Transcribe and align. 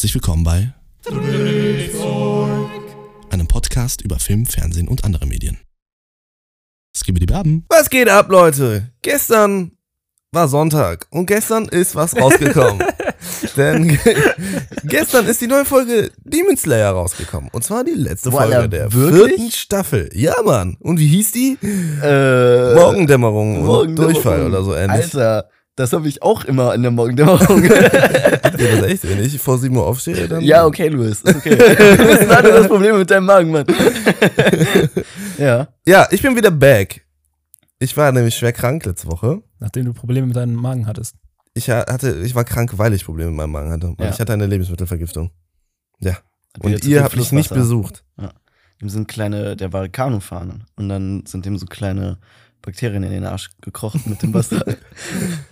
Herzlich 0.00 0.14
willkommen 0.14 0.44
bei 0.44 0.72
einem 3.28 3.46
Podcast 3.46 4.00
über 4.00 4.18
Film, 4.18 4.46
Fernsehen 4.46 4.88
und 4.88 5.04
andere 5.04 5.26
Medien. 5.26 5.58
Skibidi 6.96 7.26
Baben. 7.26 7.66
Was 7.68 7.90
geht 7.90 8.08
ab, 8.08 8.30
Leute? 8.30 8.92
Gestern 9.02 9.72
war 10.32 10.48
Sonntag 10.48 11.06
und 11.10 11.26
gestern 11.26 11.68
ist 11.68 11.96
was 11.96 12.16
rausgekommen. 12.16 12.82
Denn 13.58 13.88
ge 13.88 13.98
gestern 14.84 15.26
ist 15.26 15.42
die 15.42 15.46
neue 15.46 15.66
Folge 15.66 16.10
Demon 16.24 16.56
Slayer 16.56 16.92
rausgekommen. 16.92 17.50
Und 17.52 17.62
zwar 17.62 17.84
die 17.84 17.90
letzte 17.90 18.30
Boah, 18.30 18.44
Folge 18.44 18.70
der 18.70 18.90
wirklich? 18.94 19.34
vierten 19.36 19.50
Staffel. 19.50 20.08
Ja, 20.14 20.36
Mann. 20.42 20.78
Und 20.80 20.98
wie 20.98 21.08
hieß 21.08 21.32
die? 21.32 21.58
Äh, 22.02 22.74
Morgendämmerung 22.74 23.58
und 23.58 23.66
Morgendämmerung. 23.66 24.14
Durchfall 24.14 24.46
oder 24.46 24.62
so 24.62 24.74
ähnlich. 24.74 25.14
Alter, 25.14 25.50
das 25.80 25.92
habe 25.92 26.06
ich 26.08 26.22
auch 26.22 26.44
immer 26.44 26.74
in 26.74 26.82
der 26.82 26.90
Morgendämmerung. 26.90 27.62
Habt 28.42 28.60
ihr 28.60 28.76
das 28.76 28.82
echt? 28.84 29.08
Wenn 29.08 29.24
ich 29.24 29.40
vor 29.40 29.58
7 29.58 29.74
Uhr 29.76 29.86
aufstehe, 29.86 30.28
dann. 30.28 30.42
ja, 30.42 30.64
okay, 30.66 30.88
Louis, 30.88 31.20
ist 31.22 31.36
okay. 31.36 31.58
Was 31.58 32.20
ist 32.20 32.30
das 32.30 32.68
Problem 32.68 32.98
mit 32.98 33.10
deinem 33.10 33.24
Magen, 33.26 33.50
Mann? 33.50 33.64
ja. 35.38 35.68
Ja, 35.86 36.06
ich 36.10 36.22
bin 36.22 36.36
wieder 36.36 36.50
back. 36.50 37.06
Ich 37.78 37.96
war 37.96 38.12
nämlich 38.12 38.34
schwer 38.34 38.52
krank 38.52 38.84
letzte 38.84 39.08
Woche. 39.08 39.42
Nachdem 39.58 39.86
du 39.86 39.92
Probleme 39.92 40.26
mit 40.26 40.36
deinem 40.36 40.54
Magen 40.54 40.86
hattest. 40.86 41.16
Ich 41.54 41.68
ha- 41.70 41.86
hatte, 41.90 42.20
ich 42.24 42.34
war 42.34 42.44
krank, 42.44 42.72
weil 42.76 42.92
ich 42.92 43.04
Probleme 43.04 43.30
mit 43.30 43.38
meinem 43.38 43.52
Magen 43.52 43.70
hatte. 43.72 43.94
Weil 43.96 44.06
Ja. 44.08 44.12
Ich 44.12 44.20
hatte 44.20 44.32
eine 44.32 44.46
Lebensmittelvergiftung. 44.46 45.30
Wieder 45.98 46.18
Und 46.60 46.84
ihr 46.84 47.02
habt 47.02 47.16
mich 47.16 47.32
nicht 47.32 47.52
besucht. 47.52 48.04
Dem 48.80 48.88
sind 48.88 49.08
kleine, 49.08 49.56
der 49.56 49.72
war 49.74 49.88
Kanufahren 49.88 50.64
und 50.76 50.88
dann 50.88 51.24
sind 51.26 51.44
dem 51.44 51.58
so 51.58 51.66
kleine 51.66 52.18
Bakterien 52.62 53.02
in 53.02 53.10
den 53.10 53.24
Arsch 53.24 53.50
gekrochen 53.60 54.02
mit 54.06 54.22
dem 54.22 54.34
Wasser. 54.34 54.64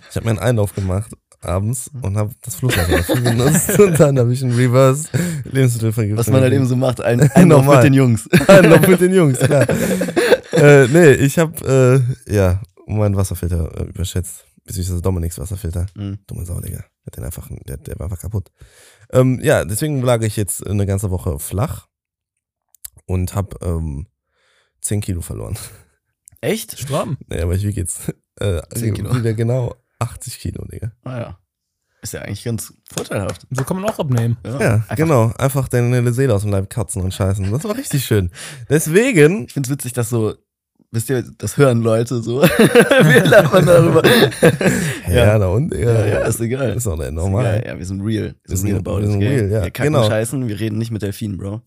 Ich 0.09 0.15
habe 0.15 0.25
mir 0.25 0.31
einen 0.31 0.39
Einlauf 0.39 0.73
gemacht 0.73 1.11
abends 1.41 1.89
und 2.01 2.17
habe 2.17 2.33
das 2.41 2.55
Flusswasser 2.55 2.97
dafür 2.97 3.21
benutzt. 3.21 3.79
Und 3.79 3.99
dann 3.99 4.19
habe 4.19 4.33
ich 4.33 4.43
einen 4.43 4.53
Reverse 4.53 5.07
Lebensmittelvergiftung. 5.45 6.17
Was 6.17 6.29
man 6.29 6.41
halt 6.41 6.53
eben 6.53 6.65
so 6.65 6.75
macht, 6.75 7.01
ein, 7.01 7.17
Normal. 7.35 7.35
ein 7.35 7.49
Lauf 7.49 7.65
mit 7.67 7.83
den 7.83 7.93
Jungs. 7.93 8.29
Einlauf 8.47 8.87
mit 8.87 9.01
den 9.01 9.13
Jungs, 9.13 9.39
klar. 9.39 9.67
äh, 10.51 10.87
nee, 10.87 11.11
ich 11.11 11.39
habe 11.39 12.03
äh, 12.27 12.33
ja 12.33 12.61
meinen 12.87 13.15
Wasserfilter 13.15 13.79
äh, 13.79 13.83
überschätzt. 13.83 14.45
Beziehungsweise 14.65 15.01
Dominiks 15.01 15.39
Wasserfilter. 15.39 15.87
Mhm. 15.95 16.19
Dumme 16.27 16.45
Sau, 16.45 16.59
Digga. 16.59 16.83
Hat 17.05 17.17
den 17.17 17.23
einfach, 17.23 17.49
der, 17.67 17.77
der 17.77 17.97
war 17.97 18.05
einfach 18.05 18.19
kaputt. 18.19 18.51
Ähm, 19.11 19.39
ja, 19.41 19.65
deswegen 19.65 20.01
lag 20.01 20.21
ich 20.21 20.35
jetzt 20.35 20.65
eine 20.67 20.85
ganze 20.85 21.09
Woche 21.09 21.39
flach 21.39 21.87
und 23.05 23.33
habe 23.33 23.57
ähm, 23.63 24.07
10 24.81 25.01
Kilo 25.01 25.21
verloren. 25.21 25.57
Echt? 26.41 26.79
Straben. 26.79 27.17
Nee, 27.27 27.41
aber 27.41 27.55
ich 27.55 27.63
wiege 27.63 27.81
jetzt 27.81 28.13
äh, 28.39 28.61
10 28.73 28.93
Kilo. 28.93 29.15
wieder 29.15 29.33
genau 29.33 29.75
80 29.99 30.39
Kilo, 30.39 30.65
Digga. 30.65 30.91
Ah 31.03 31.17
ja. 31.19 31.39
Ist 32.01 32.13
ja 32.13 32.21
eigentlich 32.21 32.45
ganz 32.45 32.73
vorteilhaft. 32.93 33.45
So 33.51 33.63
kann 33.65 33.75
man 33.81 33.89
auch 33.89 33.99
abnehmen. 33.99 34.37
Ja, 34.45 34.57
Einfach- 34.75 34.95
genau. 34.95 35.33
Einfach 35.37 35.67
deine 35.67 36.13
Seele 36.13 36.33
aus 36.33 36.43
dem 36.43 36.51
Leib 36.51 36.69
katzen 36.69 37.01
und 37.01 37.13
scheißen. 37.13 37.51
Das 37.51 37.65
war 37.65 37.75
richtig 37.75 38.05
schön. 38.05 38.31
Deswegen, 38.69 39.43
Ich 39.47 39.53
find's 39.53 39.69
witzig, 39.69 39.91
dass 39.91 40.07
so, 40.09 40.33
wisst 40.91 41.09
ihr, 41.09 41.23
das 41.37 41.57
hören 41.57 41.81
Leute 41.81 42.23
so. 42.23 42.41
Wir 42.41 43.25
labern 43.25 43.65
darüber. 43.65 44.01
ja, 45.09 45.37
da 45.37 45.47
und, 45.49 45.73
ja, 45.73 45.79
ja, 45.79 46.05
ja, 46.05 46.19
ist 46.19 46.39
egal. 46.39 46.69
ist 46.77 46.87
auch 46.87 46.95
nicht 46.95 47.07
Ist 47.07 47.13
normal. 47.15 47.57
egal. 47.57 47.67
Ja, 47.73 47.77
wir 47.77 47.85
sind 47.85 47.99
real. 48.01 48.33
Wir 48.45 48.55
sind- 48.57 48.73
about 48.77 49.01
wir 49.01 49.07
sind 49.11 49.21
real, 49.21 49.51
ja, 49.51 49.63
Wir 49.65 49.71
kacken 49.71 49.91
genau. 49.93 50.07
scheißen, 50.07 50.47
wir 50.47 50.57
reden 50.57 50.77
nicht 50.77 50.91
mit 50.91 51.01
Delfinen, 51.01 51.37
Bro. 51.37 51.61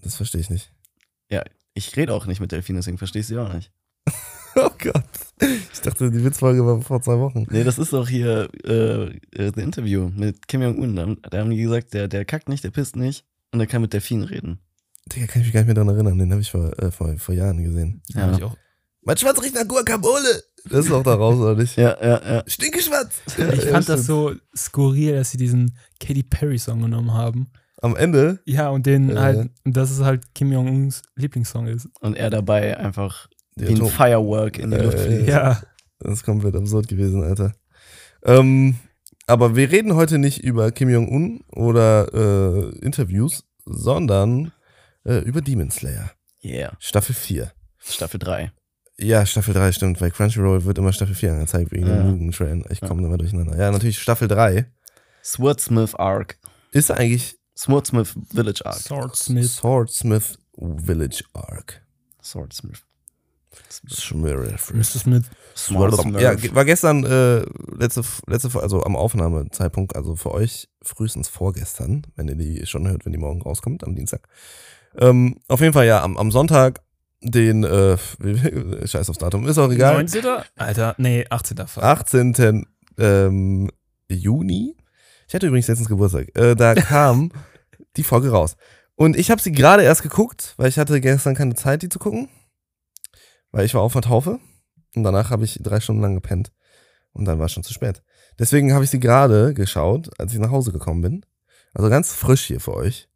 Das 0.00 0.16
verstehe 0.16 0.40
ich 0.40 0.48
nicht. 0.48 0.72
Ich 1.74 1.96
rede 1.96 2.12
auch 2.14 2.26
nicht 2.26 2.40
mit 2.40 2.52
Delfinen, 2.52 2.80
deswegen 2.80 2.98
verstehst 2.98 3.30
du 3.30 3.40
auch 3.40 3.52
nicht. 3.52 3.72
Oh 4.54 4.68
Gott. 4.78 5.04
Ich 5.72 5.80
dachte, 5.80 6.10
die 6.10 6.22
Witzfolge 6.22 6.66
war 6.66 6.82
vor 6.82 7.00
zwei 7.00 7.18
Wochen. 7.18 7.46
Nee, 7.48 7.64
das 7.64 7.78
ist 7.78 7.94
doch 7.94 8.06
hier 8.06 8.50
äh, 8.64 9.04
äh, 9.34 9.50
The 9.54 9.62
Interview 9.62 10.10
mit 10.14 10.46
Kim 10.46 10.60
Jong-un. 10.60 10.94
Da, 10.94 11.06
da 11.30 11.38
haben 11.38 11.48
die 11.48 11.56
gesagt, 11.56 11.94
der, 11.94 12.06
der 12.06 12.26
kackt 12.26 12.50
nicht, 12.50 12.62
der 12.62 12.70
pisst 12.70 12.94
nicht 12.94 13.24
und 13.52 13.60
der 13.60 13.66
kann 13.66 13.80
mit 13.80 13.94
Delfinen 13.94 14.24
reden. 14.24 14.58
Digga, 15.06 15.26
kann 15.26 15.40
ich 15.40 15.46
mich 15.46 15.54
gar 15.54 15.60
nicht 15.60 15.68
mehr 15.68 15.74
daran 15.74 15.94
erinnern. 15.94 16.18
Den 16.18 16.32
habe 16.32 16.42
ich 16.42 16.50
vor, 16.50 16.78
äh, 16.78 16.90
vor, 16.90 17.16
vor 17.16 17.34
Jahren 17.34 17.64
gesehen. 17.64 18.02
Ja. 18.08 18.26
Hab 18.26 18.36
Ich 18.36 18.44
auch. 18.44 18.56
Mein 19.04 19.16
Schwanz 19.16 19.42
riecht 19.42 19.54
nach 19.54 19.66
Guacamole. 19.66 20.42
Das 20.68 20.86
ist 20.86 20.92
auch 20.92 21.02
da 21.02 21.14
raus, 21.14 21.36
oder 21.40 21.56
nicht? 21.56 21.76
Ja, 21.76 21.96
ja, 22.00 22.34
ja. 22.34 22.44
Stinkeschwanz. 22.46 23.14
Ich 23.26 23.64
fand 23.64 23.88
das 23.88 24.06
so 24.06 24.32
skurril, 24.56 25.14
dass 25.14 25.32
sie 25.32 25.38
diesen 25.38 25.76
Katy 25.98 26.22
Perry 26.22 26.58
Song 26.58 26.82
genommen 26.82 27.12
haben. 27.12 27.50
Am 27.82 27.96
Ende, 27.96 28.40
Ja, 28.46 28.68
und 28.70 28.86
den 28.86 29.10
Äh. 29.10 29.16
halt, 29.18 29.50
und 29.64 29.76
dass 29.76 29.90
es 29.90 30.00
halt 30.00 30.34
Kim 30.34 30.52
Jong-uns 30.52 31.02
Lieblingssong 31.16 31.66
ist. 31.66 31.88
Und 32.00 32.16
er 32.16 32.30
dabei 32.30 32.76
einfach 32.78 33.28
die 33.56 33.68
wie 33.68 33.82
ein 33.82 33.86
Firework 33.86 34.58
in 34.58 34.72
Äh, 34.72 34.82
Luft 34.82 34.98
fliegt. 35.00 35.28
Ja. 35.28 35.60
Das 35.98 36.14
ist 36.14 36.24
komplett 36.24 36.56
absurd 36.56 36.88
gewesen, 36.88 37.22
Alter. 37.22 37.52
Ähm, 38.24 38.76
aber 39.26 39.54
wir 39.56 39.70
reden 39.70 39.94
heute 39.94 40.18
nicht 40.18 40.42
über 40.42 40.70
Kim 40.72 40.88
Jong-un 40.88 41.42
oder 41.52 42.08
äh, 42.14 42.78
Interviews, 42.84 43.44
sondern 43.64 44.52
äh, 45.04 45.18
über 45.18 45.40
Demon 45.40 45.70
Slayer. 45.70 46.10
Yeah. 46.44 46.72
Staffel 46.80 47.14
4. 47.14 47.52
Staffel 47.78 48.18
3. 48.18 48.52
Ja, 48.98 49.24
Staffel 49.26 49.54
3 49.54 49.72
stimmt, 49.72 50.00
weil 50.00 50.10
Crunchyroll 50.10 50.64
wird 50.64 50.78
immer 50.78 50.92
Staffel 50.92 51.14
4 51.14 51.32
angezeigt 51.32 51.72
wegen 51.72 51.86
Ja. 51.86 51.96
dem 51.96 52.10
Mugen-Train. 52.10 52.64
Ich 52.70 52.80
komme 52.80 53.04
immer 53.06 53.18
durcheinander. 53.18 53.56
Ja, 53.56 53.70
natürlich 53.70 53.98
Staffel 54.00 54.28
3. 54.28 54.66
Swordsmith 55.24 55.94
Arc. 55.94 56.38
Ist 56.72 56.90
eigentlich 56.90 57.36
Swordsmith 57.56 58.14
Village 58.32 58.64
Arc. 58.64 58.80
Swordsmith. 58.80 59.52
Swordsmith 59.52 60.38
Village 60.56 61.24
Arc. 61.34 61.82
Swordsmith. 62.22 62.82
Mr. 64.72 64.98
Smith. 64.98 65.24
Swordsmith. 65.54 66.22
Ja, 66.22 66.54
war 66.54 66.64
gestern 66.64 67.04
äh, 67.04 67.44
letzte, 67.76 68.02
letzte, 68.26 68.60
also 68.60 68.82
am 68.82 68.96
Aufnahmezeitpunkt, 68.96 69.94
also 69.94 70.16
für 70.16 70.32
euch 70.32 70.68
frühestens 70.82 71.28
vorgestern, 71.28 72.06
wenn 72.16 72.28
ihr 72.28 72.36
die 72.36 72.66
schon 72.66 72.88
hört, 72.88 73.04
wenn 73.04 73.12
die 73.12 73.18
morgen 73.18 73.42
rauskommt, 73.42 73.84
am 73.84 73.94
Dienstag. 73.94 74.26
Ähm, 74.98 75.40
auf 75.48 75.60
jeden 75.60 75.72
Fall 75.72 75.86
ja, 75.86 76.02
am, 76.02 76.16
am 76.16 76.30
Sonntag, 76.30 76.80
den, 77.20 77.64
äh, 77.64 77.98
scheiß 78.86 79.10
aufs 79.10 79.18
Datum, 79.18 79.46
ist 79.46 79.58
auch 79.58 79.70
egal, 79.70 79.94
19. 79.94 80.24
Alter, 80.56 80.94
nee, 80.98 81.26
18. 81.28 81.66
Fuck. 81.66 81.82
18. 81.82 82.66
Ähm, 82.98 83.70
Juni. 84.08 84.76
Ich 85.32 85.34
hatte 85.34 85.46
übrigens 85.46 85.68
letztens 85.68 85.88
Geburtstag. 85.88 86.28
Äh, 86.36 86.54
da 86.54 86.74
kam 86.74 87.32
die 87.96 88.02
Folge 88.02 88.32
raus. 88.32 88.58
Und 88.96 89.16
ich 89.16 89.30
habe 89.30 89.40
sie 89.40 89.50
gerade 89.50 89.82
erst 89.82 90.02
geguckt, 90.02 90.52
weil 90.58 90.68
ich 90.68 90.78
hatte 90.78 91.00
gestern 91.00 91.34
keine 91.34 91.54
Zeit, 91.54 91.80
die 91.80 91.88
zu 91.88 91.98
gucken. 91.98 92.28
Weil 93.50 93.64
ich 93.64 93.72
war 93.72 93.80
auf 93.80 93.94
der 93.94 94.02
Taufe. 94.02 94.40
Und 94.94 95.04
danach 95.04 95.30
habe 95.30 95.46
ich 95.46 95.58
drei 95.62 95.80
Stunden 95.80 96.02
lang 96.02 96.14
gepennt. 96.14 96.52
Und 97.14 97.24
dann 97.24 97.38
war 97.38 97.46
es 97.46 97.52
schon 97.52 97.62
zu 97.62 97.72
spät. 97.72 98.02
Deswegen 98.38 98.74
habe 98.74 98.84
ich 98.84 98.90
sie 98.90 99.00
gerade 99.00 99.54
geschaut, 99.54 100.10
als 100.20 100.34
ich 100.34 100.38
nach 100.38 100.50
Hause 100.50 100.70
gekommen 100.70 101.00
bin. 101.00 101.24
Also 101.72 101.88
ganz 101.88 102.12
frisch 102.12 102.44
hier 102.44 102.60
für 102.60 102.74
euch. 102.74 103.08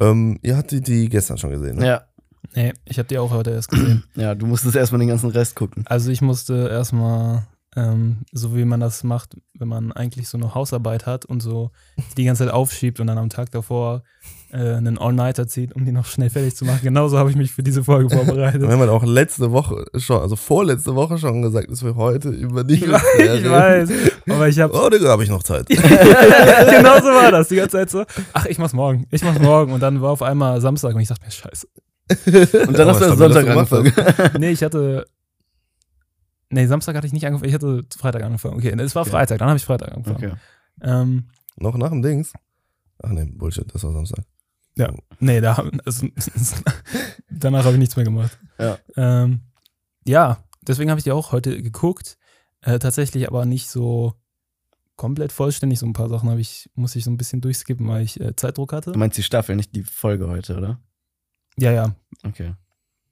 Ähm, 0.00 0.38
ihr 0.40 0.56
hattet 0.56 0.86
die 0.86 1.10
gestern 1.10 1.36
schon 1.36 1.50
gesehen, 1.50 1.76
ne? 1.76 1.86
Ja. 1.86 2.06
Nee, 2.54 2.72
ich 2.86 2.98
habe 2.98 3.08
die 3.08 3.18
auch 3.18 3.30
heute 3.30 3.50
erst 3.50 3.68
gesehen. 3.68 4.04
ja, 4.14 4.34
du 4.34 4.46
musstest 4.46 4.74
erstmal 4.74 5.00
den 5.00 5.08
ganzen 5.08 5.28
Rest 5.28 5.54
gucken. 5.54 5.84
Also 5.86 6.10
ich 6.10 6.22
musste 6.22 6.70
erstmal, 6.70 7.46
ähm, 7.74 8.18
so 8.32 8.54
wie 8.54 8.64
man 8.64 8.80
das 8.80 9.02
macht, 9.02 9.36
wenn 9.58 9.68
man 9.68 9.92
eigentlich 9.92 10.28
so 10.28 10.36
eine 10.36 10.54
Hausarbeit 10.54 11.06
hat 11.06 11.24
und 11.24 11.40
so 11.40 11.70
die 12.18 12.24
ganze 12.24 12.44
Zeit 12.44 12.52
aufschiebt 12.52 13.00
und 13.00 13.06
dann 13.06 13.16
am 13.16 13.30
Tag 13.30 13.50
davor 13.50 14.02
äh, 14.52 14.74
einen 14.74 14.98
All-Nighter 14.98 15.46
zieht, 15.46 15.74
um 15.74 15.86
die 15.86 15.92
noch 15.92 16.04
schnell 16.04 16.28
fertig 16.28 16.54
zu 16.54 16.66
machen. 16.66 16.80
Genauso 16.82 17.18
habe 17.18 17.30
ich 17.30 17.36
mich 17.36 17.52
für 17.52 17.62
diese 17.62 17.82
Folge 17.82 18.10
vorbereitet. 18.14 18.60
Wir 18.60 18.68
haben 18.68 18.80
halt 18.80 18.90
auch 18.90 19.04
letzte 19.04 19.52
Woche 19.52 19.86
schon, 19.96 20.20
also 20.20 20.36
vorletzte 20.36 20.94
Woche 20.94 21.16
schon 21.16 21.40
gesagt, 21.40 21.70
dass 21.70 21.82
wir 21.82 21.96
heute 21.96 22.28
über 22.28 22.62
die 22.62 22.74
Ich 22.74 22.90
weiß, 22.90 23.38
ich 23.38 23.50
weiß. 23.50 23.90
Aber 24.28 24.48
ich 24.48 24.58
habe 24.60 24.74
Oh, 24.74 24.90
Digga, 24.90 25.08
habe 25.08 25.24
ich 25.24 25.30
noch 25.30 25.42
Zeit. 25.42 25.66
genau 25.68 25.78
so 25.78 27.08
war 27.08 27.30
das 27.30 27.48
die 27.48 27.56
ganze 27.56 27.78
Zeit 27.78 27.90
so. 27.90 28.04
Ach, 28.34 28.44
ich 28.46 28.58
mach's 28.58 28.74
morgen, 28.74 29.06
ich 29.10 29.24
mach's 29.24 29.40
morgen. 29.40 29.72
Und 29.72 29.80
dann 29.80 30.02
war 30.02 30.10
auf 30.10 30.22
einmal 30.22 30.60
Samstag 30.60 30.94
und 30.94 31.00
ich 31.00 31.08
dachte 31.08 31.24
mir, 31.24 31.30
scheiße. 31.30 31.66
Und 32.66 32.78
dann 32.78 32.88
Aber 32.88 32.90
hast 32.90 33.00
du 33.00 33.04
erst 33.06 33.18
Sonntag 33.18 33.48
angefangen. 33.48 33.92
Nee, 34.38 34.50
ich 34.50 34.62
hatte. 34.62 35.06
Nee, 36.52 36.66
Samstag 36.66 36.94
hatte 36.96 37.06
ich 37.06 37.14
nicht 37.14 37.24
angefangen, 37.26 37.48
ich 37.48 37.54
hatte 37.54 37.82
Freitag 37.96 38.22
angefangen. 38.22 38.56
Okay, 38.56 38.68
es 38.78 38.94
war 38.94 39.02
Okay. 39.02 39.10
Freitag, 39.10 39.38
dann 39.38 39.48
habe 39.48 39.56
ich 39.56 39.64
Freitag 39.64 39.92
angefangen. 39.92 40.32
Okay. 40.32 40.34
Ähm, 40.82 41.30
Noch 41.56 41.76
nach 41.78 41.88
dem 41.88 42.02
Dings? 42.02 42.32
Ach 43.02 43.08
nee, 43.10 43.24
Bullshit, 43.24 43.74
das 43.74 43.82
war 43.84 43.92
Samstag. 43.92 44.24
nee, 45.18 45.40
da, 45.40 45.54
also, 45.84 46.08
danach 47.30 47.64
habe 47.64 47.72
ich 47.74 47.78
nichts 47.78 47.96
mehr 47.96 48.04
gemacht. 48.04 48.38
Ja. 48.58 48.78
Ähm, 48.96 49.40
ja, 50.06 50.44
deswegen 50.60 50.90
habe 50.90 50.98
ich 50.98 51.04
die 51.04 51.12
auch 51.12 51.32
heute 51.32 51.62
geguckt. 51.62 52.18
Äh, 52.60 52.78
tatsächlich 52.78 53.26
aber 53.26 53.44
nicht 53.46 53.68
so 53.68 54.12
komplett 54.96 55.32
vollständig. 55.32 55.78
So 55.78 55.86
ein 55.86 55.94
paar 55.94 56.08
Sachen 56.10 56.28
habe 56.28 56.40
ich, 56.40 56.70
muss 56.74 56.94
ich 56.96 57.04
so 57.04 57.10
ein 57.10 57.16
bisschen 57.16 57.40
durchskippen, 57.40 57.88
weil 57.88 58.02
ich 58.04 58.20
äh, 58.20 58.36
Zeitdruck 58.36 58.72
hatte. 58.72 58.92
Du 58.92 58.98
meinst 58.98 59.16
die 59.16 59.22
Staffel, 59.22 59.56
nicht 59.56 59.74
die 59.74 59.82
Folge 59.84 60.28
heute, 60.28 60.56
oder? 60.56 60.80
Ja, 61.58 61.72
ja. 61.72 61.96
Okay. 62.24 62.54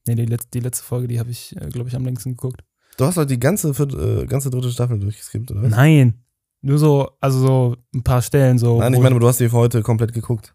Nee, 0.06 0.14
die, 0.14 0.26
letzte, 0.26 0.50
die 0.52 0.60
letzte 0.60 0.84
Folge, 0.84 1.08
die 1.08 1.18
habe 1.18 1.30
ich, 1.30 1.56
äh, 1.56 1.68
glaube 1.68 1.88
ich, 1.88 1.96
am 1.96 2.04
längsten 2.04 2.30
geguckt. 2.30 2.62
Du 3.00 3.06
hast 3.06 3.16
heute 3.16 3.28
die 3.28 3.40
ganze, 3.40 3.72
vierte, 3.72 3.96
äh, 3.96 4.26
ganze 4.26 4.50
dritte 4.50 4.70
Staffel 4.70 4.98
durchgeskippt, 4.98 5.50
oder 5.52 5.62
was? 5.62 5.70
Nein. 5.70 6.22
Nur 6.60 6.78
so, 6.78 7.10
also 7.18 7.38
so 7.38 7.76
ein 7.94 8.02
paar 8.02 8.20
Stellen 8.20 8.58
so. 8.58 8.78
Nein, 8.78 8.92
ich 8.92 9.00
meine, 9.00 9.18
du 9.18 9.26
hast 9.26 9.40
die 9.40 9.48
für 9.48 9.56
heute 9.56 9.80
komplett 9.80 10.12
geguckt. 10.12 10.54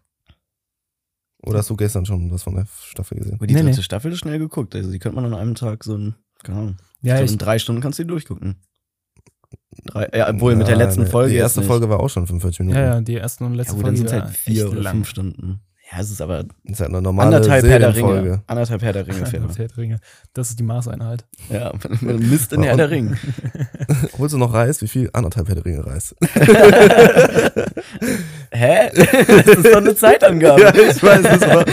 Oder 1.42 1.58
hast 1.58 1.70
du 1.70 1.74
gestern 1.76 2.06
schon 2.06 2.30
was 2.30 2.44
von 2.44 2.54
der 2.54 2.66
Staffel 2.84 3.18
gesehen? 3.18 3.34
Aber 3.34 3.48
die 3.48 3.54
Nee, 3.54 3.62
dritte 3.62 3.76
nee. 3.78 3.82
Staffel 3.82 4.12
ist 4.12 4.20
schnell 4.20 4.38
geguckt. 4.38 4.76
Also 4.76 4.92
die 4.92 5.00
könnte 5.00 5.16
man 5.16 5.24
an 5.24 5.34
einem 5.34 5.56
Tag 5.56 5.82
so 5.82 5.96
ein, 5.96 6.14
keine 6.44 6.58
Ahnung. 6.58 6.76
ja, 7.02 7.14
glaub, 7.16 7.24
ich, 7.26 7.32
in 7.32 7.38
drei 7.38 7.58
Stunden 7.58 7.80
kannst 7.82 7.98
du 7.98 8.04
die 8.04 8.08
durchgucken. 8.08 8.56
Drei, 9.86 10.08
ja, 10.16 10.30
obwohl 10.30 10.54
mit 10.54 10.68
der 10.68 10.76
Ja, 10.78 10.84
letzten 10.84 11.06
Folge. 11.08 11.32
Die 11.32 11.38
erste. 11.38 11.62
Folge 11.62 11.88
war 11.88 11.98
auch 11.98 12.08
schon 12.10 12.28
45 12.28 12.60
Minuten. 12.60 12.78
Ja, 12.78 12.84
ja, 12.94 13.00
die 13.00 13.14
erste 13.14 13.44
und 13.44 13.52
Ja, 13.54 13.56
letzte 13.58 13.74
dann 13.74 13.82
Folge. 13.82 13.96
sind 13.98 14.12
halt 14.12 14.30
vier 14.30 14.70
oder 14.70 14.80
lang. 14.82 14.94
fünf 14.94 15.08
Stunden. 15.08 15.60
Ja, 15.92 16.00
es 16.00 16.10
ist 16.10 16.20
aber 16.20 16.42
Das 16.64 16.80
ist 16.80 16.82
eine 16.82 17.00
normale 17.00 17.36
anderthalb 17.36 17.64
Herr 17.64 17.78
der 17.78 17.94
Ringe. 17.94 18.42
Anderthalb 18.48 18.82
Herr 18.82 18.92
der 18.92 19.06
Ringe 19.06 19.24
Filme. 19.24 19.48
Herr 19.54 19.68
der 19.68 19.76
Ringe. 19.76 20.00
Das 20.34 20.50
ist 20.50 20.58
die 20.58 20.64
Maßeinheit. 20.64 21.24
ja, 21.48 21.72
man 22.00 22.18
misst 22.28 22.52
in 22.52 22.64
Herr 22.64 22.76
der 22.76 22.90
Ringe. 22.90 23.16
Holst 24.18 24.34
du 24.34 24.38
noch 24.38 24.52
Reis? 24.52 24.82
Wie 24.82 24.88
viel? 24.88 25.10
Anderthalb 25.12 25.46
Herr 25.46 25.54
der 25.54 25.64
Ringe 25.64 25.86
Reis. 25.86 26.12
Hä? 28.50 28.90
Das 28.94 29.46
ist 29.46 29.66
doch 29.66 29.76
eine 29.76 29.94
Zeitangabe. 29.94 30.62
ja, 30.62 30.74
ich 30.74 31.00
weiß, 31.00 31.22
das 31.22 31.40
war 31.42 31.64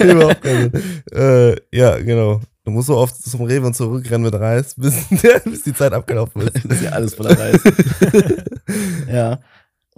überhaupt 0.00 0.42
kein 0.42 0.70
Sinn. 0.70 1.02
Äh, 1.12 1.56
ja, 1.70 1.98
genau. 1.98 2.40
Du 2.64 2.70
musst 2.70 2.86
so 2.86 2.96
oft 2.96 3.16
zum 3.22 3.42
Rewe 3.42 3.66
und 3.66 3.74
zurückrennen 3.74 4.22
mit 4.22 4.34
Reis, 4.34 4.74
bis, 4.76 4.94
bis 5.44 5.62
die 5.62 5.74
Zeit 5.74 5.92
abgelaufen 5.92 6.42
ist. 6.42 6.56
Das 6.64 6.64
ist 6.64 6.82
ja 6.82 6.90
alles 6.90 7.14
voller 7.14 7.38
Reis. 7.38 7.60
ja. 9.12 9.38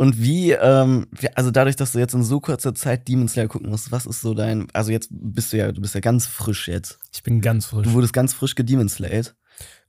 Und 0.01 0.19
wie, 0.19 0.53
ähm, 0.53 1.09
also 1.35 1.51
dadurch, 1.51 1.77
dass 1.77 1.93
du 1.93 1.99
jetzt 1.99 2.15
in 2.15 2.23
so 2.25 2.41
kurzer 2.41 2.75
Zeit 2.75 3.07
Demon 3.07 3.29
Slayer 3.29 3.49
gucken 3.49 3.69
musst, 3.69 3.93
was 3.93 4.07
ist 4.07 4.23
so 4.23 4.33
dein, 4.33 4.67
also 4.73 4.91
jetzt 4.93 5.11
bist 5.11 5.53
du 5.53 5.59
ja, 5.59 5.73
du 5.73 5.83
bist 5.83 5.95
ja 5.95 6.01
ganz 6.01 6.25
frisch 6.25 6.69
jetzt. 6.69 6.99
Ich 7.13 7.23
bin 7.23 7.43
ganz 7.43 7.67
frisch. 7.67 7.87
Du 7.87 7.93
wurdest 7.93 8.15
ganz 8.15 8.33
frisch 8.33 8.55
gedemon 8.55 8.89
slayed. 8.89 9.35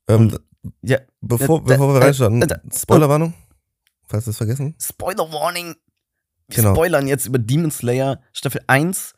Ähm, 0.10 0.38
Ja, 0.82 0.98
bevor, 1.22 1.60
Äh, 1.60 1.64
bevor 1.64 1.94
wir 1.94 2.02
äh, 2.02 2.04
reinstarten, 2.04 2.42
äh, 2.42 2.60
Spoilerwarnung, 2.76 3.34
falls 4.06 4.26
wir 4.26 4.32
es 4.32 4.38
vergessen. 4.38 4.76
Spoiler 4.82 5.32
Warning. 5.32 5.76
Wir 6.50 6.58
Genau. 6.58 6.74
spoilern 6.76 7.08
jetzt 7.08 7.26
über 7.28 7.40
Demon 7.40 7.72
Slayer 7.72 8.20
Staffel 8.34 8.60
1, 8.68 9.14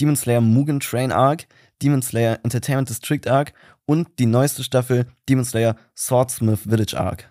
Demon 0.00 0.16
Slayer 0.16 0.40
Mugen 0.40 0.80
Train 0.80 1.12
Arc, 1.12 1.46
Demon 1.80 2.02
Slayer 2.02 2.40
Entertainment 2.42 2.88
District 2.90 3.28
Arc 3.28 3.52
und 3.86 4.18
die 4.18 4.26
neueste 4.26 4.64
Staffel 4.64 5.06
Demon 5.28 5.44
Slayer 5.44 5.76
Swordsmith 5.96 6.62
Village 6.68 6.98
Arc. 6.98 7.30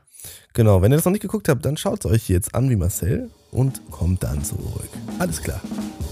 Genau, 0.54 0.82
wenn 0.82 0.92
ihr 0.92 0.98
das 0.98 1.06
noch 1.06 1.12
nicht 1.12 1.22
geguckt 1.22 1.50
habt, 1.50 1.66
dann 1.66 1.78
schaut 1.78 2.06
es 2.06 2.12
euch 2.12 2.30
jetzt 2.30 2.54
an 2.54 2.70
wie 2.70 2.76
Marcel 2.76 3.32
und 3.52 3.82
kommt 3.90 4.24
dann 4.24 4.44
zurück. 4.44 4.90
Alles 5.18 5.42
klar. 5.42 5.60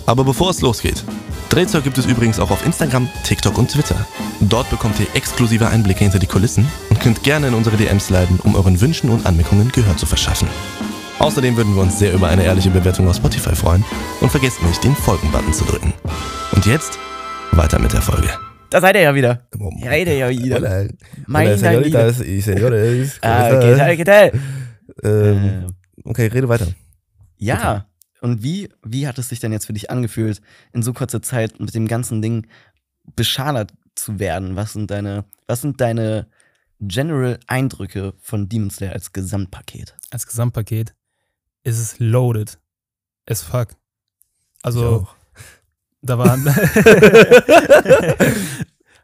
Aber 0.08 0.24
bevor 0.24 0.50
es 0.50 0.62
losgeht, 0.62 1.04
Drehzeug 1.50 1.84
gibt 1.84 1.98
es 2.00 2.08
übrigens 2.08 2.40
auch 2.40 2.50
auf 2.50 2.66
Instagram, 2.66 3.08
TikTok 3.24 3.58
und 3.58 3.70
Twitter. 3.70 4.08
Dort 4.40 4.70
bekommt 4.72 5.00
ihr 5.00 5.08
exklusive 5.14 5.68
Einblicke 5.68 6.04
hinter 6.04 6.18
die 6.18 6.28
Kulissen 6.28 6.68
und 6.90 7.00
könnt 7.00 7.24
gerne 7.24 7.50
in 7.50 7.54
unsere 7.54 7.78
DMs 7.78 8.10
leiten, 8.10 8.40
um 8.44 8.56
euren 8.56 8.82
Wünschen 8.82 9.10
und 9.12 9.26
Anmerkungen 9.28 9.72
Gehör 9.72 9.96
zu 9.98 10.08
verschaffen. 10.08 10.48
Außerdem 11.20 11.56
würden 11.56 11.76
wir 11.76 11.84
uns 11.84 12.00
sehr 12.00 12.14
über 12.14 12.30
eine 12.30 12.44
ehrliche 12.44 12.72
Bewertung 12.72 13.08
auf 13.08 13.18
Spotify 13.18 13.56
freuen 13.56 13.86
und 14.22 14.32
vergesst 14.32 14.64
nicht, 14.64 14.84
den 14.84 14.96
Folgen-Button 14.96 15.54
zu 15.54 15.66
drücken. 15.66 15.94
Und 16.54 16.66
jetzt 16.66 16.98
weiter 17.52 17.78
mit 17.78 17.94
der 17.94 18.02
Folge. 18.02 18.32
Da 18.72 18.80
seid 18.82 18.96
ihr 18.96 19.02
ja 19.02 19.14
wieder. 19.14 19.48
Ja, 19.54 19.86
Ja, 19.86 19.94
jeder 19.96 20.14
ja 20.14 20.30
wieder. 20.30 20.56
Hola. 20.56 20.88
Meine 21.28 21.56
Liebe. 21.56 22.16
y 22.26 22.42
señores. 22.42 23.20
Ah, 23.22 23.50
¿Cómo 23.50 23.58
okay, 23.60 23.72
están? 23.74 23.92
okay, 23.92 24.02
okay. 24.02 24.42
Ähm, 25.04 25.68
Äh, 25.68 26.10
okay, 26.10 26.28
rede 26.28 26.48
weiter. 26.50 26.68
Ja. 27.38 27.86
Und 28.22 28.44
wie, 28.44 28.70
wie 28.84 29.08
hat 29.08 29.18
es 29.18 29.30
sich 29.30 29.40
denn 29.40 29.52
jetzt 29.52 29.66
für 29.66 29.74
dich 29.74 29.90
angefühlt, 29.90 30.42
in 30.74 30.84
so 30.84 30.94
kurzer 30.94 31.22
Zeit 31.22 31.60
mit 31.60 31.74
dem 31.76 31.88
ganzen 31.88 32.22
Ding 32.22 32.48
beschadert 33.16 33.74
zu 33.96 34.20
werden? 34.20 34.56
Was 34.56 34.74
sind 34.74 34.90
deine, 34.90 35.26
was 35.48 35.62
sind 35.62 35.82
deine 35.82 36.28
general 36.80 37.40
Eindrücke 37.48 38.14
von 38.22 38.48
Demon 38.48 38.70
Slayer 38.70 38.94
als 38.94 39.12
Gesamtpaket? 39.12 39.96
Als 40.12 40.28
Gesamtpaket 40.28 40.94
ist 41.64 41.80
es 41.80 42.00
loaded. 42.00 42.58
As 43.28 43.42
fuck. 43.42 43.70
Ich 43.72 44.66
Also, 44.66 44.88
auch. 45.08 45.16
Da 46.02 46.18
waren. 46.18 46.44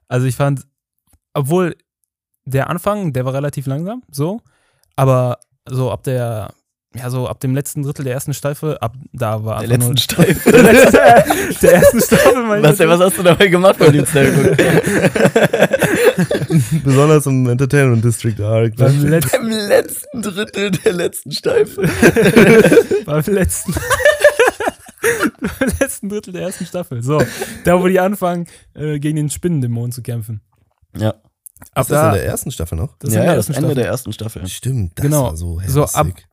also, 0.08 0.26
ich 0.28 0.36
fand, 0.36 0.62
obwohl 1.34 1.76
der 2.46 2.70
Anfang, 2.70 3.14
der 3.14 3.26
war 3.26 3.34
relativ 3.34 3.66
langsam, 3.68 4.02
so, 4.12 4.40
aber 4.96 5.40
so 5.70 5.92
ab 5.92 6.04
der, 6.04 6.50
ja, 6.96 7.10
so 7.10 7.28
ab 7.28 7.40
dem 7.42 7.54
letzten 7.54 7.84
Drittel 7.84 8.06
der 8.06 8.14
ersten 8.14 8.34
Staffel, 8.34 8.78
ab 8.78 8.96
da 9.12 9.44
war 9.44 9.60
Der 9.60 9.68
letzten 9.78 9.98
Staffel. 10.00 10.52
der, 10.52 10.64
letzte, 10.64 11.02
der 11.62 11.74
ersten 11.74 12.02
Staffel, 12.02 12.44
mein 12.46 12.64
was, 12.64 12.80
was 12.80 13.00
hast 13.02 13.18
du 13.18 13.24
dabei 13.24 13.48
gemacht 13.48 13.78
beim 13.78 14.06
Slayer? 14.06 14.32
Besonders 16.84 17.26
im 17.26 17.48
Entertainment 17.50 18.04
District 18.04 18.40
Arc. 18.42 18.76
beim 18.78 19.06
letzten, 19.06 19.38
Beim 19.38 19.50
letzten 19.50 20.22
Drittel 20.22 20.72
der 20.72 20.94
letzten 20.94 21.32
Staffel. 21.34 21.90
beim 23.06 23.24
letzten, 23.28 23.74
letzten 25.80 26.10
Drittel 26.10 26.34
der 26.34 26.44
ersten 26.44 26.66
Staffel, 26.66 27.02
so, 27.04 27.22
da 27.64 27.82
wo 27.82 27.88
die 27.88 28.00
anfangen, 28.00 28.48
äh, 28.74 29.00
gegen 29.00 29.16
den 29.18 29.30
Spinnendämon 29.30 29.92
zu 29.92 30.02
kämpfen. 30.02 30.42
Ja, 30.98 31.10
Ist 31.12 31.18
Ab 31.74 31.88
das 31.88 31.90
in 31.90 31.94
da, 31.94 32.12
der 32.14 32.26
ersten 32.26 32.52
Staffel 32.52 32.78
noch? 32.78 32.96
das 33.00 33.10
ist 33.10 33.16
ja, 33.16 33.22
in 33.22 33.28
der 33.28 33.36
das 33.36 33.48
Ende 33.48 33.60
Staffel. 33.60 33.76
der 33.76 33.86
ersten 33.88 34.14
Staffel. 34.14 34.48
Stimmt, 34.48 34.92
das 35.00 35.04
Genau. 35.04 35.24
war 35.24 35.38
so 35.38 35.60
hella 35.60 35.72
So, 35.72 35.84
ab- 35.86 36.06
sick. 36.08 36.28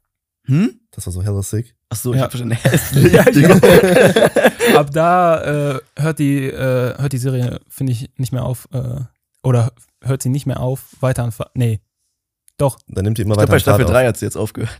Hm? 0.46 0.80
Das 0.90 1.06
war 1.06 1.12
so 1.12 1.22
hella 1.22 1.42
sick. 1.42 1.74
Achso, 1.88 2.12
ich 2.12 2.18
Ja. 2.18 2.24
hab 2.24 2.32
schon 2.36 2.50
hässlich. 2.50 3.12
Ja, 3.12 3.24
ich. 3.26 3.44
Ab 4.76 4.90
da 4.92 5.74
äh, 5.76 5.80
hört 5.96 6.18
die 6.18 6.44
äh, 6.46 6.98
hört 6.98 7.12
die 7.12 7.18
Serie 7.18 7.60
finde 7.68 7.92
ich 7.92 8.10
nicht 8.16 8.32
mehr 8.32 8.44
auf 8.44 8.68
äh, 8.72 9.00
oder 9.42 9.72
hört 10.02 10.22
sie 10.22 10.28
nicht 10.28 10.46
mehr 10.46 10.60
auf 10.60 10.82
weiter 11.00 11.24
an 11.24 11.32
Nee. 11.54 11.80
Doch. 12.58 12.78
Dann 12.88 13.04
nimmt 13.04 13.18
die 13.18 13.22
immer 13.22 13.32
Ich 13.32 13.38
glaube, 13.38 13.52
weiter 13.52 13.52
bei 13.52 13.54
an 13.56 13.60
Fahrt 13.60 13.62
Staffel 13.62 13.84
auf. 13.86 13.90
3 13.90 14.06
hat 14.06 14.16
sie 14.18 14.24
jetzt 14.26 14.36
aufgehört. 14.36 14.76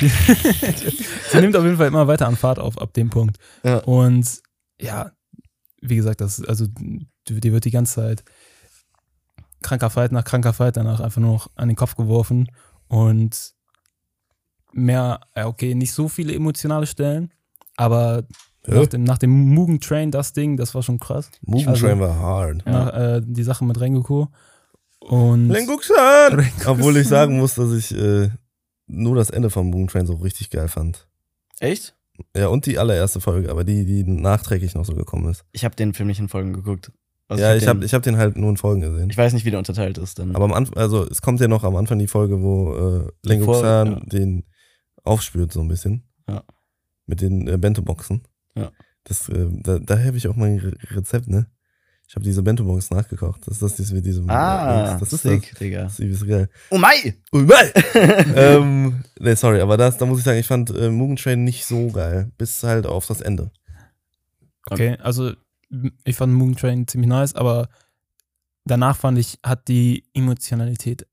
sie 1.30 1.40
nimmt 1.40 1.56
auf 1.56 1.64
jeden 1.64 1.76
Fall 1.76 1.88
immer 1.88 2.06
weiter 2.06 2.26
an 2.26 2.36
Fahrt 2.36 2.58
auf 2.58 2.80
ab 2.80 2.92
dem 2.94 3.10
Punkt. 3.10 3.38
Ja. 3.62 3.78
Und 3.78 4.42
ja, 4.80 5.12
wie 5.80 5.96
gesagt, 5.96 6.20
das 6.20 6.42
also 6.44 6.66
die, 6.66 7.06
die 7.40 7.52
wird 7.52 7.64
die 7.64 7.70
ganze 7.70 7.94
Zeit 7.96 8.24
kranker 9.62 9.90
Fight 9.90 10.12
nach 10.12 10.24
kranker 10.24 10.52
Fight 10.52 10.76
danach 10.76 11.00
einfach 11.00 11.20
nur 11.20 11.32
noch 11.32 11.50
an 11.54 11.68
den 11.68 11.76
Kopf 11.76 11.94
geworfen 11.96 12.48
und 12.88 13.52
mehr, 14.72 15.20
ja, 15.36 15.46
okay, 15.46 15.74
nicht 15.74 15.92
so 15.92 16.08
viele 16.08 16.34
emotionale 16.34 16.86
Stellen, 16.86 17.32
aber 17.76 18.24
Ja. 18.66 18.74
nach 18.80 18.86
dem, 18.88 19.04
nach 19.04 19.18
dem 19.18 19.30
Mugen 19.30 19.80
Train, 19.80 20.10
das 20.10 20.32
Ding, 20.32 20.56
das 20.56 20.74
war 20.74 20.82
schon 20.82 20.98
krass. 20.98 21.30
Mugen 21.42 21.68
Also- 21.68 21.86
Train 21.86 22.00
war 22.00 22.16
hard. 22.18 22.66
Nach, 22.66 22.92
äh, 22.94 23.20
die 23.24 23.42
Sache 23.42 23.64
mit 23.64 23.78
Rengoku. 23.80 24.26
Und! 25.00 25.50
Rengoku-san. 25.50 26.46
Obwohl 26.66 26.96
ich 26.96 27.06
sagen 27.06 27.36
muss, 27.38 27.54
dass 27.56 27.72
ich 27.72 27.94
äh, 27.94 28.30
nur 28.86 29.16
das 29.16 29.30
Ende 29.30 29.50
von 29.50 29.66
Mugen 29.68 29.88
Train 29.88 30.06
so 30.06 30.14
richtig 30.14 30.50
geil 30.50 30.68
fand. 30.68 31.08
Echt? 31.60 31.96
Ja, 32.36 32.48
und 32.48 32.66
die 32.66 32.78
allererste 32.78 33.20
Folge, 33.20 33.50
aber 33.50 33.64
die, 33.64 33.84
die 33.84 34.04
nachträglich 34.04 34.74
noch 34.74 34.84
so 34.84 34.94
gekommen 34.94 35.28
ist. 35.30 35.44
Ich 35.52 35.64
habe 35.64 35.74
den 35.74 35.94
Film 35.94 36.06
nicht 36.08 36.20
in 36.20 36.28
Folgen 36.28 36.52
geguckt. 36.52 36.92
Also 37.26 37.42
ja, 37.42 37.54
ich 37.54 37.60
den- 37.60 37.68
habe 37.70 37.84
ich 37.84 37.94
hab 37.94 38.02
den 38.02 38.16
halt 38.18 38.36
nur 38.36 38.50
in 38.50 38.56
Folgen 38.56 38.82
gesehen. 38.82 39.08
ich 39.10 39.16
weiß 39.16 39.32
nicht, 39.32 39.44
wie 39.44 39.50
der 39.50 39.58
unterteilt 39.58 39.98
ist. 39.98 40.18
Dann. 40.18 40.34
Aber 40.36 40.44
am 40.44 40.52
Anfang, 40.52 40.76
also 40.76 41.04
es 41.08 41.22
kommt 41.22 41.40
ja 41.40 41.48
noch 41.48 41.64
am 41.64 41.74
Anfang 41.76 41.98
die 41.98 42.06
Folge, 42.06 42.40
wo 42.42 42.74
äh, 43.06 43.08
Lenguxan 43.22 43.92
ja. 43.92 44.00
den 44.00 44.44
aufspürt 45.02 45.52
so 45.52 45.60
ein 45.60 45.68
bisschen. 45.68 46.04
Ja. 46.28 46.44
Mit 47.06 47.20
den 47.20 47.48
äh, 47.48 47.56
Bento-Boxen. 47.58 48.22
Ja. 48.56 48.70
Das, 49.04 49.28
äh, 49.28 49.48
da, 49.50 49.78
da 49.78 49.98
habe 49.98 50.16
ich 50.16 50.28
auch 50.28 50.36
mein 50.36 50.58
Re 50.58 50.72
Rezept, 50.90 51.28
ne? 51.28 51.46
Ich 52.06 52.14
habe 52.14 52.24
diese 52.24 52.42
Bento-Box 52.42 52.90
nachgekocht. 52.90 53.40
Das 53.46 53.54
ist 53.54 53.62
das, 53.62 53.76
das 53.76 53.90
mit 53.92 54.04
diesem. 54.04 54.28
ah, 54.30 54.98
das 54.98 55.12
ist 55.12 55.22
sick, 55.22 55.50
das. 55.50 55.58
Digga. 55.58 55.82
Das 55.84 55.92
ist 55.94 55.98
übelst 56.00 56.26
geil. 56.26 56.48
Oh 56.70 56.78
mai! 56.78 57.14
ähm, 58.36 59.02
nee, 59.18 59.34
sorry, 59.34 59.60
aber 59.60 59.76
das, 59.76 59.96
da 59.96 60.06
muss 60.06 60.18
ich 60.18 60.24
sagen, 60.24 60.38
ich 60.38 60.46
fand 60.46 60.70
äh, 60.70 60.90
Mugen 60.90 61.16
Train 61.16 61.44
nicht 61.44 61.64
so 61.64 61.88
geil. 61.88 62.30
Bis 62.38 62.62
halt 62.62 62.86
auf 62.86 63.06
das 63.06 63.20
Ende. 63.20 63.50
okay, 64.70 64.96
also 65.02 65.32
ich 66.04 66.16
fand 66.16 66.32
Mugen 66.32 66.56
Train 66.56 66.86
ziemlich 66.86 67.08
nice, 67.08 67.34
aber 67.34 67.68
danach 68.64 68.96
fand 68.96 69.18
ich, 69.18 69.38
hat 69.42 69.68
die 69.68 70.04
Emotionalität 70.14 71.06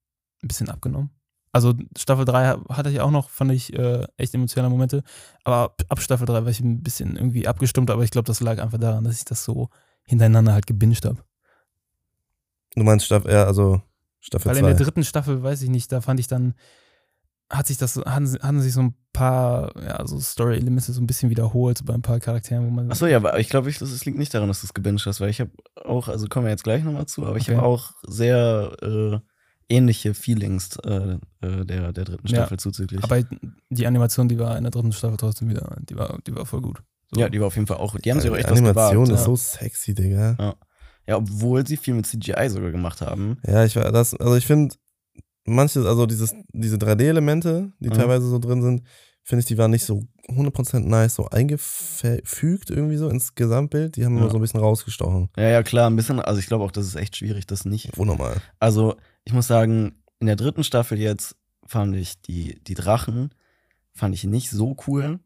ein 0.44 0.48
bisschen 0.48 0.70
abgenommen. 0.70 1.10
Also 1.54 1.74
Staffel 1.98 2.26
3 2.26 2.60
hatte 2.70 2.90
ich 2.90 3.02
auch 3.02 3.12
noch, 3.12 3.30
fand 3.30 3.52
ich 3.52 3.74
äh, 3.74 4.08
echt 4.18 4.34
emotionale 4.34 4.70
Momente. 4.70 5.04
Aber 5.44 5.58
ab, 5.58 5.82
ab 5.90 6.02
Staffel 6.02 6.26
3 6.26 6.44
war 6.44 6.52
ich 6.52 6.62
ein 6.62 6.82
bisschen 6.82 7.18
irgendwie 7.18 7.48
abgestimmt, 7.48 7.90
aber 7.90 8.04
ich 8.04 8.12
glaube, 8.12 8.28
das 8.28 8.40
lag 8.40 8.62
einfach 8.62 8.78
daran, 8.78 9.04
dass 9.04 9.18
ich 9.18 9.26
das 9.26 9.44
so 9.44 9.70
hintereinander 10.06 10.54
halt 10.54 10.68
gebinged 10.68 11.06
habe. 11.06 11.24
Du 12.76 12.84
meinst 12.84 13.06
Staffel, 13.06 13.32
ja, 13.32 13.46
also 13.46 13.82
Staffel 14.20 14.50
Weil 14.50 14.58
in 14.58 14.66
der 14.66 14.78
2. 14.78 14.84
dritten 14.84 15.04
Staffel, 15.04 15.44
weiß 15.44 15.62
ich 15.62 15.70
nicht, 15.70 15.92
da 15.92 16.00
fand 16.02 16.20
ich 16.20 16.28
dann, 16.28 16.54
hat 17.50 17.68
sich 17.68 17.78
das, 17.78 17.98
hatten, 17.98 18.32
hatten 18.42 18.62
sich 18.62 18.72
so 18.74 18.82
ein 18.82 18.96
paar, 19.12 19.74
ja, 19.82 20.06
so 20.08 20.20
Story-Elemente 20.20 20.94
so 20.94 21.02
ein 21.02 21.08
bisschen 21.08 21.30
wiederholt, 21.30 21.80
so 21.80 21.86
bei 21.86 21.94
ein 21.94 22.02
paar 22.02 22.20
Charakteren, 22.20 22.66
wo 22.66 22.70
man. 22.70 22.90
Achso, 22.92 23.08
ja, 23.08 23.18
aber 23.18 23.40
ich 23.40 23.50
glaube, 23.50 23.70
ich, 23.70 23.78
das 23.80 24.06
liegt 24.06 24.18
nicht 24.18 24.34
daran, 24.34 24.48
dass 24.48 24.62
du 24.62 24.68
es 24.68 24.74
gebinged 24.74 25.06
hast, 25.06 25.20
weil 25.20 25.30
ich 25.30 25.42
habe 25.42 25.52
auch, 25.84 26.08
also 26.08 26.28
kommen 26.28 26.46
wir 26.46 26.52
jetzt 26.52 26.64
gleich 26.64 26.84
nochmal 26.84 27.08
zu, 27.08 27.26
aber 27.26 27.36
ich 27.38 27.44
Okay. 27.50 27.58
habe 27.58 27.66
auch 27.68 27.92
sehr 28.08 28.72
äh, 28.82 29.20
ähnliche 29.68 30.14
Feelings 30.14 30.78
äh, 30.86 31.18
äh, 31.42 31.66
der, 31.66 31.92
der 31.92 32.06
dritten 32.06 32.28
Ja. 32.28 32.36
Staffel 32.36 32.60
zuzüglich. 32.60 33.04
Aber 33.04 33.22
die 33.70 33.88
Animation, 33.88 34.30
die 34.30 34.40
war 34.40 34.56
in 34.58 34.64
der 34.64 34.72
dritten 34.72 34.94
Staffel 34.94 35.18
trotzdem 35.18 35.50
wieder, 35.50 35.76
die 35.90 35.96
war, 35.98 36.20
die 36.26 36.34
war 36.36 36.46
voll 36.46 36.62
gut. 36.62 36.82
So. 37.14 37.20
ja, 37.20 37.30
die 37.30 37.40
war 37.40 37.48
auf 37.48 37.56
jeden 37.56 37.68
Fall 37.68 37.78
auch, 37.78 37.96
die 38.00 38.10
haben 38.12 38.20
sich 38.22 38.30
auch 38.32 38.36
echt 38.38 38.50
was 38.50 38.58
Animation 38.60 39.06
gewagt. 39.06 39.20
ist 39.20 39.26
so 39.26 39.36
sexy, 39.36 39.94
Digga. 39.94 40.36
Ja. 40.40 40.56
ja, 41.08 41.18
obwohl 41.18 41.66
sie 41.68 41.78
viel 41.78 41.94
mit 41.94 42.06
CGI 42.06 42.50
sogar 42.50 42.72
gemacht 42.72 43.02
haben. 43.02 43.38
Ja, 43.46 43.66
ich 43.66 43.76
war 43.76 43.92
das, 43.92 44.14
also 44.16 44.36
ich 44.36 44.46
finde, 44.48 44.76
manche, 45.46 45.80
also 45.82 46.06
dieses, 46.06 46.34
diese 46.54 46.78
3D-Elemente, 46.78 47.74
die 47.80 47.90
Mhm. 47.90 47.94
teilweise 47.94 48.28
so 48.30 48.40
drin 48.40 48.62
sind, 48.62 48.84
finde 49.24 49.42
ich, 49.42 49.46
die 49.46 49.58
waren 49.58 49.72
nicht 49.72 49.86
so 49.86 50.04
100% 50.30 50.88
nice, 50.88 51.16
so 51.16 51.28
eingefügt 51.28 52.70
irgendwie 52.70 52.98
so 52.98 53.10
ins 53.10 53.36
Gesamtbild. 53.36 53.96
Die 53.96 54.06
haben 54.06 54.16
Ja. 54.16 54.22
immer 54.22 54.32
so 54.32 54.38
ein 54.38 54.42
bisschen 54.42 54.60
rausgestochen. 54.60 55.30
Ja, 55.38 55.50
ja, 55.50 55.64
klar, 55.64 55.90
ein 55.90 55.96
bisschen, 55.96 56.20
also 56.20 56.40
ich 56.40 56.48
glaube 56.48 56.64
auch, 56.64 56.72
das 56.72 56.86
ist 56.88 56.96
echt 56.96 57.18
schwierig, 57.18 57.46
das 57.46 57.66
nicht. 57.66 57.96
Wundermal. 57.98 58.38
Also, 58.60 58.96
ich 59.26 59.34
muss 59.34 59.48
sagen, 59.48 60.02
in 60.20 60.28
der 60.28 60.36
dritten 60.36 60.64
Staffel 60.64 61.00
jetzt 61.00 61.36
fand 61.66 61.96
ich 61.96 62.22
die, 62.22 62.60
die 62.64 62.74
Drachen, 62.74 63.34
fand 63.94 64.16
ich 64.16 64.24
nicht 64.24 64.50
so 64.50 64.76
cool. 64.88 65.20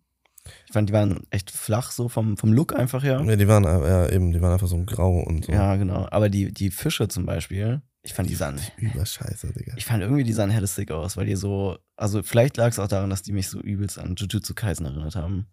Ich 0.67 0.73
fand, 0.73 0.89
die 0.89 0.93
waren 0.93 1.21
echt 1.29 1.51
flach, 1.51 1.91
so 1.91 2.09
vom, 2.09 2.37
vom 2.37 2.53
Look 2.53 2.75
einfach 2.75 3.03
her. 3.03 3.23
Ja, 3.25 3.35
die 3.35 3.47
waren 3.47 3.63
äh, 3.63 3.87
ja, 3.87 4.09
eben, 4.09 4.31
die 4.31 4.41
waren 4.41 4.53
einfach 4.53 4.67
so 4.67 4.77
grau 4.83 5.19
und 5.19 5.45
so. 5.45 5.51
Ja, 5.51 5.75
genau. 5.75 6.07
Aber 6.11 6.29
die, 6.29 6.53
die 6.53 6.71
Fische 6.71 7.07
zum 7.07 7.25
Beispiel, 7.25 7.81
ich 8.03 8.13
fand 8.13 8.29
die 8.29 8.35
sahen, 8.35 8.59
Überscheiße, 8.77 9.51
Digga. 9.53 9.73
ich 9.77 9.85
fand 9.85 10.03
irgendwie, 10.03 10.23
die 10.23 10.33
sahen 10.33 10.51
hellistic 10.51 10.91
aus, 10.91 11.17
weil 11.17 11.25
die 11.25 11.35
so, 11.35 11.77
also 11.95 12.21
vielleicht 12.21 12.57
lag 12.57 12.69
es 12.69 12.79
auch 12.79 12.87
daran, 12.87 13.09
dass 13.09 13.23
die 13.23 13.31
mich 13.31 13.49
so 13.49 13.59
übelst 13.59 13.97
an 13.97 14.15
Jujutsu 14.15 14.53
Kaisen 14.53 14.85
erinnert 14.85 15.15
haben. 15.15 15.47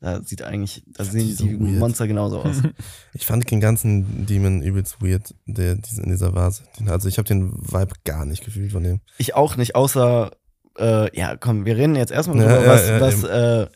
Da 0.00 0.20
sieht 0.20 0.42
eigentlich, 0.42 0.82
da 0.88 1.04
sehen 1.04 1.28
die 1.28 1.32
so 1.32 1.44
die. 1.44 1.54
Monster 1.54 2.08
genauso 2.08 2.40
aus. 2.40 2.56
Ich 3.14 3.24
fand 3.24 3.48
den 3.48 3.60
ganzen 3.60 4.26
Demon 4.26 4.60
übelst 4.60 5.00
weird, 5.00 5.32
der, 5.46 5.74
in 5.74 6.10
dieser 6.10 6.34
Vase. 6.34 6.64
Also 6.86 7.08
ich 7.08 7.18
habe 7.18 7.28
den 7.28 7.52
Vibe 7.52 7.94
gar 8.04 8.24
nicht 8.24 8.44
gefühlt 8.44 8.72
von 8.72 8.82
dem. 8.82 9.00
Ich 9.18 9.36
auch 9.36 9.56
nicht, 9.56 9.76
außer, 9.76 10.32
äh, 10.76 11.16
ja, 11.16 11.36
komm, 11.36 11.66
wir 11.66 11.76
reden 11.76 11.94
jetzt 11.94 12.10
erstmal 12.10 12.38
Ja, 12.38 12.56
drüber, 12.56 12.84
ja, 12.84 13.00
was, 13.00 13.22
was, 13.22 13.30
äh, 13.30 13.66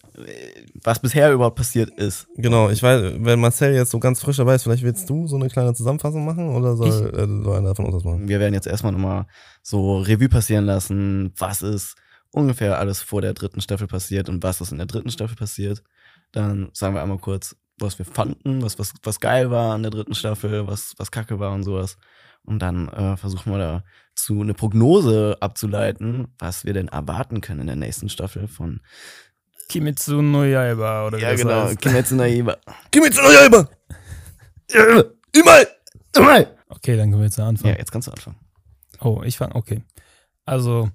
was 0.82 0.98
bisher 1.00 1.32
überhaupt 1.32 1.56
passiert 1.56 1.90
ist. 1.98 2.26
Genau, 2.36 2.70
ich 2.70 2.82
weiß, 2.82 3.16
wenn 3.18 3.40
Marcel 3.40 3.74
jetzt 3.74 3.90
so 3.90 3.98
ganz 3.98 4.20
frisch 4.20 4.38
dabei 4.38 4.54
ist, 4.54 4.62
vielleicht 4.62 4.82
willst 4.82 5.08
du 5.10 5.26
so 5.26 5.36
eine 5.36 5.48
kleine 5.48 5.74
Zusammenfassung 5.74 6.24
machen 6.24 6.54
oder 6.54 6.76
soll, 6.76 7.14
äh, 7.14 7.44
soll 7.44 7.58
einer 7.58 7.74
von 7.74 7.84
uns 7.86 7.96
das 7.96 8.04
machen? 8.04 8.28
Wir 8.28 8.40
werden 8.40 8.54
jetzt 8.54 8.66
erstmal 8.66 8.92
nochmal 8.92 9.26
so 9.62 9.98
Revue 9.98 10.28
passieren 10.28 10.64
lassen, 10.64 11.32
was 11.36 11.62
ist 11.62 11.96
ungefähr 12.30 12.78
alles 12.78 13.02
vor 13.02 13.20
der 13.20 13.34
dritten 13.34 13.60
Staffel 13.60 13.86
passiert 13.86 14.28
und 14.28 14.42
was 14.42 14.60
ist 14.60 14.72
in 14.72 14.78
der 14.78 14.86
dritten 14.86 15.10
Staffel 15.10 15.36
passiert. 15.36 15.82
Dann 16.32 16.70
sagen 16.72 16.94
wir 16.94 17.02
einmal 17.02 17.18
kurz, 17.18 17.56
was 17.78 17.98
wir 17.98 18.06
fanden, 18.06 18.62
was, 18.62 18.78
was, 18.78 18.94
was 19.02 19.20
geil 19.20 19.50
war 19.50 19.74
an 19.74 19.82
der 19.82 19.90
dritten 19.90 20.14
Staffel, 20.14 20.66
was, 20.66 20.94
was 20.96 21.10
kacke 21.10 21.38
war 21.38 21.52
und 21.52 21.62
sowas. 21.62 21.98
Und 22.44 22.60
dann 22.60 22.88
äh, 22.88 23.16
versuchen 23.16 23.52
wir 23.52 23.82
dazu 24.14 24.40
eine 24.40 24.54
Prognose 24.54 25.36
abzuleiten, 25.40 26.28
was 26.38 26.64
wir 26.64 26.72
denn 26.72 26.88
erwarten 26.88 27.40
können 27.40 27.62
in 27.62 27.66
der 27.66 27.76
nächsten 27.76 28.08
Staffel 28.08 28.46
von 28.46 28.80
Kimetsu 29.68 30.22
no 30.22 30.44
Yaiba 30.44 31.06
oder 31.06 31.18
wie 31.18 31.22
Ja, 31.22 31.32
das 31.32 31.40
genau, 31.40 31.64
heißt. 31.64 31.80
Kimetsu 31.80 32.14
no 32.16 32.22
Yaiba. 32.24 32.56
Mir 32.94 33.10
zu 33.10 33.20
Räuber! 33.20 33.68
Überall! 35.34 35.68
Überall! 36.16 36.56
Okay, 36.68 36.96
dann 36.96 37.10
können 37.10 37.20
wir 37.22 37.26
jetzt 37.26 37.38
anfangen. 37.38 37.74
Ja, 37.74 37.78
jetzt 37.78 37.92
kannst 37.92 38.08
du 38.08 38.12
anfangen. 38.12 38.36
Oh, 39.00 39.22
ich 39.24 39.36
fange, 39.36 39.54
okay. 39.54 39.82
Also, 40.44 40.90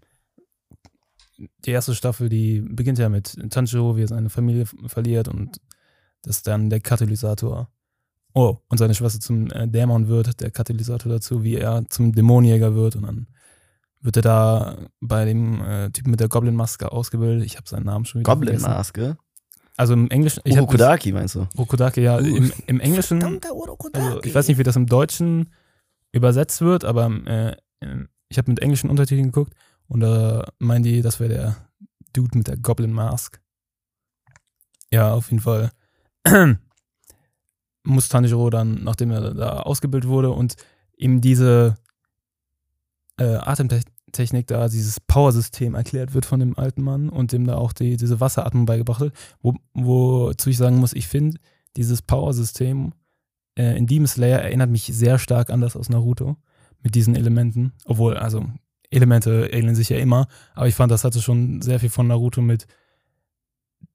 die 1.65 1.71
erste 1.71 1.95
Staffel, 1.95 2.27
die 2.29 2.61
beginnt 2.61 2.97
ja 2.97 3.09
mit 3.09 3.37
Tanjiro, 3.51 3.95
wie 3.95 4.03
er 4.03 4.07
seine 4.07 4.29
Familie 4.29 4.63
f- 4.63 4.75
verliert 4.87 5.27
und 5.27 5.61
das 6.23 6.37
ist 6.37 6.47
dann 6.47 6.69
der 6.69 6.79
Katalysator. 6.81 7.69
Oh, 8.33 8.57
und 8.67 8.77
seine 8.77 8.93
Schwester 8.95 9.19
zum 9.19 9.49
äh, 9.51 9.67
Dämon 9.67 10.07
wird, 10.07 10.39
der 10.41 10.51
Katalysator 10.51 11.11
dazu, 11.11 11.43
wie 11.43 11.55
er 11.55 11.85
zum 11.89 12.13
Dämonenjäger 12.13 12.75
wird 12.75 12.95
und 12.95 13.03
dann 13.03 13.27
wird 14.01 14.17
er 14.17 14.21
da 14.21 14.77
bei 14.99 15.25
dem 15.25 15.61
äh, 15.61 15.89
Typen 15.91 16.11
mit 16.11 16.19
der 16.19 16.27
Goblin-Maske 16.27 16.91
ausgebildet. 16.91 17.45
Ich 17.45 17.57
habe 17.57 17.67
seinen 17.69 17.85
Namen 17.85 18.05
schon 18.05 18.21
wieder 18.21 18.31
vergessen. 18.31 18.63
Goblin-Maske. 18.63 19.17
Also 19.77 19.93
im 19.93 20.09
Englischen, 20.09 20.41
ich 20.43 20.57
Urokodaki 20.57 21.11
meinst 21.11 21.35
du? 21.35 21.47
Rokodake, 21.57 22.01
ja, 22.01 22.19
im, 22.19 22.51
im 22.67 22.79
Englischen, 22.79 23.23
also 23.23 24.21
ich 24.21 24.35
weiß 24.35 24.47
nicht, 24.47 24.57
wie 24.57 24.63
das 24.63 24.75
im 24.75 24.85
Deutschen 24.85 25.53
übersetzt 26.11 26.61
wird, 26.61 26.83
aber 26.85 27.09
äh, 27.25 27.55
ähm, 27.81 28.09
ich 28.29 28.37
habe 28.37 28.51
mit 28.51 28.59
englischen 28.59 28.89
Untertiteln 28.89 29.31
geguckt 29.31 29.53
und 29.87 30.01
da 30.01 30.45
meinen 30.59 30.83
die, 30.83 31.01
das 31.01 31.19
wäre 31.19 31.33
der 31.33 31.55
Dude 32.13 32.37
mit 32.37 32.47
der 32.47 32.57
Goblin 32.57 32.93
Mask. 32.93 33.41
Ja, 34.91 35.13
auf 35.13 35.31
jeden 35.31 35.41
Fall. 35.41 35.71
Muss 37.83 38.09
Tanjiro 38.09 38.49
dann, 38.49 38.83
nachdem 38.83 39.11
er 39.11 39.33
da 39.33 39.61
ausgebildet 39.61 40.09
wurde 40.09 40.29
und 40.29 40.55
ihm 40.95 41.21
diese 41.21 41.77
äh, 43.17 43.35
Atemtechnik 43.35 44.47
da, 44.47 44.67
dieses 44.67 44.99
Power-System 44.99 45.75
erklärt 45.75 46.13
wird 46.13 46.25
von 46.25 46.39
dem 46.39 46.57
alten 46.57 46.81
Mann 46.81 47.09
und 47.09 47.31
dem 47.31 47.45
da 47.45 47.55
auch 47.55 47.73
die, 47.73 47.97
diese 47.97 48.19
Wasseratmung 48.19 48.65
beigebracht 48.65 49.01
wird, 49.01 49.13
wo, 49.41 49.55
wozu 49.73 50.49
ich 50.49 50.57
sagen 50.57 50.77
muss, 50.77 50.93
ich 50.93 51.07
finde 51.07 51.37
dieses 51.77 52.01
Power-System 52.01 52.93
äh, 53.57 53.77
in 53.77 53.87
Demon 53.87 54.07
Slayer 54.07 54.39
erinnert 54.39 54.69
mich 54.69 54.83
sehr 54.85 55.19
stark 55.19 55.49
an 55.49 55.61
das 55.61 55.75
aus 55.75 55.89
Naruto 55.89 56.37
mit 56.81 56.95
diesen 56.95 57.15
Elementen. 57.15 57.73
Obwohl, 57.85 58.17
also 58.17 58.45
Elemente 58.89 59.47
ähneln 59.51 59.75
sich 59.75 59.89
ja 59.89 59.97
immer, 59.97 60.27
aber 60.53 60.67
ich 60.67 60.75
fand, 60.75 60.91
das 60.91 61.03
hatte 61.03 61.21
schon 61.21 61.61
sehr 61.61 61.79
viel 61.79 61.89
von 61.89 62.07
Naruto 62.07 62.41
mit, 62.41 62.67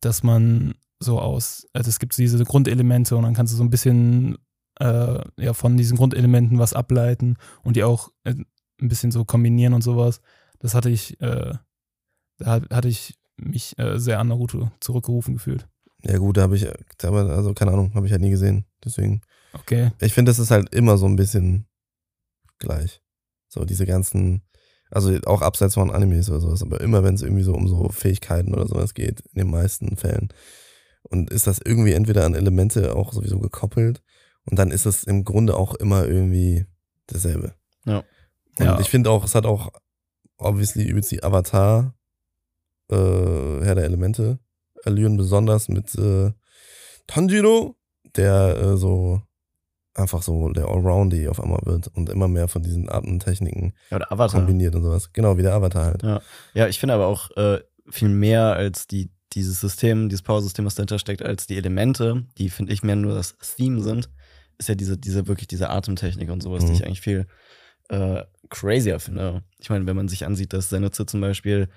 dass 0.00 0.22
man 0.22 0.74
so 0.98 1.20
aus, 1.20 1.66
also 1.72 1.88
es 1.88 1.98
gibt 1.98 2.16
diese 2.16 2.42
Grundelemente 2.44 3.16
und 3.16 3.24
dann 3.24 3.34
kannst 3.34 3.52
du 3.52 3.56
so 3.56 3.64
ein 3.64 3.70
bisschen 3.70 4.38
äh, 4.80 5.20
ja, 5.36 5.52
von 5.52 5.76
diesen 5.76 5.96
Grundelementen 5.96 6.58
was 6.58 6.72
ableiten 6.72 7.36
und 7.62 7.76
die 7.76 7.84
auch 7.84 8.10
äh, 8.24 8.34
ein 8.80 8.88
bisschen 8.88 9.10
so 9.10 9.24
kombinieren 9.24 9.74
und 9.74 9.82
sowas. 9.82 10.20
Das 10.58 10.74
hatte 10.74 10.90
ich, 10.90 11.20
äh, 11.20 11.54
da 12.38 12.46
hat- 12.46 12.70
hatte 12.70 12.88
ich 12.88 13.18
mich 13.36 13.78
äh, 13.78 13.98
sehr 13.98 14.18
an 14.18 14.28
Naruto 14.28 14.70
zurückgerufen 14.80 15.34
gefühlt. 15.34 15.68
Ja 16.02 16.18
gut, 16.18 16.36
da 16.36 16.42
habe 16.42 16.56
ich, 16.56 16.66
da 16.98 17.10
also 17.10 17.52
keine 17.54 17.72
Ahnung, 17.72 17.94
habe 17.94 18.06
ich 18.06 18.12
halt 18.12 18.22
nie 18.22 18.30
gesehen. 18.30 18.64
Deswegen, 18.84 19.20
Okay. 19.52 19.90
ich 20.00 20.12
finde, 20.12 20.30
das 20.30 20.38
ist 20.38 20.50
halt 20.50 20.74
immer 20.74 20.98
so 20.98 21.06
ein 21.06 21.16
bisschen 21.16 21.66
gleich. 22.58 23.02
So 23.48 23.64
diese 23.64 23.86
ganzen, 23.86 24.42
also 24.90 25.16
auch 25.26 25.42
abseits 25.42 25.74
von 25.74 25.90
Animes 25.90 26.28
oder 26.30 26.40
sowas, 26.40 26.62
aber 26.62 26.80
immer 26.80 27.02
wenn 27.02 27.14
es 27.14 27.22
irgendwie 27.22 27.42
so 27.42 27.54
um 27.54 27.66
so 27.68 27.88
Fähigkeiten 27.88 28.54
oder 28.54 28.66
sowas 28.66 28.94
geht, 28.94 29.20
in 29.32 29.38
den 29.40 29.50
meisten 29.50 29.96
Fällen. 29.96 30.28
Und 31.02 31.30
ist 31.30 31.46
das 31.46 31.60
irgendwie 31.64 31.92
entweder 31.92 32.24
an 32.24 32.34
Elemente 32.34 32.94
auch 32.94 33.12
sowieso 33.12 33.38
gekoppelt 33.38 34.02
und 34.44 34.58
dann 34.58 34.70
ist 34.70 34.86
es 34.86 35.04
im 35.04 35.24
Grunde 35.24 35.56
auch 35.56 35.74
immer 35.74 36.06
irgendwie 36.06 36.66
dasselbe. 37.06 37.54
Ja. 37.84 38.04
Und 38.58 38.64
Ja. 38.66 38.80
ich 38.80 38.88
finde 38.88 39.10
auch, 39.10 39.24
es 39.24 39.34
hat 39.34 39.46
auch 39.46 39.70
obviously 40.38 40.84
übelst 40.84 41.10
die 41.10 41.22
Avatar, 41.22 41.94
äh, 42.90 42.94
Herr 42.96 43.74
der 43.74 43.84
Elemente, 43.84 44.38
Allüren 44.84 45.16
besonders 45.16 45.68
mit 45.68 45.94
äh, 45.96 46.32
Tanjiro, 47.06 47.76
der 48.16 48.56
äh, 48.56 48.76
so 48.76 49.22
einfach 49.94 50.22
so 50.22 50.50
der 50.50 50.66
Allroundy 50.68 51.26
auf 51.28 51.40
einmal 51.42 51.60
wird 51.64 51.88
und 51.88 52.10
immer 52.10 52.28
mehr 52.28 52.48
von 52.48 52.62
diesen 52.62 52.88
Atemtechniken 52.90 53.72
Ja, 53.90 53.96
oder 53.96 54.12
Avatar. 54.12 54.40
kombiniert 54.40 54.74
und 54.74 54.82
sowas. 54.82 55.12
Genau, 55.12 55.38
wie 55.38 55.42
der 55.42 55.54
Avatar 55.54 55.86
halt. 55.86 56.02
Ja. 56.02 56.20
Ja, 56.54 56.68
ich 56.68 56.78
finde 56.78 56.94
aber 56.94 57.06
auch 57.06 57.30
äh, 57.36 57.60
viel 57.88 58.10
mehr 58.10 58.54
als 58.54 58.86
die, 58.86 59.10
dieses 59.32 59.60
System, 59.60 60.08
dieses 60.10 60.22
Power-System, 60.22 60.66
was 60.66 60.74
dahinter 60.74 60.98
steckt, 60.98 61.22
als 61.22 61.46
die 61.46 61.56
Elemente, 61.56 62.26
die 62.36 62.50
finde 62.50 62.72
ich 62.72 62.82
mehr 62.82 62.96
nur 62.96 63.14
das 63.14 63.36
Theme 63.56 63.80
sind, 63.82 64.10
ist 64.58 64.68
ja 64.68 64.74
diese, 64.74 64.98
diese 64.98 65.26
wirklich 65.28 65.48
diese 65.48 65.70
Atemtechnik 65.70 66.30
und 66.30 66.42
sowas, 66.42 66.64
die 66.64 66.70
Mhm. 66.70 66.76
ich 66.76 66.84
eigentlich 66.86 67.00
viel 67.00 67.26
äh, 67.88 68.24
crazier 68.48 69.00
finde. 69.00 69.42
Ich 69.58 69.70
meine, 69.70 69.86
wenn 69.86 69.96
man 69.96 70.08
sich 70.08 70.24
ansieht, 70.26 70.52
dass 70.52 70.68
Zenitsu 70.68 71.04
zum 71.04 71.20
Beispiel 71.20 71.68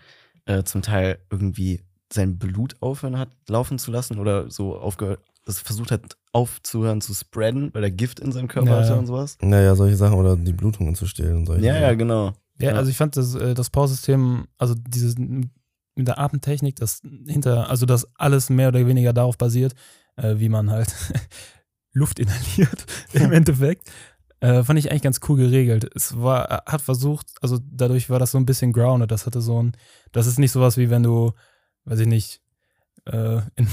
äh, 0.46 0.64
zum 0.64 0.82
Teil 0.82 1.20
irgendwie 1.30 1.82
sein 2.12 2.38
Blut 2.40 2.76
aufhören 2.82 3.18
hat, 3.18 3.30
laufen 3.48 3.78
zu 3.80 3.92
lassen 3.92 4.18
oder 4.20 4.50
so 4.50 4.78
aufgehört, 4.78 5.20
das 5.46 5.60
versucht 5.60 5.92
hat 5.92 6.18
aufzuhören 6.32 7.02
zu 7.02 7.14
spreaden, 7.14 7.74
weil 7.74 7.84
er 7.84 7.92
Gift 7.92 8.20
in 8.20 8.32
seinem 8.32 8.48
Körper 8.48 8.72
Ja, 8.72 8.78
hatte 8.78 8.94
ja. 8.94 9.00
und 9.00 9.08
sowas. 9.08 9.38
Naja, 9.42 9.76
solche 9.76 9.96
Sachen 9.96 10.16
oder 10.18 10.36
die 10.36 10.54
Blutungen 10.54 10.96
zu 10.96 11.06
stillen 11.08 11.38
und 11.38 11.46
solche 11.46 11.66
Ja, 11.66 11.76
ja, 11.76 11.82
Sachen. 11.88 11.98
genau. 12.00 12.34
Ja, 12.60 12.72
Ja. 12.72 12.76
also 12.78 12.90
ich 12.92 12.98
fand 12.98 13.16
das, 13.18 13.36
äh, 13.36 13.54
das 13.54 13.70
Power-System, 13.70 14.48
also 14.58 14.76
dieses 14.76 15.18
mit 15.18 16.08
der 16.08 16.20
Atemtechnik, 16.20 16.76
das 16.78 17.02
hinter, 17.28 17.70
also 17.70 17.86
das 17.86 18.08
alles 18.16 18.50
mehr 18.50 18.70
oder 18.70 18.86
weniger 18.86 19.12
darauf 19.14 19.38
basiert, 19.38 19.74
äh, 20.18 20.36
wie 20.38 20.50
man 20.50 20.70
halt 20.70 20.94
Luft 21.94 22.20
inhaliert 22.20 22.86
im 23.14 23.32
Endeffekt, 23.32 23.90
äh, 24.42 24.64
fand 24.64 24.80
ich 24.80 24.90
eigentlich 24.90 25.02
ganz 25.02 25.20
cool 25.28 25.38
geregelt. 25.38 25.90
Es 25.96 26.20
war, 26.22 26.46
er 26.46 26.64
hat 26.72 26.82
versucht, 26.82 27.28
also 27.42 27.60
dadurch 27.72 28.10
war 28.10 28.20
das 28.20 28.32
so 28.32 28.38
ein 28.38 28.46
bisschen 28.46 28.72
grounded, 28.74 29.12
das 29.12 29.26
hatte 29.26 29.42
so 29.42 29.62
ein, 29.62 29.74
das 30.12 30.28
ist 30.28 30.40
nicht 30.40 30.52
sowas 30.52 30.78
wie 30.78 30.90
wenn 30.90 31.04
du, 31.04 31.34
weiß 31.86 32.00
ich 32.00 32.08
nicht, 32.08 32.42
äh, 33.06 33.38
in, 33.56 33.68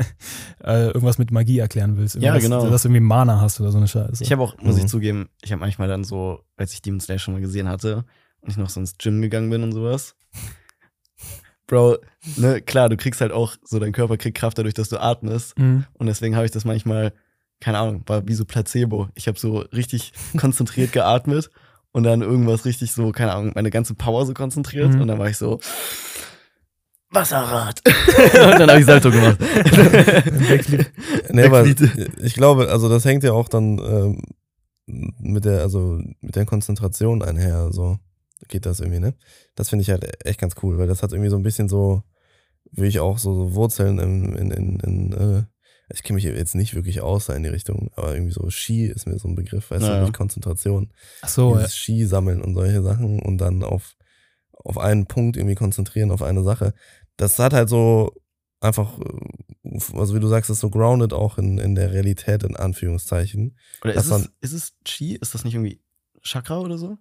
äh, 0.64 0.86
irgendwas 0.88 1.18
mit 1.18 1.30
Magie 1.30 1.58
erklären 1.58 1.96
willst. 1.96 2.16
Ja, 2.16 2.34
Irgendwas, 2.34 2.42
genau. 2.42 2.70
Dass 2.70 2.82
du 2.82 2.88
irgendwie 2.88 3.00
Mana 3.00 3.40
hast 3.40 3.60
oder 3.60 3.70
so 3.72 3.78
eine 3.78 3.88
Scheiße. 3.88 4.22
Ich 4.22 4.32
habe 4.32 4.42
auch, 4.42 4.56
muss 4.58 4.74
Mhm. 4.76 4.80
ich 4.82 4.86
zugeben, 4.88 5.28
ich 5.42 5.50
habe 5.52 5.60
manchmal 5.60 5.88
dann 5.88 6.04
so, 6.04 6.40
als 6.56 6.72
ich 6.74 6.82
Demon 6.82 7.00
Slayer 7.00 7.18
schon 7.18 7.34
mal 7.34 7.40
gesehen 7.40 7.68
hatte 7.68 8.04
und 8.40 8.50
ich 8.50 8.56
noch 8.56 8.68
so 8.70 8.80
ins 8.80 8.98
Gym 8.98 9.22
gegangen 9.22 9.50
bin 9.50 9.62
und 9.62 9.72
sowas. 9.72 10.14
Bro, 11.66 11.98
ne, 12.36 12.60
klar, 12.60 12.88
du 12.88 12.96
kriegst 12.96 13.20
halt 13.20 13.32
auch 13.32 13.54
so, 13.64 13.78
dein 13.78 13.92
Körper 13.92 14.16
kriegt 14.18 14.36
Kraft 14.36 14.58
dadurch, 14.58 14.74
dass 14.74 14.88
du 14.88 15.00
atmest. 15.00 15.58
Mhm. 15.58 15.86
Und 15.94 16.06
deswegen 16.06 16.36
habe 16.36 16.44
ich 16.44 16.50
das 16.52 16.64
manchmal, 16.64 17.12
keine 17.62 17.78
Ahnung, 17.78 18.02
war 18.06 18.26
wie 18.26 18.34
so 18.34 18.44
Placebo. 18.44 19.08
Ich 19.14 19.28
habe 19.28 19.38
so 19.38 19.58
richtig 19.72 20.12
konzentriert 20.36 20.92
geatmet 20.92 21.48
und 21.92 22.02
dann 22.02 22.20
irgendwas 22.20 22.64
richtig 22.64 22.92
so, 22.92 23.12
keine 23.12 23.32
Ahnung, 23.32 23.52
meine 23.54 23.70
ganze 23.70 23.94
Power 23.94 24.26
so 24.26 24.34
konzentriert. 24.34 24.94
Mhm. 24.94 25.02
Und 25.02 25.08
dann 25.08 25.18
war 25.18 25.30
ich 25.30 25.36
so, 25.36 25.60
Wasserrad. 27.10 27.80
und 27.86 28.58
dann 28.58 28.68
habe 28.68 28.80
ich 28.80 28.86
Salto 28.86 29.10
gemacht. 29.10 29.38
Nee, 31.30 31.48
Backflip. 31.48 32.18
ich 32.22 32.34
glaube, 32.34 32.68
also 32.68 32.88
das 32.88 33.04
hängt 33.04 33.22
ja 33.22 33.32
auch 33.32 33.48
dann 33.48 33.78
ähm, 33.78 34.22
mit 34.86 35.44
der, 35.44 35.60
also 35.60 36.00
mit 36.20 36.34
der 36.34 36.46
Konzentration 36.46 37.22
einher, 37.22 37.70
so 37.70 37.98
geht 38.48 38.66
das 38.66 38.80
irgendwie, 38.80 39.00
ne? 39.00 39.14
Das 39.54 39.68
finde 39.68 39.82
ich 39.82 39.90
halt 39.90 40.26
echt 40.26 40.40
ganz 40.40 40.56
cool, 40.62 40.78
weil 40.78 40.88
das 40.88 41.02
hat 41.02 41.12
irgendwie 41.12 41.30
so 41.30 41.36
ein 41.36 41.42
bisschen 41.42 41.68
so, 41.68 42.02
will 42.72 42.88
ich 42.88 42.98
auch 42.98 43.18
so, 43.18 43.34
so 43.34 43.54
Wurzeln 43.54 43.98
in, 43.98 44.34
in, 44.34 44.50
in, 44.50 44.80
in 44.80 45.12
äh, 45.12 45.42
ich 45.92 46.02
kenne 46.02 46.16
mich 46.16 46.24
jetzt 46.24 46.54
nicht 46.54 46.74
wirklich 46.74 47.00
aus 47.00 47.28
in 47.28 47.42
die 47.42 47.48
Richtung, 47.48 47.90
aber 47.96 48.14
irgendwie 48.14 48.32
so 48.32 48.48
Ski 48.50 48.86
ist 48.86 49.06
mir 49.06 49.18
so 49.18 49.28
ein 49.28 49.34
Begriff, 49.34 49.70
weißt 49.70 49.82
Ja, 49.82 49.94
du, 49.94 50.00
durch 50.00 50.12
Konzentration. 50.12 50.92
Ach 51.22 51.28
so, 51.28 51.58
ja. 51.58 51.68
Ski 51.68 52.06
sammeln 52.06 52.42
und 52.42 52.54
solche 52.54 52.82
Sachen 52.82 53.20
und 53.20 53.38
dann 53.38 53.62
auf 53.62 53.94
auf 54.64 54.78
einen 54.78 55.06
Punkt 55.06 55.36
irgendwie 55.36 55.56
konzentrieren, 55.56 56.10
auf 56.10 56.22
eine 56.22 56.42
Sache. 56.44 56.74
Das 57.16 57.38
hat 57.38 57.52
halt 57.52 57.68
so 57.68 58.12
einfach, 58.60 58.98
äh, 59.00 59.78
also 59.98 60.14
wie 60.14 60.20
du 60.20 60.28
sagst, 60.28 60.50
ist 60.50 60.60
so 60.60 60.70
grounded 60.70 61.12
auch 61.12 61.38
in, 61.38 61.58
in 61.58 61.74
der 61.74 61.92
Realität, 61.92 62.44
in 62.44 62.56
Anführungszeichen. 62.56 63.56
Oder 63.82 63.94
ist 63.94 64.10
es, 64.10 64.30
ist 64.40 64.52
es 64.52 64.72
Chi? 64.84 65.16
Ist 65.16 65.34
das 65.34 65.44
nicht 65.44 65.54
irgendwie 65.54 65.80
Chakra 66.22 66.58
oder 66.58 66.78
so? 66.78 66.96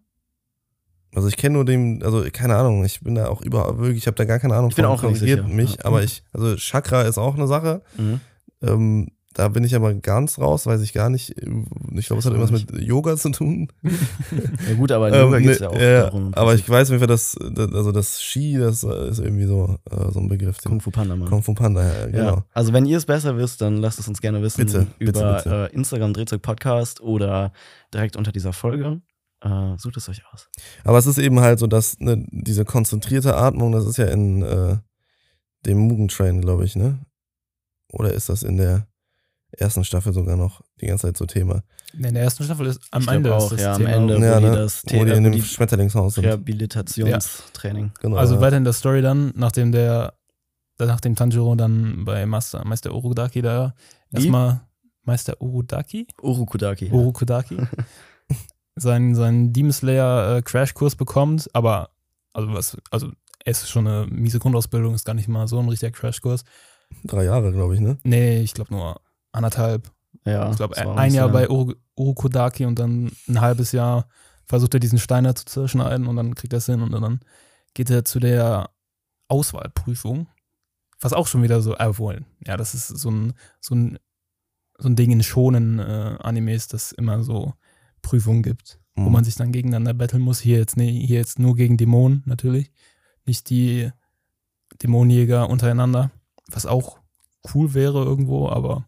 Also 1.14 1.28
ich 1.28 1.36
kenne 1.36 1.56
nur 1.56 1.66
den, 1.66 2.02
also 2.04 2.26
keine 2.32 2.56
Ahnung, 2.56 2.86
ich 2.86 3.02
bin 3.02 3.16
da 3.16 3.28
auch 3.28 3.42
überhaupt 3.42 3.80
wirklich, 3.80 3.98
ich 3.98 4.08
habe 4.08 4.16
da 4.16 4.24
gar 4.24 4.40
keine 4.40 4.56
Ahnung 4.56 4.70
Ich 4.70 4.76
bin 4.78 4.86
von, 4.86 4.94
auch 4.94 5.02
korrigiert 5.02 5.46
mich, 5.46 5.76
ja. 5.76 5.86
aber 5.86 6.04
ich, 6.04 6.24
also 6.32 6.56
Chakra 6.56 7.02
ist 7.02 7.18
auch 7.18 7.36
eine 7.36 7.48
Sache. 7.48 7.82
Mhm. 7.98 8.22
Ähm, 8.62 9.10
da 9.34 9.48
bin 9.48 9.64
ich 9.64 9.76
aber 9.76 9.94
ganz 9.94 10.40
raus, 10.40 10.66
weiß 10.66 10.82
ich 10.82 10.92
gar 10.92 11.10
nicht. 11.10 11.30
Ich 11.94 12.08
glaube, 12.08 12.20
es 12.20 12.26
hat 12.26 12.34
irgendwas 12.34 12.52
mit 12.52 12.82
Yoga 12.82 13.16
zu 13.16 13.30
tun. 13.30 13.70
Ja 14.68 14.76
gut, 14.76 14.92
aber 14.92 15.12
Ähm, 15.12 15.22
Yoga 15.22 15.40
geht 15.40 15.50
es 15.50 15.60
ja 15.60 15.70
auch 15.70 15.76
ja, 15.80 16.04
darum. 16.04 16.34
Aber 16.34 16.54
ich 16.54 16.68
weiß 16.68 16.90
nicht, 16.90 17.10
das, 17.10 17.38
das, 17.52 17.74
also 17.74 17.92
das 17.92 18.22
Ski, 18.22 18.58
das 18.58 18.84
ist 18.84 19.20
irgendwie 19.20 19.46
so, 19.46 19.78
äh, 19.90 20.12
so 20.12 20.20
ein 20.20 20.28
Begriff. 20.28 20.58
Kung 20.64 20.82
Fu 20.82 20.92
Panda, 20.92 21.16
Mann. 21.16 21.30
Kung 21.30 21.44
Fu 21.44 21.54
Panda, 21.54 21.84
ja, 21.84 22.06
genau. 22.08 22.36
Ja. 22.36 22.46
Also 22.54 22.74
wenn 22.74 22.86
ihr 22.86 22.98
es 22.98 23.06
besser 23.06 23.38
wisst, 23.38 23.62
dann 23.62 23.78
lasst 23.78 24.00
es 24.00 24.08
uns 24.08 24.22
gerne 24.22 24.42
wissen 24.42 24.66
Bitte, 24.66 24.88
bitte, 25.00 25.20
über 25.20 25.36
bitte. 25.36 25.70
Äh, 25.72 25.76
Instagram 25.76 26.14
Drehzeug 26.14 26.42
Podcast 26.42 27.02
oder 27.02 27.54
direkt 27.94 28.16
unter 28.18 28.32
dieser 28.32 28.54
Folge. 28.54 29.02
Äh, 29.42 29.78
sucht 29.78 29.98
es 29.98 30.08
euch 30.10 30.22
aus. 30.32 30.50
Aber 30.84 30.98
es 30.98 31.08
ist 31.08 31.18
eben 31.18 31.40
halt 31.40 31.60
so, 31.60 31.68
dass 31.68 32.00
ne, 32.00 32.26
diese 32.30 32.66
konzentrierte 32.66 33.36
Atmung, 33.36 33.72
das 33.72 33.86
ist 33.86 33.98
ja 33.98 34.06
in 34.06 34.44
äh, 34.44 34.78
dem 35.66 35.80
Mugen 35.80 36.10
Train, 36.10 36.42
glaube 36.42 36.66
ich, 36.66 36.76
ne? 36.76 37.00
Oder 37.92 38.14
ist 38.14 38.30
das 38.30 38.44
in 38.44 38.58
der 38.58 38.88
ersten 39.52 39.84
Staffel 39.84 40.14
sogar 40.14 40.38
noch 40.38 40.62
die 40.80 40.88
ganze 40.88 41.08
Zeit 41.08 41.18
so 41.18 41.26
Thema? 41.26 41.64
In 41.94 42.14
der 42.14 42.24
ersten 42.24 42.44
Staffel 42.44 42.68
ist 42.68 42.82
am 42.92 43.02
Ich 43.02 43.08
Ende 43.10 43.36
auch, 43.36 43.44
ist 43.44 43.54
das 43.54 43.62
ja, 43.62 43.74
am 43.74 43.78
Thema. 43.80 43.92
Ende. 43.92 44.18
wo 44.18 44.24
ja, 44.24 44.40
die 44.40 44.46
ne? 44.46 44.56
das 44.56 44.84
Wo 44.86 45.06
die 45.06 45.12
in 45.12 45.24
dem 45.24 45.34
die 45.34 45.42
Schmetterlingshaus 45.42 46.16
sind. 46.16 46.26
Rehabilitationstraining. 46.26 47.92
Genau, 48.00 48.18
Also 48.18 48.36
ja. 48.36 48.42
weiter 48.42 48.58
in 48.58 48.64
der 48.64 48.74
Story 48.74 49.02
dann, 49.02 49.34
nachdem 49.36 49.72
der, 49.72 50.14
nachdem 50.80 51.16
Tanjiro 51.16 51.56
dann 51.56 52.06
bei 52.06 52.26
Master, 52.26 52.66
Meister 52.66 52.94
Urudaki 52.94 53.42
da 53.42 53.74
erstmal 54.12 54.62
Meister 55.04 55.42
Urudaki? 55.42 56.08
Urukudaki. 56.22 56.90
Urukudaki 56.92 57.58
seinen, 58.76 59.16
seinen 59.16 59.52
Demon 59.52 59.74
Slayer 59.74 60.38
äh, 60.38 60.42
Crashkurs 60.42 60.96
bekommt, 60.96 61.50
aber 61.54 61.90
also 62.34 62.54
was, 62.54 62.78
also 62.90 63.12
es 63.44 63.64
ist 63.64 63.70
schon 63.70 63.88
eine 63.88 64.08
miese 64.08 64.40
Grundausbildung, 64.40 64.94
ist 64.94 65.06
gar 65.06 65.14
nicht 65.14 65.28
mal 65.28 65.48
so 65.48 65.60
ein 65.60 65.68
richtiger 65.68 65.92
Crashkurs. 65.92 66.44
Drei 67.04 67.24
Jahre, 67.26 67.52
glaube 67.52 67.74
ich, 67.76 67.80
ne? 67.80 67.98
Nee, 68.04 68.42
ich 68.42 68.54
glaube 68.54 68.74
nur 68.74 69.02
anderthalb. 69.32 69.92
Ja, 70.26 70.52
ich 70.52 70.58
glaube 70.58 70.78
ein 70.78 71.14
Jahr 71.14 71.30
bei 71.30 71.50
Uru, 71.50 71.74
Urukudaki 71.96 72.66
und 72.66 72.78
dann 72.78 73.12
ein 73.28 73.42
halbes 73.42 73.72
Jahr 73.72 74.08
versucht 74.46 74.74
er 74.74 74.80
diesen 74.80 75.00
Stein 75.00 75.24
da 75.24 75.34
zu 75.34 75.46
zerschneiden 75.46 76.06
und 76.08 76.16
dann 76.16 76.36
kriegt 76.36 76.54
er 76.54 76.58
es 76.58 76.66
hin 76.68 76.82
und 76.82 76.92
dann 76.92 77.22
geht 77.74 77.90
er 77.90 78.06
zu 78.06 78.20
der 78.20 78.70
Auswahlprüfung. 79.30 80.28
Was 81.00 81.14
auch 81.14 81.26
schon 81.28 81.42
wieder 81.42 81.62
so, 81.62 81.76
äh, 81.78 81.98
wohl, 81.98 82.26
ja, 82.46 82.58
das 82.58 82.76
ist 82.76 82.88
so 82.90 83.10
ein, 83.10 83.34
so 83.60 83.74
ein, 83.74 83.98
so 84.78 84.88
ein 84.90 84.96
Ding 84.96 85.10
in 85.12 85.24
schonen 85.24 85.80
äh, 85.80 86.18
Animes, 86.20 86.68
das 86.68 86.92
immer 86.92 87.24
so 87.24 87.54
Prüfungen 88.02 88.44
gibt, 88.44 88.80
wo 88.96 89.04
Mhm. 89.04 89.12
man 89.14 89.24
sich 89.24 89.36
dann 89.36 89.52
gegeneinander 89.52 89.94
battlen 89.94 90.22
muss. 90.22 90.40
Hier 90.42 90.58
jetzt, 90.58 90.78
nee, 90.78 90.92
hier 91.06 91.18
jetzt 91.18 91.40
nur 91.40 91.56
gegen 91.56 91.78
Dämonen 91.78 92.22
natürlich, 92.26 92.72
nicht 93.26 93.50
die 93.50 93.90
Dämonenjäger 94.84 95.50
untereinander, 95.50 96.12
was 96.52 96.66
auch 96.66 97.00
cool 97.54 97.74
wäre 97.74 98.04
irgendwo, 98.04 98.50
aber 98.50 98.86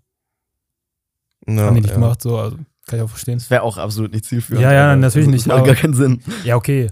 ja, 1.48 1.64
haben 1.64 1.76
die 1.76 1.82
nicht 1.82 1.90
ja. 1.90 1.96
gemacht, 1.96 2.22
so, 2.22 2.38
also 2.38 2.58
kann 2.86 3.00
ich 3.00 3.04
auch 3.04 3.10
verstehen. 3.10 3.38
Das 3.38 3.50
wäre 3.50 3.64
auch 3.64 3.78
absolut 3.78 4.12
nicht 4.12 4.26
zielführend. 4.26 4.64
Ja, 4.64 4.74
ja, 4.74 4.86
aber 4.92 4.96
natürlich 4.98 5.28
das 5.28 5.34
nicht, 5.34 5.48
Macht 5.48 5.66
gar 5.66 5.76
keinen 5.76 5.94
Sinn. 5.94 6.22
Ja, 6.44 6.56
okay. 6.56 6.92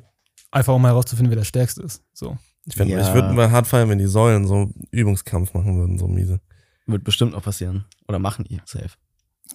Einfach 0.52 0.74
um 0.74 0.86
herauszufinden, 0.86 1.32
wer 1.32 1.38
der 1.38 1.46
Stärkste 1.46 1.82
ist. 1.82 2.04
So. 2.14 2.38
Ich, 2.66 2.76
Ja. 2.76 2.86
ich 2.86 3.14
würde 3.14 3.34
mal 3.34 3.52
hart 3.52 3.68
feiern, 3.68 3.90
wenn 3.90 3.98
die 3.98 4.06
Säulen 4.06 4.48
so 4.48 4.70
Übungskampf 4.92 5.54
machen 5.54 5.78
würden, 5.78 5.98
so 5.98 6.08
miese. 6.08 6.40
Wird 6.86 7.04
bestimmt 7.04 7.34
noch 7.34 7.44
passieren. 7.44 7.86
Oder 8.08 8.20
machen 8.20 8.46
die, 8.46 8.62
safe. 8.66 8.92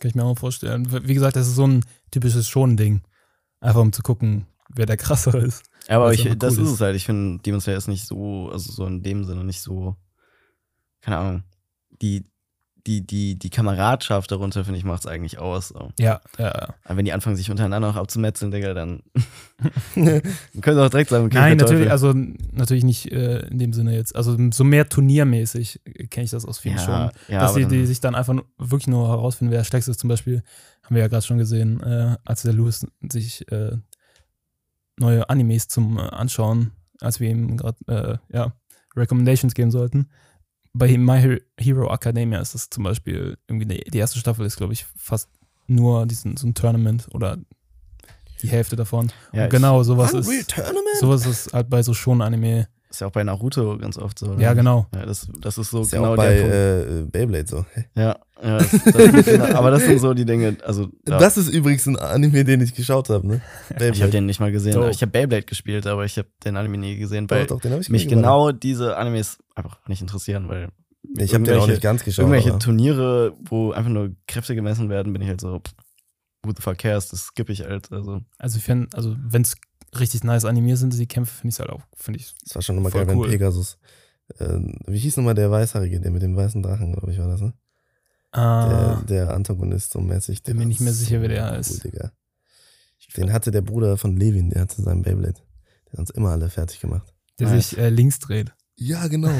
Kann 0.01 0.09
ich 0.09 0.15
mir 0.15 0.25
auch 0.25 0.39
vorstellen. 0.39 0.87
Wie 1.07 1.15
gesagt, 1.15 1.37
das 1.37 1.47
ist 1.49 1.55
so 1.55 1.67
ein 1.67 1.85
typisches 2.11 2.49
Schon-Ding. 2.49 3.03
Einfach 3.61 3.81
um 3.81 3.93
zu 3.93 4.03
gucken, 4.03 4.47
wer 4.69 4.87
der 4.87 4.97
krassere 4.97 5.39
ist. 5.39 5.65
Ja, 5.89 5.97
aber 5.97 6.13
ich, 6.13 6.25
das 6.39 6.57
cool 6.57 6.65
ist 6.65 6.69
ist. 6.69 6.75
es 6.75 6.81
halt. 6.81 6.97
Ich 6.97 7.05
finde, 7.07 7.43
Demon 7.43 7.61
Slayer 7.61 7.79
ist 7.79 7.89
nicht 7.89 8.07
so, 8.07 8.51
also 8.51 8.73
so 8.73 8.87
in 8.87 9.03
dem 9.03 9.25
Sinne 9.25 9.45
nicht 9.45 9.61
so, 9.63 9.97
keine 11.01 11.19
Ahnung. 11.19 11.43
Die, 12.03 12.25
die, 12.87 13.05
die, 13.05 13.37
die 13.37 13.51
Kameradschaft 13.51 14.31
darunter, 14.31 14.65
finde 14.65 14.79
ich, 14.79 14.85
macht 14.85 15.01
es 15.01 15.07
eigentlich 15.07 15.39
aus. 15.39 15.69
So. 15.69 15.91
Ja, 15.99 16.21
ja, 16.39 16.47
ja. 16.47 16.75
Aber 16.85 16.97
wenn 16.97 17.05
die 17.05 17.13
anfangen, 17.13 17.37
sich 17.37 17.51
untereinander 17.51 17.89
noch 17.89 17.97
abzumetzeln, 17.97 18.51
Digga, 18.53 18.75
dann 18.75 19.03
dann 19.97 20.23
können 20.61 20.77
sie 20.77 20.85
auch 20.85 20.91
direkt 20.91 21.11
sagen, 21.11 21.27
okay, 21.27 21.35
Nein, 21.37 21.57
natürlich, 21.57 21.91
also 21.91 22.13
natürlich 22.13 22.85
nicht 22.85 23.11
äh, 23.11 23.41
in 23.49 23.59
dem 23.59 23.73
Sinne 23.73 23.95
jetzt. 23.95 24.15
Also 24.15 24.37
so 24.53 24.63
mehr 24.63 24.89
turniermäßig 24.89 25.81
kenne 26.11 26.25
ich 26.25 26.31
das 26.31 26.45
aus 26.45 26.59
vielen 26.59 26.77
ja, 26.77 26.83
schon. 26.83 27.11
ja, 27.29 27.41
dass 27.41 27.55
die, 27.55 27.67
die 27.67 27.87
sich 27.87 28.01
dann 28.01 28.15
einfach 28.15 28.35
wirklich 28.59 28.89
nur 28.89 29.09
herausfinden, 29.09 29.53
wer 29.53 29.65
Stärkste 29.65 29.91
ist. 29.91 30.01
Zum 30.01 30.09
Beispiel 30.09 30.43
haben 30.83 30.95
wir 30.95 31.03
ja 31.03 31.09
gerade 31.09 31.27
schon 31.27 31.39
gesehen, 31.39 31.83
äh, 31.83 32.17
als 32.25 32.43
der 32.43 32.53
Louis 32.53 32.87
sich 33.11 33.51
äh, 33.51 33.77
neue 34.97 35.29
Animes 35.29 35.67
zum 35.69 35.99
äh, 35.99 36.03
Anschauen, 36.03 36.71
als 37.01 37.19
wir 37.19 37.31
ihm 37.31 37.57
gerade 37.57 37.79
äh, 37.89 38.35
ja, 38.35 38.53
Recommendations 38.95 39.55
geben 39.55 39.71
sollten. 39.71 40.09
Bei 40.79 40.97
My 40.99 41.19
Hero- 41.21 41.41
Hero 41.59 41.93
Academia 41.93 42.41
ist 42.41 42.55
das 42.55 42.69
zum 42.71 42.85
Beispiel 42.85 43.37
irgendwie 43.49 43.67
die, 43.67 43.91
die 43.91 43.99
erste 43.99 44.19
Staffel 44.19 44.45
ist, 44.47 44.57
glaube 44.57 44.73
ich, 44.73 44.85
fast 44.97 45.29
nur 45.67 46.07
diesen, 46.07 46.37
so 46.37 46.47
ein 46.47 46.55
Tournament 46.55 47.07
oder 47.13 47.39
die 48.43 48.49
Hälfte 48.49 48.77
davon. 48.77 49.11
ja, 49.33 49.45
Und 49.45 49.51
genau, 49.51 49.83
sowas 49.83 50.13
Unreal 50.13 50.35
ist, 50.41 50.51
Tournament? 50.51 50.97
sowas 51.01 51.27
ist 51.27 51.53
halt 51.53 51.71
bei 51.71 51.83
so 51.83 51.95
schon 51.95 52.21
Anime. 52.23 52.69
Ist 52.91 53.01
ja 53.01 53.09
auch 53.09 53.13
bei 53.13 53.25
Naruto 53.25 53.77
ganz 53.79 53.99
oft 53.99 54.19
so. 54.19 54.27
oder? 54.27 54.41
Ja, 54.41 54.55
genau. 54.55 54.87
Ja, 54.95 55.05
das, 55.07 55.27
das 55.41 55.59
ist 55.59 55.71
so 55.71 55.83
ist 55.83 55.93
ja 55.93 55.99
genau 55.99 56.13
auch 56.13 56.17
bei 56.17 56.35
der 56.35 56.41
Punkt. 56.41 56.55
äh, 56.55 57.11
Beyblade 57.11 57.49
so. 57.49 57.67
Ja, 57.97 58.17
ja 58.43 58.59
das, 58.59 58.71
das, 58.71 59.25
genau, 59.25 59.45
aber 59.47 59.71
das 59.73 59.85
sind 59.85 59.99
so 59.99 60.15
die 60.15 60.25
Dinge, 60.25 60.57
also 60.65 60.89
da, 61.05 61.19
Das 61.19 61.37
ist 61.37 61.49
übrigens 61.49 61.87
ein 61.87 61.97
Anime, 61.97 62.45
den 62.45 62.61
ich 62.61 62.75
geschaut 62.75 63.09
habe, 63.11 63.27
ne? 63.27 63.41
ich 63.93 64.03
habe 64.03 64.13
den 64.13 64.27
nicht 64.27 64.39
mal 64.41 64.53
gesehen. 64.53 64.75
Dope. 64.75 64.91
Ich 64.91 65.03
habe 65.03 65.11
Beyblade 65.11 65.43
gespielt, 65.45 65.87
aber 65.87 66.05
ich 66.05 66.17
habe 66.17 66.29
den 66.45 66.57
Anime 66.57 66.79
nie 66.79 66.97
gesehen, 66.97 67.27
Doch, 67.27 67.37
weil 67.37 67.47
doch, 67.47 67.65
ich 67.65 67.89
mich 67.91 68.05
gesehen, 68.05 68.19
genau 68.21 68.53
diese 68.53 68.97
Animes 68.97 69.39
einfach 69.57 69.87
nicht 69.89 70.01
interessieren, 70.01 70.49
weil? 70.49 70.71
Ich 71.19 71.35
habe 71.35 71.45
den 71.45 71.59
auch 71.59 71.67
nicht 71.67 71.83
ganz 71.83 72.05
geschaut. 72.05 72.25
irgendwelche 72.25 72.51
aber- 72.51 72.59
Turniere, 72.59 73.37
wo 73.45 73.73
einfach 73.73 73.91
nur 73.91 74.15
Kräfte 74.27 74.55
gemessen 74.55 74.89
werden, 74.89 75.13
bin 75.13 75.23
ich 75.23 75.29
halt 75.29 75.41
so, 75.41 75.61
pff, 75.61 75.75
who 76.45 76.53
the 76.55 76.63
fuck 76.63 76.79
cares, 76.79 77.09
das 77.09 77.21
skippe 77.27 77.53
ich 77.53 77.63
halt. 77.63 77.93
Also, 77.93 78.21
Also 78.39 78.59
ich 78.59 78.65
finde, 78.65 78.89
also 78.97 79.17
wenn 79.21 79.43
es 79.43 79.57
richtig 79.99 80.25
nice 80.25 80.45
animiert 80.45 80.79
sind, 80.79 80.97
die 80.99 81.07
Kämpfe, 81.07 81.33
finde 81.35 81.49
ich 81.51 81.55
es 81.55 81.61
halt 81.61 81.71
auch, 81.71 81.83
finde 81.95 82.21
ich. 82.21 82.35
Das 82.45 82.55
war 82.57 82.63
schon 82.63 82.77
immer 82.77 82.91
Voll 82.91 83.03
geil, 83.03 83.09
wenn 83.09 83.19
cool. 83.19 83.29
Pegasus. 83.29 83.79
Äh, 84.39 84.59
wie 84.89 84.99
hieß 84.99 85.17
nochmal 85.19 85.35
der 85.35 85.51
Weißhaarige, 85.51 86.01
der 86.01 86.11
mit 86.11 86.23
dem 86.23 86.37
weißen 86.37 86.63
Drachen, 86.63 86.93
glaube 86.93 87.13
ich, 87.13 87.19
war 87.19 87.29
das, 87.29 87.41
ne? 87.41 87.53
Der, 88.35 88.43
Ah, 88.43 89.03
der 89.09 89.31
Antagonist 89.33 89.93
so 89.93 90.01
mäßig. 90.01 90.43
der 90.43 90.53
Bin 90.53 90.59
mir 90.59 90.67
nicht 90.67 90.81
mehr 90.81 90.93
sicher, 90.93 91.23
wer 91.23 91.29
der 91.29 91.53
cool, 91.53 91.59
ist. 91.59 91.85
Digga. 91.85 92.11
Den 93.17 93.33
hatte 93.33 93.51
der 93.53 93.63
Bruder 93.63 93.97
von 93.97 94.17
Levin, 94.17 94.51
der 94.51 94.63
hatte 94.63 94.83
seinen 94.83 95.03
Beyblade. 95.03 95.41
Der 95.87 95.93
hat 95.93 95.99
uns 96.01 96.11
immer 96.11 96.31
alle 96.31 96.51
fertig 96.51 96.81
gemacht. 96.81 97.15
der 97.39 97.49
nice. 97.49 97.71
sich 97.71 97.79
äh, 97.79 97.89
links 97.89 98.19
dreht. 98.19 98.53
Ja, 98.77 99.07
genau. 99.09 99.29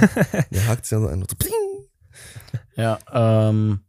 der 0.51 0.67
hakt 0.67 0.87
sich 0.87 0.91
dann 0.91 1.03
so 1.03 1.09
ein. 1.09 1.25
So, 1.29 1.37
ja, 2.77 2.99
ähm, 3.13 3.81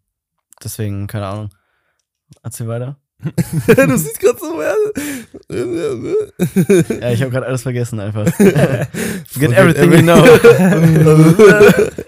deswegen, 0.63 1.07
keine 1.07 1.27
Ahnung. 1.27 1.49
Erzähl 2.43 2.67
weiter. 2.67 2.97
du 3.19 3.97
siehst 3.97 4.19
gerade 4.19 4.37
so. 4.39 4.61
Ja, 7.01 7.11
ich 7.11 7.21
habe 7.21 7.31
gerade 7.31 7.47
alles 7.47 7.63
vergessen 7.63 7.99
einfach. 7.99 8.27
Forget 8.31 8.87
Forget 9.27 9.53
everything 9.53 9.91
you 9.91 10.01
know. 10.01 10.23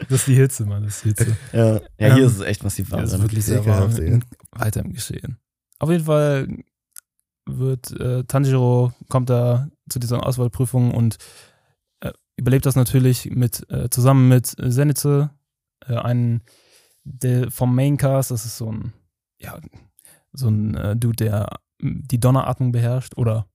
Das 0.07 0.19
ist 0.19 0.27
die 0.27 0.35
Hitze, 0.35 0.65
Mann, 0.65 0.83
das 0.83 0.97
ist 0.97 1.05
die 1.05 1.09
Hitze. 1.09 1.37
ja, 1.51 1.73
ja 1.73 1.79
hier 1.97 2.17
Ähm, 2.17 2.23
ist 2.25 2.35
es 2.35 2.41
echt 2.41 2.63
massiv 2.63 2.91
warm. 2.91 3.01
Das 3.01 3.13
ist 3.13 3.21
wirklich 3.21 3.45
sehr 3.45 3.65
warm. 3.65 3.91
Weiter 4.51 4.81
im 4.81 4.93
Geschehen. 4.93 5.37
Auf 5.79 5.89
jeden 5.89 6.05
Fall 6.05 6.47
wird 7.45 7.91
äh, 7.99 8.23
Tanjiro 8.25 8.93
kommt 9.07 9.29
da 9.29 9.69
zu 9.89 9.97
dieser 9.97 10.23
Auswahlprüfung 10.25 10.93
und 10.93 11.15
äh, 11.15 11.17
überlebt 12.39 12.65
das 12.65 12.75
natürlich 12.75 13.29
mit 13.31 13.69
äh, 13.69 13.89
zusammen 13.89 14.27
mit 14.27 14.47
Zenitsu, 14.47 15.27
äh, 15.85 15.95
einen 15.95 16.41
der 17.03 17.51
vom 17.51 17.75
Maincast, 17.75 18.31
das 18.31 18.45
ist 18.45 18.57
so 18.57 18.71
ein 18.71 18.93
ja 19.39 19.57
so 20.33 20.47
ein 20.49 20.75
äh, 20.75 20.95
Dude, 20.95 21.15
der 21.25 21.47
mm, 21.81 22.01
die 22.03 22.19
Donneratmung 22.19 22.71
beherrscht 22.71 23.17
oder 23.17 23.47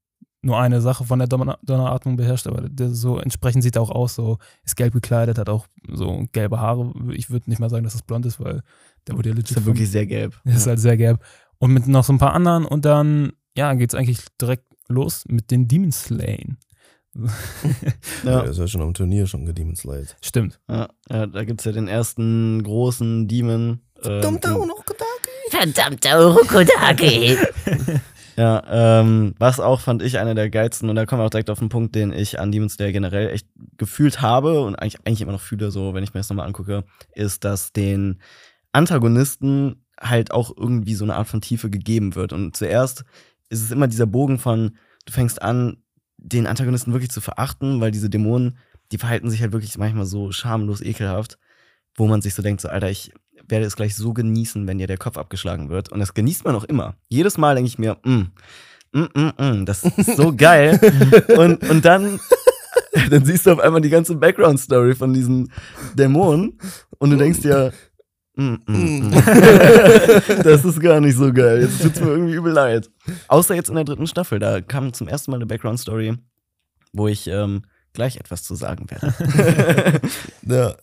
nur 0.43 0.59
eine 0.61 0.81
Sache 0.83 1.05
von 1.05 1.19
der 1.19 1.29
Donner 1.29 1.59
Donneratmung 1.63 2.17
beherrscht, 2.17 2.47
aber 2.47 2.69
der 2.69 2.91
so 2.91 3.19
entsprechend 3.19 3.63
sieht 3.63 3.77
er 3.77 3.83
auch 3.83 3.91
aus, 3.91 4.15
so 4.15 4.39
ist 4.65 4.77
gelb 4.77 4.93
gekleidet, 4.93 5.39
hat 5.39 5.49
auch 5.49 5.67
so 5.91 6.25
gelbe 6.33 6.61
Haare. 6.61 6.93
Ich 7.13 7.31
würde 7.31 7.49
nicht 7.49 7.61
mal 7.61 7.71
sagen, 7.71 7.85
dass 7.85 7.95
das 7.95 8.03
blond 8.03 8.27
ist, 8.27 8.41
weil 8.41 8.63
der 9.07 9.17
wurde 9.17 9.31
ja 9.31 9.35
legit 9.35 9.51
ist 9.53 9.57
ja 9.57 9.63
vom- 9.63 9.73
wirklich 9.73 9.91
sehr 9.91 10.07
gelb. 10.07 10.39
ist 10.45 10.67
halt 10.67 10.81
sehr 10.81 10.97
gelb. 10.99 11.25
Und 11.59 11.73
mit 11.73 11.87
noch 11.87 12.05
so 12.05 12.13
ein 12.13 12.19
paar 12.19 12.35
anderen 12.35 12.67
und 12.67 12.85
dann, 12.85 13.33
ja, 13.57 13.73
geht's 13.75 13.95
eigentlich 13.95 14.21
direkt 14.39 14.67
los 14.89 15.25
mit 15.29 15.51
den 15.51 15.67
Demon 15.67 15.93
Slayen. 15.93 16.59
Ja. 17.15 17.23
Ja, 18.25 18.41
Der 18.43 18.51
ist 18.51 18.59
ja 18.59 18.67
schon 18.67 18.81
am 18.81 18.95
Turnier 18.95 19.27
schon 19.27 19.45
gedemon 19.47 19.77
Slide. 19.77 20.09
Stimmt. 20.21 20.59
ja, 20.69 20.89
ja, 21.11 21.27
da 21.27 21.45
gibt 21.45 21.61
es 21.61 21.65
ja 21.65 21.73
den 21.73 21.89
ersten 21.89 22.63
großen 22.63 23.29
Demon. 23.29 23.81
Ähm, 24.03 24.23
Verdammter 25.51 26.21
Urokodaki. 26.29 27.37
Ja, 28.37 29.01
ähm, 29.01 29.35
was 29.39 29.61
auch 29.61 29.81
fand 29.81 30.03
ich 30.03 30.19
einer 30.19 30.35
der 30.35 30.51
geilsten, 30.51 30.91
und 30.91 30.97
da 30.97 31.07
kommen 31.07 31.21
wir 31.23 31.27
auch 31.27 31.31
direkt 31.31 31.51
auf 31.51 31.61
den 31.61 31.69
Punkt, 31.69 31.95
den 31.95 32.13
ich 32.13 32.41
an 32.41 32.51
Demon 32.51 32.69
Slayer 32.69 32.91
generell 32.91 33.31
echt 33.31 33.47
gefühlt 33.79 34.23
habe 34.23 34.61
und 34.63 34.75
eigentlich, 34.75 34.99
eigentlich 35.05 35.21
immer 35.21 35.31
noch 35.31 35.41
fühle, 35.41 35.71
so 35.71 35.95
wenn 35.95 36.03
ich 36.03 36.15
mir 36.15 36.19
das 36.21 36.31
nochmal 36.31 36.49
angucke, 36.49 36.83
ist, 37.15 37.45
dass 37.45 37.73
den 37.73 38.21
Antagonisten 38.73 39.85
halt 40.01 40.33
auch 40.33 40.53
irgendwie 40.57 40.95
so 40.95 41.05
eine 41.05 41.15
Art 41.15 41.29
von 41.29 41.41
Tiefe 41.41 41.71
gegeben 41.71 42.17
wird. 42.17 42.33
Und 42.33 42.57
zuerst 42.57 43.05
ist 43.51 43.63
es 43.63 43.71
immer 43.71 43.87
dieser 43.87 44.07
Bogen 44.07 44.39
von, 44.41 44.77
du 45.07 45.13
fängst 45.13 45.41
an, 45.41 45.77
den 46.25 46.47
Antagonisten 46.47 46.93
wirklich 46.93 47.11
zu 47.11 47.21
verachten, 47.21 47.81
weil 47.81 47.91
diese 47.91 48.09
Dämonen, 48.09 48.57
die 48.93 48.99
verhalten 48.99 49.31
sich 49.31 49.43
halt 49.43 49.53
wirklich 49.53 49.77
manchmal 49.77 50.07
so 50.07 50.33
schamlos 50.33 50.81
ekelhaft, 50.81 51.39
wo 51.97 52.07
man 52.07 52.23
sich 52.23 52.35
so 52.35 52.43
denkt, 52.43 52.63
so, 52.63 52.69
Alter, 52.69 52.91
ich 52.91 53.13
werde 53.47 53.67
es 53.67 53.77
gleich 53.77 53.95
so 53.95 54.15
genießen, 54.15 54.67
wenn 54.67 54.79
dir 54.79 54.87
der 54.87 54.97
Kopf 54.97 55.19
abgeschlagen 55.19 55.69
wird. 55.69 55.93
Und 55.93 56.01
das 56.01 56.15
genießt 56.15 56.45
man 56.45 56.57
auch 56.57 56.65
immer. 56.65 56.97
Jedes 57.09 57.37
Mal 57.37 57.55
denke 57.55 57.69
ich 57.69 57.79
mir, 57.79 57.99
mm, 58.05 58.33
mm, 58.93 59.09
mm, 59.15 59.33
mm, 59.39 59.67
das 59.67 59.85
ist 59.85 60.17
so 60.17 60.33
geil. 60.37 60.81
und, 61.37 61.69
und 61.69 61.85
dann, 61.85 62.19
dann 63.11 63.25
siehst 63.25 63.45
du 63.45 63.53
auf 63.53 63.61
einmal 63.61 63.83
die 63.83 63.91
ganze 63.91 64.17
Background-Story 64.17 64.95
von 64.95 65.13
diesen 65.13 65.53
Dämonen 65.95 66.59
und 66.99 67.11
du 67.11 67.17
denkst 67.17 67.41
dir, 67.41 67.73
mm, 68.37 68.43
mm, 68.67 69.09
mm. 69.09 69.11
das 70.43 70.65
ist 70.65 70.81
gar 70.81 71.01
nicht 71.01 71.17
so 71.17 71.33
geil. 71.33 71.63
Jetzt 71.63 71.83
tut's 71.83 72.01
mir 72.01 72.09
irgendwie 72.11 72.35
übel 72.35 72.53
leid. 72.53 72.91
Außer 73.29 73.55
jetzt 73.55 73.69
in 73.69 73.75
der 73.77 73.85
dritten 73.85 74.07
Staffel, 74.07 74.39
da 74.39 74.61
kam 74.61 74.93
zum 74.93 75.09
ersten 75.09 75.31
Mal 75.31 75.37
eine 75.39 75.47
Background-Story, 75.47 76.17
wo 76.93 77.09
ich 77.09 77.27
ähm, 77.29 77.63
gleich 77.93 78.17
etwas 78.17 78.43
zu 78.45 78.55
sagen 78.55 78.91
werde. 78.91 79.15
Ja, 80.47 80.75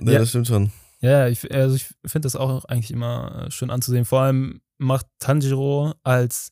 ja, 0.00 0.12
Ja. 0.12 0.18
das 0.20 0.28
stimmt 0.30 0.46
schon. 0.46 0.70
Ja, 1.00 1.28
ich, 1.28 1.52
also 1.52 1.76
ich 1.76 1.86
finde 2.06 2.26
das 2.26 2.36
auch 2.36 2.64
eigentlich 2.66 2.90
immer 2.90 3.46
äh, 3.46 3.50
schön 3.50 3.70
anzusehen. 3.70 4.04
Vor 4.04 4.20
allem 4.20 4.60
macht 4.78 5.06
Tanjiro 5.18 5.94
als 6.04 6.50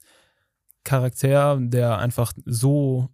Charakter, 0.85 1.59
der 1.61 1.99
einfach 1.99 2.33
so 2.47 3.09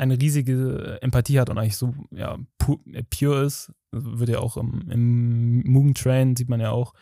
eine 0.00 0.20
riesige 0.20 0.98
Empathie 1.02 1.38
hat 1.38 1.50
und 1.50 1.58
eigentlich 1.58 1.76
so 1.76 1.94
ja, 2.10 2.38
pu 2.58 2.78
äh, 2.92 3.02
pure 3.02 3.44
ist, 3.44 3.70
wird 3.92 4.30
ja 4.30 4.38
auch 4.38 4.56
im, 4.56 4.88
im 4.90 5.60
Mugen 5.70 5.94
Train, 5.94 6.36
sieht 6.36 6.48
man 6.48 6.58
ja 6.60 6.70
auch 6.70 6.94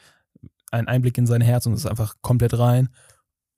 einen 0.72 0.88
Einblick 0.88 1.16
in 1.16 1.26
sein 1.26 1.40
Herz 1.40 1.64
und 1.66 1.72
es 1.74 1.80
ist 1.80 1.86
einfach 1.86 2.16
komplett 2.22 2.58
rein. 2.58 2.88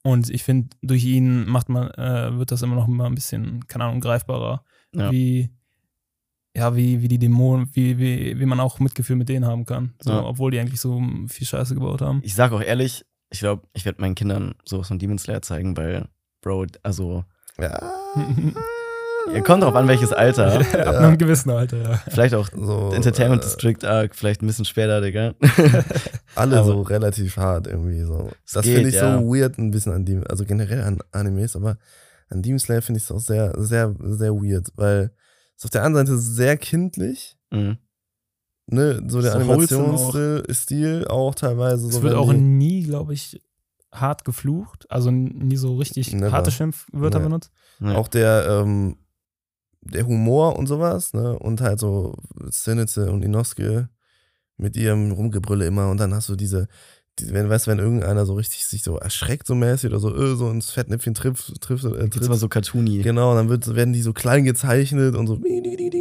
Und 0.03 0.31
ich 0.31 0.45
finde, 0.45 0.69
durch 0.83 1.05
ihn 1.05 1.47
macht 1.47 1.69
man, 1.69 1.91
äh, 1.93 2.37
wird 2.39 2.53
das 2.53 2.63
immer 2.63 2.75
noch 2.77 2.87
mal 2.87 3.07
ein 3.07 3.15
bisschen, 3.15 3.67
keine 3.67 3.85
Ahnung, 3.85 4.01
greifbarer, 4.01 4.63
Ja. 4.95 5.11
wie, 5.11 5.51
ja, 6.57 6.75
wie, 6.77 7.01
wie 7.01 7.09
die 7.09 7.19
Dämonen, 7.19 7.69
wie, 7.75 7.99
wie, 7.99 8.39
wie 8.39 8.47
man 8.47 8.61
auch 8.61 8.79
Mitgefühl 8.79 9.17
mit 9.17 9.29
denen 9.29 9.47
haben 9.47 9.65
kann. 9.65 9.95
So, 10.03 10.11
Ja. 10.13 10.25
Obwohl 10.25 10.51
die 10.51 10.59
eigentlich 10.61 10.81
so 10.81 11.03
viel 11.29 11.47
Scheiße 11.47 11.75
gebaut 11.75 12.03
haben. 12.03 12.21
Ich 12.25 12.35
sag 12.35 12.53
auch 12.53 12.63
ehrlich, 12.63 13.05
ich 13.31 13.39
glaube, 13.41 13.67
ich 13.73 13.85
werde 13.85 14.01
meinen 14.01 14.15
Kindern 14.15 14.55
sowas 14.65 14.89
von 14.89 14.99
Demon 14.99 15.19
Slayer 15.19 15.43
zeigen, 15.43 15.77
weil, 15.77 16.09
Bro, 16.43 16.67
also, 16.83 17.25
Ja. 17.59 17.79
ihr 19.35 19.43
kommt 19.43 19.63
drauf 19.63 19.75
an, 19.75 19.89
welches 19.89 20.13
Alter. 20.13 20.61
Ab 20.61 20.97
einem 20.97 21.19
gewissen 21.19 21.51
Alter, 21.51 21.77
ja. 21.83 21.97
Vielleicht 22.09 22.35
auch 22.35 22.49
So, 22.55 22.91
Entertainment 22.93 23.43
äh, 23.43 23.47
District 23.47 23.85
Arc, 23.85 24.15
vielleicht 24.15 24.43
ein 24.43 24.47
bisschen 24.47 24.65
später, 24.65 25.01
Digga. 25.01 25.35
alle 26.35 26.59
Aber- 26.59 26.65
so 26.67 26.83
relativ 26.83 27.37
hart 27.37 27.67
irgendwie 27.67 28.03
so. 28.03 28.31
Es 28.45 28.53
Das 28.53 28.65
finde 28.67 28.89
ich 28.89 28.95
ja. 28.97 29.19
so 29.19 29.27
weird 29.27 29.59
ein 29.59 29.71
bisschen 29.71 29.93
an 29.93 30.05
Demon, 30.05 30.27
also 30.27 30.45
generell 30.45 30.83
an 30.83 30.99
Animes, 31.13 31.57
aber 31.57 31.77
an 32.29 32.43
Demon 32.43 32.59
Slayer 32.59 32.83
finde 32.83 32.99
ich 32.99 33.05
es 33.05 33.11
auch 33.11 33.19
sehr, 33.21 33.53
sehr, 33.59 33.95
sehr 34.01 34.33
weird, 34.35 34.69
weil 34.77 35.13
es 35.57 35.65
auf 35.65 35.71
der 35.71 35.85
einen 35.85 35.95
Seite 35.95 36.17
sehr 36.17 36.57
kindlich, 36.57 37.37
Mhm. 37.51 37.79
ne, 38.67 39.03
so 39.09 39.21
der 39.21 39.33
So 39.33 39.39
Animationsstil 39.39 40.45
Stil 40.51 41.07
auch 41.09 41.35
teilweise 41.35 41.89
Es 41.89 41.95
so. 41.97 42.03
wird 42.03 42.13
wenn 42.15 42.21
auch 42.21 42.33
nie, 42.33 42.83
glaube 42.85 43.13
ich, 43.15 43.43
hart 43.93 44.25
geflucht. 44.25 44.87
Also 44.89 45.11
nie 45.11 45.57
so 45.57 45.77
richtig 45.77 46.13
Never. 46.13 46.31
harte 46.31 46.53
Schimpfwörter 46.53 47.19
Nee. 47.19 47.25
benutzt. 47.25 47.51
Ja. 47.81 47.97
auch 47.97 48.07
der, 48.09 48.47
ähm, 48.63 48.99
der 49.83 50.07
Humor 50.07 50.57
und 50.57 50.67
sowas, 50.67 51.13
ne, 51.15 51.39
und 51.39 51.61
halt 51.61 51.81
so 51.81 52.15
Zenitze 52.51 53.11
und 53.11 53.23
Inosuke 53.23 53.89
mit 54.57 54.77
ihrem 54.77 55.11
Rumgebrülle 55.13 55.67
immer 55.67 55.89
und 55.91 55.99
dann 55.99 56.13
hast 56.15 56.29
du 56.29 56.37
diese, 56.37 56.69
die, 57.19 57.33
wenn, 57.33 57.49
weißt 57.49 57.67
du, 57.67 57.71
wenn 57.71 57.79
irgendeiner 57.79 58.27
so 58.27 58.35
richtig 58.35 58.67
sich 58.67 58.83
so 58.83 58.97
erschreckt 58.99 59.47
so 59.47 59.55
mäßig 59.55 59.91
oder 59.91 59.99
so, 60.01 60.15
äh, 60.15 60.37
so 60.37 60.51
ins 60.51 60.71
Fettnäpfchen 60.71 61.15
trifft, 61.15 61.61
trifft, 61.63 61.85
äh, 61.85 62.09
trifft 62.09 62.29
mal 62.29 62.37
so 62.37 62.49
cartoony. 62.49 62.99
Genau, 63.03 63.35
dann 63.35 63.49
wird, 63.49 63.75
werden 63.75 63.93
die 63.95 64.03
so 64.03 64.13
klein 64.13 64.45
gezeichnet 64.45 65.17
und 65.17 65.27
so 65.27 65.41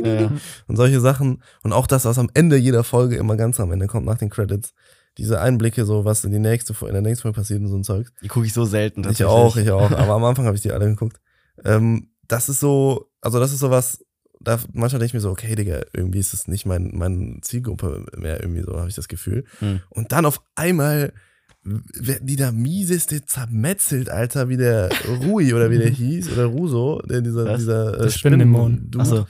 Ja. 0.03 0.31
und 0.67 0.75
solche 0.75 0.99
Sachen. 0.99 1.41
Und 1.63 1.73
auch 1.73 1.87
das, 1.87 2.05
was 2.05 2.17
am 2.19 2.29
Ende 2.33 2.57
jeder 2.57 2.83
Folge 2.83 3.15
immer 3.15 3.37
ganz 3.37 3.59
am 3.59 3.71
Ende 3.71 3.87
kommt, 3.87 4.05
nach 4.05 4.17
den 4.17 4.29
Credits. 4.29 4.73
Diese 5.17 5.41
Einblicke, 5.41 5.85
so 5.85 6.05
was 6.05 6.23
in 6.23 6.31
die 6.31 6.39
nächste, 6.39 6.73
in 6.85 6.93
der 6.93 7.01
nächsten 7.01 7.23
Folge 7.23 7.35
passiert 7.37 7.61
und 7.61 7.67
so 7.67 7.75
ein 7.77 7.83
Zeug. 7.83 8.07
Die 8.21 8.27
gucke 8.27 8.45
ich 8.45 8.53
so 8.53 8.63
selten. 8.65 9.09
Ich 9.09 9.23
auch, 9.25 9.57
ich 9.57 9.71
auch. 9.71 9.91
Aber 9.91 10.13
am 10.13 10.23
Anfang 10.23 10.45
habe 10.45 10.55
ich 10.55 10.61
die 10.61 10.71
alle 10.71 10.85
geguckt. 10.85 11.19
Ähm, 11.65 12.09
das 12.29 12.47
ist 12.47 12.61
so, 12.61 13.11
also 13.21 13.39
das 13.39 13.51
ist 13.51 13.59
so 13.59 13.69
was, 13.69 14.05
da 14.39 14.57
manchmal 14.71 14.99
denke 14.99 15.07
ich 15.07 15.13
mir 15.13 15.19
so, 15.19 15.31
okay, 15.31 15.55
Digga, 15.55 15.81
irgendwie 15.93 16.19
ist 16.19 16.33
es 16.33 16.47
nicht 16.47 16.65
mein, 16.65 16.91
meine 16.93 17.41
Zielgruppe 17.41 18.05
mehr, 18.15 18.41
irgendwie 18.41 18.61
so, 18.61 18.77
habe 18.77 18.87
ich 18.87 18.95
das 18.95 19.09
Gefühl. 19.09 19.43
Hm. 19.59 19.81
Und 19.89 20.13
dann 20.13 20.25
auf 20.25 20.41
einmal 20.55 21.11
werden 21.63 22.25
die 22.25 22.37
da 22.37 22.51
mieseste 22.51 23.25
zermetzelt, 23.25 24.09
Alter, 24.09 24.47
wie 24.47 24.55
der 24.55 24.89
Rui 25.23 25.53
oder 25.53 25.69
wie 25.69 25.77
der 25.77 25.89
hieß, 25.89 26.31
oder 26.31 26.45
Ruso, 26.45 27.01
der 27.01 27.21
dieser, 27.21 27.45
Was? 27.45 27.59
dieser 27.59 27.99
äh. 27.99 28.09
Spinnendude, 28.09 28.99
Achso, 28.99 29.25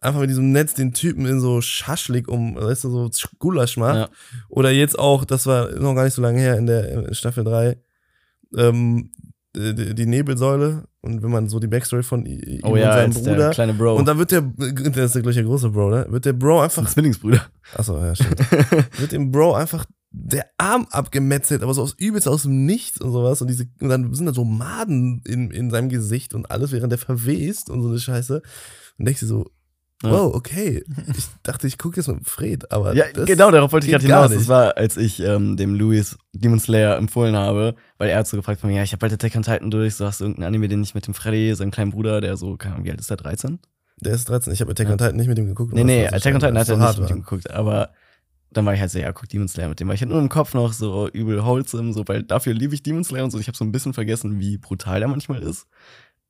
einfach 0.00 0.20
mit 0.20 0.30
diesem 0.30 0.52
Netz 0.52 0.74
den 0.74 0.92
Typen 0.92 1.26
in 1.26 1.40
so 1.40 1.60
Schaschlik 1.60 2.28
um, 2.28 2.54
weißt 2.54 2.84
du, 2.84 2.90
so 2.90 3.10
Gulasch 3.38 3.76
macht. 3.76 3.96
Ja. 3.96 4.08
Oder 4.48 4.70
jetzt 4.70 4.98
auch, 4.98 5.24
das 5.24 5.46
war 5.46 5.72
noch 5.72 5.94
gar 5.94 6.04
nicht 6.04 6.14
so 6.14 6.22
lange 6.22 6.38
her 6.38 6.58
in 6.58 6.66
der 6.66 7.06
in 7.08 7.14
Staffel 7.14 7.42
3, 7.42 7.76
ähm, 8.56 9.10
die, 9.54 10.06
Nebelsäule 10.06 10.84
und 11.00 11.22
wenn 11.22 11.30
man 11.30 11.48
so 11.48 11.58
die 11.60 11.66
Backstory 11.68 12.02
von 12.02 12.26
i- 12.26 12.56
ihm 12.56 12.60
oh 12.64 12.72
und 12.72 12.78
ja, 12.78 12.92
seinem 12.92 13.06
als 13.12 13.22
der 13.22 13.30
Bruder 13.32 13.50
kleine 13.50 13.74
Bro. 13.74 13.96
und 13.96 14.06
dann 14.08 14.18
wird 14.18 14.30
der, 14.32 14.40
der 14.42 15.04
ist 15.04 15.14
der 15.14 15.22
gleiche 15.22 15.44
große 15.44 15.70
Bro, 15.70 15.90
ne? 15.90 16.06
Wird 16.10 16.24
der 16.24 16.32
Bro 16.32 16.60
einfach, 16.62 16.88
Zwillingsbrüder. 16.88 17.40
achso, 17.76 17.98
ja, 17.98 18.14
stimmt. 18.14 18.40
wird 18.98 19.12
dem 19.12 19.30
Bro 19.30 19.54
einfach 19.54 19.84
der 20.16 20.46
Arm 20.58 20.86
abgemetzelt, 20.90 21.62
aber 21.62 21.74
so 21.74 21.82
aus 21.82 21.94
übelst 21.98 22.28
aus 22.28 22.42
dem 22.42 22.66
Nichts 22.66 23.00
und 23.00 23.10
sowas. 23.10 23.40
Und, 23.42 23.48
diese, 23.48 23.66
und 23.80 23.88
dann 23.88 24.14
sind 24.14 24.26
da 24.26 24.32
so 24.32 24.44
Maden 24.44 25.22
in, 25.26 25.50
in 25.50 25.70
seinem 25.70 25.88
Gesicht 25.88 26.34
und 26.34 26.50
alles, 26.52 26.70
während 26.70 26.92
der 26.92 26.98
verwest 27.00 27.68
und 27.68 27.82
so 27.82 27.88
eine 27.88 27.98
Scheiße. 27.98 28.40
Und 28.98 29.04
denkst 29.06 29.20
du 29.20 29.26
so, 29.26 29.50
Ja. 30.02 30.10
wow, 30.10 30.34
okay. 30.34 30.84
Ich 31.16 31.26
dachte, 31.42 31.66
ich 31.66 31.78
gucke 31.78 31.96
jetzt 31.96 32.08
mit 32.08 32.28
Fred, 32.28 32.70
aber. 32.72 32.94
Ja, 32.94 33.04
das 33.12 33.26
genau, 33.26 33.50
darauf 33.50 33.72
wollte 33.72 33.86
ich 33.86 33.92
gerade 33.92 34.04
hinaus. 34.04 34.30
Das 34.30 34.48
war, 34.48 34.76
als 34.76 34.96
ich 34.96 35.20
ähm, 35.20 35.56
dem 35.56 35.74
Louis 35.74 36.18
Demon 36.32 36.58
Slayer 36.58 36.96
empfohlen 36.96 37.36
habe, 37.36 37.74
weil 37.98 38.10
er 38.10 38.18
hat 38.18 38.26
so 38.26 38.36
gefragt 38.36 38.60
von 38.60 38.70
mir, 38.70 38.76
ja, 38.76 38.82
ich 38.82 38.92
habe 38.92 39.00
bald 39.00 39.12
Attack 39.12 39.36
on 39.36 39.42
Titan 39.42 39.70
durch, 39.70 39.94
so 39.94 40.04
hast 40.04 40.20
du 40.20 40.24
irgendeinen 40.24 40.48
Anime, 40.48 40.68
den 40.68 40.82
ich 40.82 40.94
mit 40.94 41.06
dem 41.06 41.14
Freddy, 41.14 41.54
seinem 41.54 41.70
kleinen 41.70 41.92
Bruder, 41.92 42.20
der 42.20 42.36
so, 42.36 42.56
keine 42.56 42.74
Ahnung, 42.74 42.86
wie 42.86 42.90
alt 42.90 43.00
ist 43.00 43.10
der, 43.10 43.16
13? 43.16 43.60
Der 44.00 44.14
ist 44.14 44.28
13. 44.28 44.52
Ich 44.52 44.60
habe 44.60 44.72
Attack 44.72 44.88
on 44.88 44.98
Titan 44.98 45.16
nicht 45.16 45.28
mit 45.28 45.38
ihm 45.38 45.46
geguckt. 45.46 45.72
Nee, 45.72 45.84
nee, 45.84 46.06
Attack 46.06 46.34
on 46.34 46.40
Titan 46.40 46.58
hat 46.58 46.68
er 46.68 46.76
nicht 46.76 46.98
mit 46.98 47.10
ihm 47.10 47.22
geguckt, 47.22 47.50
aber 47.50 47.90
dann 48.54 48.66
war 48.66 48.74
ich 48.74 48.80
halt 48.80 48.90
so, 48.90 48.98
ja, 48.98 49.12
guck 49.12 49.28
Demon 49.28 49.48
Slayer 49.48 49.68
mit 49.68 49.80
dem. 49.80 49.88
Weil 49.88 49.96
ich 49.96 50.02
hatte 50.02 50.12
nur 50.12 50.20
im 50.20 50.28
Kopf 50.28 50.54
noch 50.54 50.72
so 50.72 51.08
übel 51.08 51.44
wholesome, 51.44 51.92
so, 51.92 52.06
weil 52.06 52.22
dafür 52.22 52.54
liebe 52.54 52.74
ich 52.74 52.82
Demon 52.82 53.04
Slayer 53.04 53.24
und 53.24 53.30
so. 53.30 53.38
Ich 53.38 53.48
habe 53.48 53.56
so 53.56 53.64
ein 53.64 53.72
bisschen 53.72 53.94
vergessen, 53.94 54.38
wie 54.38 54.58
brutal 54.58 55.00
der 55.00 55.08
manchmal 55.08 55.42
ist. 55.42 55.66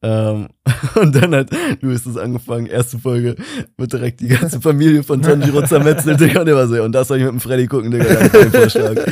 Ähm, 0.04 0.48
und 0.96 1.14
dann 1.14 1.34
hat 1.34 1.50
Louis 1.80 2.04
das 2.04 2.18
angefangen, 2.18 2.66
erste 2.66 2.98
Folge, 2.98 3.36
wird 3.78 3.92
direkt 3.94 4.20
die 4.20 4.28
ganze 4.28 4.60
Familie 4.60 5.02
von 5.02 5.22
Tanjiro 5.22 5.62
zermetzelt, 5.62 6.20
Digga, 6.20 6.40
und 6.40 6.46
der 6.46 6.56
war 6.56 6.68
so, 6.68 6.82
und 6.82 6.92
das 6.92 7.08
soll 7.08 7.18
ich 7.18 7.24
mit 7.24 7.32
dem 7.32 7.40
Freddy 7.40 7.66
gucken, 7.66 7.90
Digga, 7.90 8.04
Vorschlag. 8.50 8.94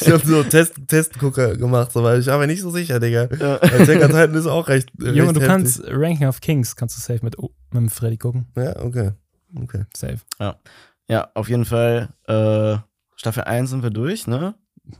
Ich 0.00 0.10
habe 0.10 0.24
so 0.24 0.42
Test, 0.42 0.74
Testgucker 0.88 1.56
gemacht, 1.56 1.92
so, 1.92 2.02
weil 2.02 2.20
ich 2.20 2.26
war 2.26 2.38
mir 2.38 2.48
nicht 2.48 2.62
so 2.62 2.70
sicher, 2.70 2.98
Digga. 2.98 3.28
ja. 3.38 3.54
Attack 3.62 4.02
on 4.02 4.10
Titan 4.10 4.34
ist 4.34 4.46
auch 4.46 4.66
recht. 4.68 4.90
Junge, 4.98 5.12
recht 5.14 5.36
du 5.36 5.40
heftig. 5.40 5.46
kannst 5.46 5.82
Ranking 5.86 6.26
of 6.26 6.40
Kings, 6.40 6.74
kannst 6.74 6.96
du 6.96 7.00
safe 7.00 7.24
mit, 7.24 7.36
mit 7.38 7.52
dem 7.72 7.90
Freddy 7.90 8.18
gucken. 8.18 8.46
Ja, 8.56 8.80
okay. 8.82 9.12
Okay. 9.56 9.84
Safe. 9.96 10.18
ja, 11.08 11.28
auf 11.34 11.48
jeden 11.48 11.64
Fall, 11.64 12.08
äh, 12.26 12.76
Staffel 13.14 13.44
1 13.44 13.70
sind 13.70 13.82
wir 13.84 13.90
durch, 13.90 14.26
ne? 14.26 14.56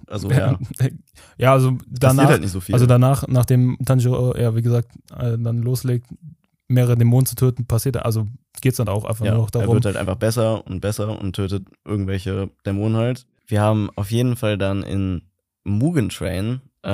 Also, 0.07 0.31
ja, 0.31 0.59
ja, 1.39 1.53
also 1.53 1.77
danach, 1.89 2.29
halt 2.29 2.41
nicht 2.41 2.51
so 2.53 2.61
viel. 2.61 2.75
also 2.75 2.87
danach, 2.87 3.27
nachdem 3.29 3.77
Tanjiro, 3.85 4.37
ja, 4.37 4.55
wie 4.57 4.63
gesagt, 4.63 4.89
äh, 5.17 5.37
dann 5.39 5.59
loslegt, 5.59 6.07
mehrere 6.69 6.97
Dämonen 6.97 7.27
zu 7.27 7.35
töten, 7.37 7.67
passiert, 7.67 7.97
also 7.99 8.27
geht's 8.61 8.79
dann 8.79 8.89
auch 8.89 9.05
einfach 9.05 9.25
Ja, 9.25 9.33
nur 9.33 9.43
noch 9.43 9.49
er 9.49 9.61
darum. 9.61 9.75
wird 9.75 9.85
halt 9.85 9.97
einfach 9.97 10.17
besser 10.17 10.67
und 10.67 10.81
besser 10.81 11.21
und 11.21 11.35
tötet 11.37 11.67
irgendwelche 11.85 12.51
Dämonen 12.65 12.97
halt. 12.97 13.27
Wir 13.47 13.61
haben 13.61 13.91
auf 13.97 14.11
jeden 14.11 14.37
Fall 14.37 14.57
dann 14.57 14.83
in 14.83 15.23
Mugen 15.65 16.09
Train, 16.09 16.63
äh, 16.83 16.91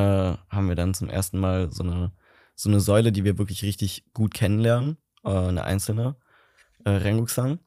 haben 0.48 0.68
wir 0.68 0.74
dann 0.74 0.94
zum 0.94 1.08
ersten 1.08 1.38
Mal 1.38 1.72
so 1.72 1.84
eine, 1.84 2.12
so 2.56 2.68
eine 2.68 2.80
Säule, 2.80 3.12
die 3.12 3.24
wir 3.24 3.38
wirklich 3.38 3.62
richtig 3.62 4.04
gut 4.14 4.34
kennenlernen. 4.34 4.96
Äh, 5.24 5.30
eine 5.30 5.64
einzelne. 5.64 6.16
Äh, 6.84 6.90
Rengoku-san. 6.90 7.58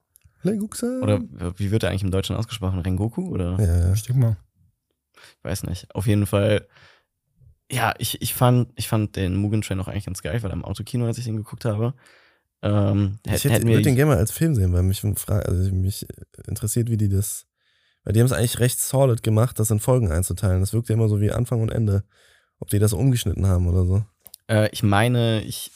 Lenguxa. 0.43 0.99
Oder 1.01 1.21
wie 1.57 1.71
wird 1.71 1.83
er 1.83 1.89
eigentlich 1.89 2.03
im 2.03 2.11
Deutschen 2.11 2.35
ausgesprochen? 2.35 2.79
Rengoku? 2.79 3.29
Oder? 3.29 3.57
Ja, 3.59 3.87
ja. 3.87 3.93
Ich 3.93 4.03
denke 4.03 4.21
mal. 4.21 4.37
Ich 5.37 5.43
weiß 5.43 5.63
nicht. 5.63 5.93
Auf 5.95 6.07
jeden 6.07 6.25
Fall. 6.25 6.67
Ja, 7.71 7.93
ich, 7.97 8.21
ich, 8.21 8.33
fand, 8.33 8.71
ich 8.75 8.87
fand 8.87 9.15
den 9.15 9.35
Mugen 9.35 9.61
Train 9.61 9.79
auch 9.79 9.87
eigentlich 9.87 10.05
ganz 10.05 10.21
geil. 10.21 10.39
Da 10.39 10.49
im 10.49 10.65
Autokino, 10.65 11.05
als 11.07 11.17
ich 11.17 11.25
den 11.25 11.37
geguckt 11.37 11.65
habe. 11.65 11.93
Ähm, 12.61 13.19
Ich 13.25 13.31
hätt- 13.31 13.51
hätte, 13.51 13.67
würde 13.67 13.81
den 13.81 13.95
gerne 13.95 14.11
mal 14.11 14.17
als 14.17 14.31
Film 14.31 14.55
sehen, 14.55 14.73
weil 14.73 14.83
mich, 14.83 15.03
also 15.03 15.71
mich 15.73 16.05
interessiert, 16.47 16.89
wie 16.89 16.97
die 16.97 17.09
das. 17.09 17.45
Weil 18.03 18.13
die 18.13 18.19
haben 18.19 18.25
es 18.27 18.33
eigentlich 18.33 18.59
recht 18.59 18.79
solid 18.79 19.23
gemacht, 19.23 19.59
das 19.59 19.71
in 19.71 19.79
Folgen 19.79 20.11
einzuteilen. 20.11 20.59
Das 20.59 20.73
wirkt 20.73 20.89
ja 20.89 20.95
immer 20.95 21.07
so 21.07 21.19
wie 21.21 21.31
Anfang 21.31 21.61
und 21.61 21.71
Ende. 21.71 22.03
Ob 22.59 22.69
die 22.69 22.79
das 22.79 22.93
umgeschnitten 22.93 23.47
haben 23.47 23.67
oder 23.67 23.85
so. 23.85 24.05
Äh, 24.47 24.69
ich 24.71 24.83
meine, 24.83 25.41
ich 25.43 25.71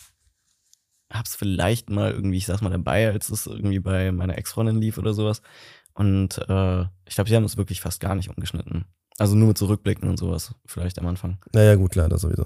hab's 1.11 1.35
vielleicht 1.35 1.89
mal 1.89 2.11
irgendwie, 2.11 2.37
ich 2.37 2.45
saß 2.45 2.61
mal 2.61 2.69
dabei, 2.69 3.09
als 3.09 3.29
es 3.29 3.47
irgendwie 3.47 3.79
bei 3.79 4.11
meiner 4.11 4.37
Ex-Freundin 4.37 4.79
lief 4.81 4.97
oder 4.97 5.13
sowas. 5.13 5.41
Und 5.93 6.37
äh, 6.49 6.81
ich 7.05 7.15
glaube, 7.15 7.29
sie 7.29 7.35
haben 7.35 7.45
es 7.45 7.57
wirklich 7.57 7.81
fast 7.81 8.01
gar 8.01 8.13
nicht 8.13 8.29
umgeschnitten. 8.29 8.85
Also 9.19 9.35
nur 9.35 9.47
mit 9.47 9.57
Zurückblicken 9.57 10.07
und 10.07 10.17
sowas, 10.17 10.53
vielleicht 10.65 10.99
am 10.99 11.07
Anfang. 11.07 11.39
Naja, 11.53 11.75
gut, 11.75 11.91
klar, 11.91 12.07
das 12.07 12.21
sowieso. 12.21 12.45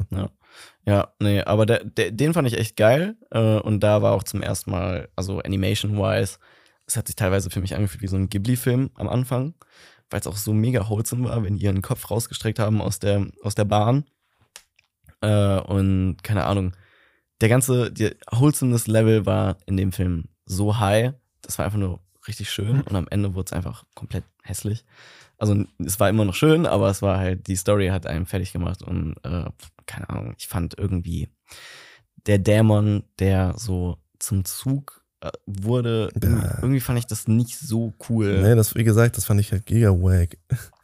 Ja, 0.86 1.14
nee, 1.20 1.42
aber 1.42 1.66
der, 1.66 1.84
der, 1.84 2.12
den 2.12 2.34
fand 2.34 2.48
ich 2.48 2.58
echt 2.58 2.78
geil. 2.78 3.16
Äh, 3.30 3.60
und 3.60 3.82
da 3.82 4.02
war 4.02 4.14
auch 4.14 4.24
zum 4.24 4.42
ersten 4.42 4.72
Mal, 4.72 5.10
also 5.16 5.40
Animation-wise, 5.40 6.38
es 6.86 6.98
hat 6.98 7.08
sich 7.08 7.16
teilweise 7.16 7.50
für 7.50 7.62
mich 7.62 7.76
angefühlt 7.76 8.02
wie 8.02 8.08
so 8.08 8.16
ein 8.16 8.30
Ghibli-Film 8.30 8.92
am 8.96 9.10
Anfang, 9.10 9.54
weil 10.10 10.20
es 10.22 10.28
auch 10.28 10.38
so 10.38 10.54
mega 10.54 10.88
wholesome 10.90 11.30
war, 11.30 11.44
wenn 11.44 11.58
die 11.58 11.66
ihren 11.66 11.82
Kopf 11.82 12.10
rausgestreckt 12.10 12.60
haben 12.60 12.82
aus 12.82 13.00
der, 13.00 13.28
aus 13.44 13.56
der 13.56 13.66
Bahn. 13.66 14.06
Äh, 15.22 15.60
und 15.60 16.24
keine 16.24 16.46
Ahnung, 16.46 16.74
der 17.42 17.50
ganze, 17.50 17.92
der 17.92 18.16
Wholesomeness-Level 18.32 19.26
war 19.26 19.58
in 19.66 19.78
dem 19.78 19.92
Film 19.92 20.30
so 20.46 20.80
high, 20.80 21.14
das 21.42 21.58
war 21.58 21.66
einfach 21.66 21.80
nur 21.80 22.00
richtig 22.28 22.50
schön 22.50 22.82
und 22.82 22.96
am 22.96 23.08
Ende 23.10 23.34
wurde 23.34 23.48
es 23.48 23.54
einfach 23.54 23.86
komplett 23.96 24.24
hässlich. 24.44 24.86
Also 25.42 25.56
es 25.84 26.00
war 26.00 26.08
immer 26.08 26.24
noch 26.24 26.36
schön, 26.36 26.68
aber 26.68 26.90
es 26.92 27.02
war 27.02 27.18
halt, 27.18 27.48
die 27.48 27.56
Story 27.56 27.88
hat 27.88 28.06
einen 28.06 28.28
fertig 28.28 28.54
gemacht 28.54 28.84
und 28.84 29.16
äh, 29.24 29.46
keine 29.88 30.08
Ahnung, 30.10 30.36
ich 30.38 30.48
fand 30.48 30.78
irgendwie 30.78 31.30
der 32.28 32.38
Dämon, 32.38 33.02
der 33.18 33.56
so 33.58 33.98
zum 34.20 34.46
Zug 34.46 35.04
äh, 35.22 35.32
wurde, 35.48 36.10
Ja. 36.22 36.60
irgendwie 36.62 36.80
fand 36.80 37.00
ich 37.00 37.08
das 37.08 37.28
nicht 37.28 37.58
so 37.58 37.92
cool. 38.08 38.40
Nee, 38.44 38.54
das, 38.54 38.76
wie 38.76 38.84
gesagt, 38.84 39.18
das 39.18 39.26
fand 39.26 39.40
ich 39.40 39.52
halt 39.52 39.66
giga 39.66 39.90
wack. 39.90 40.38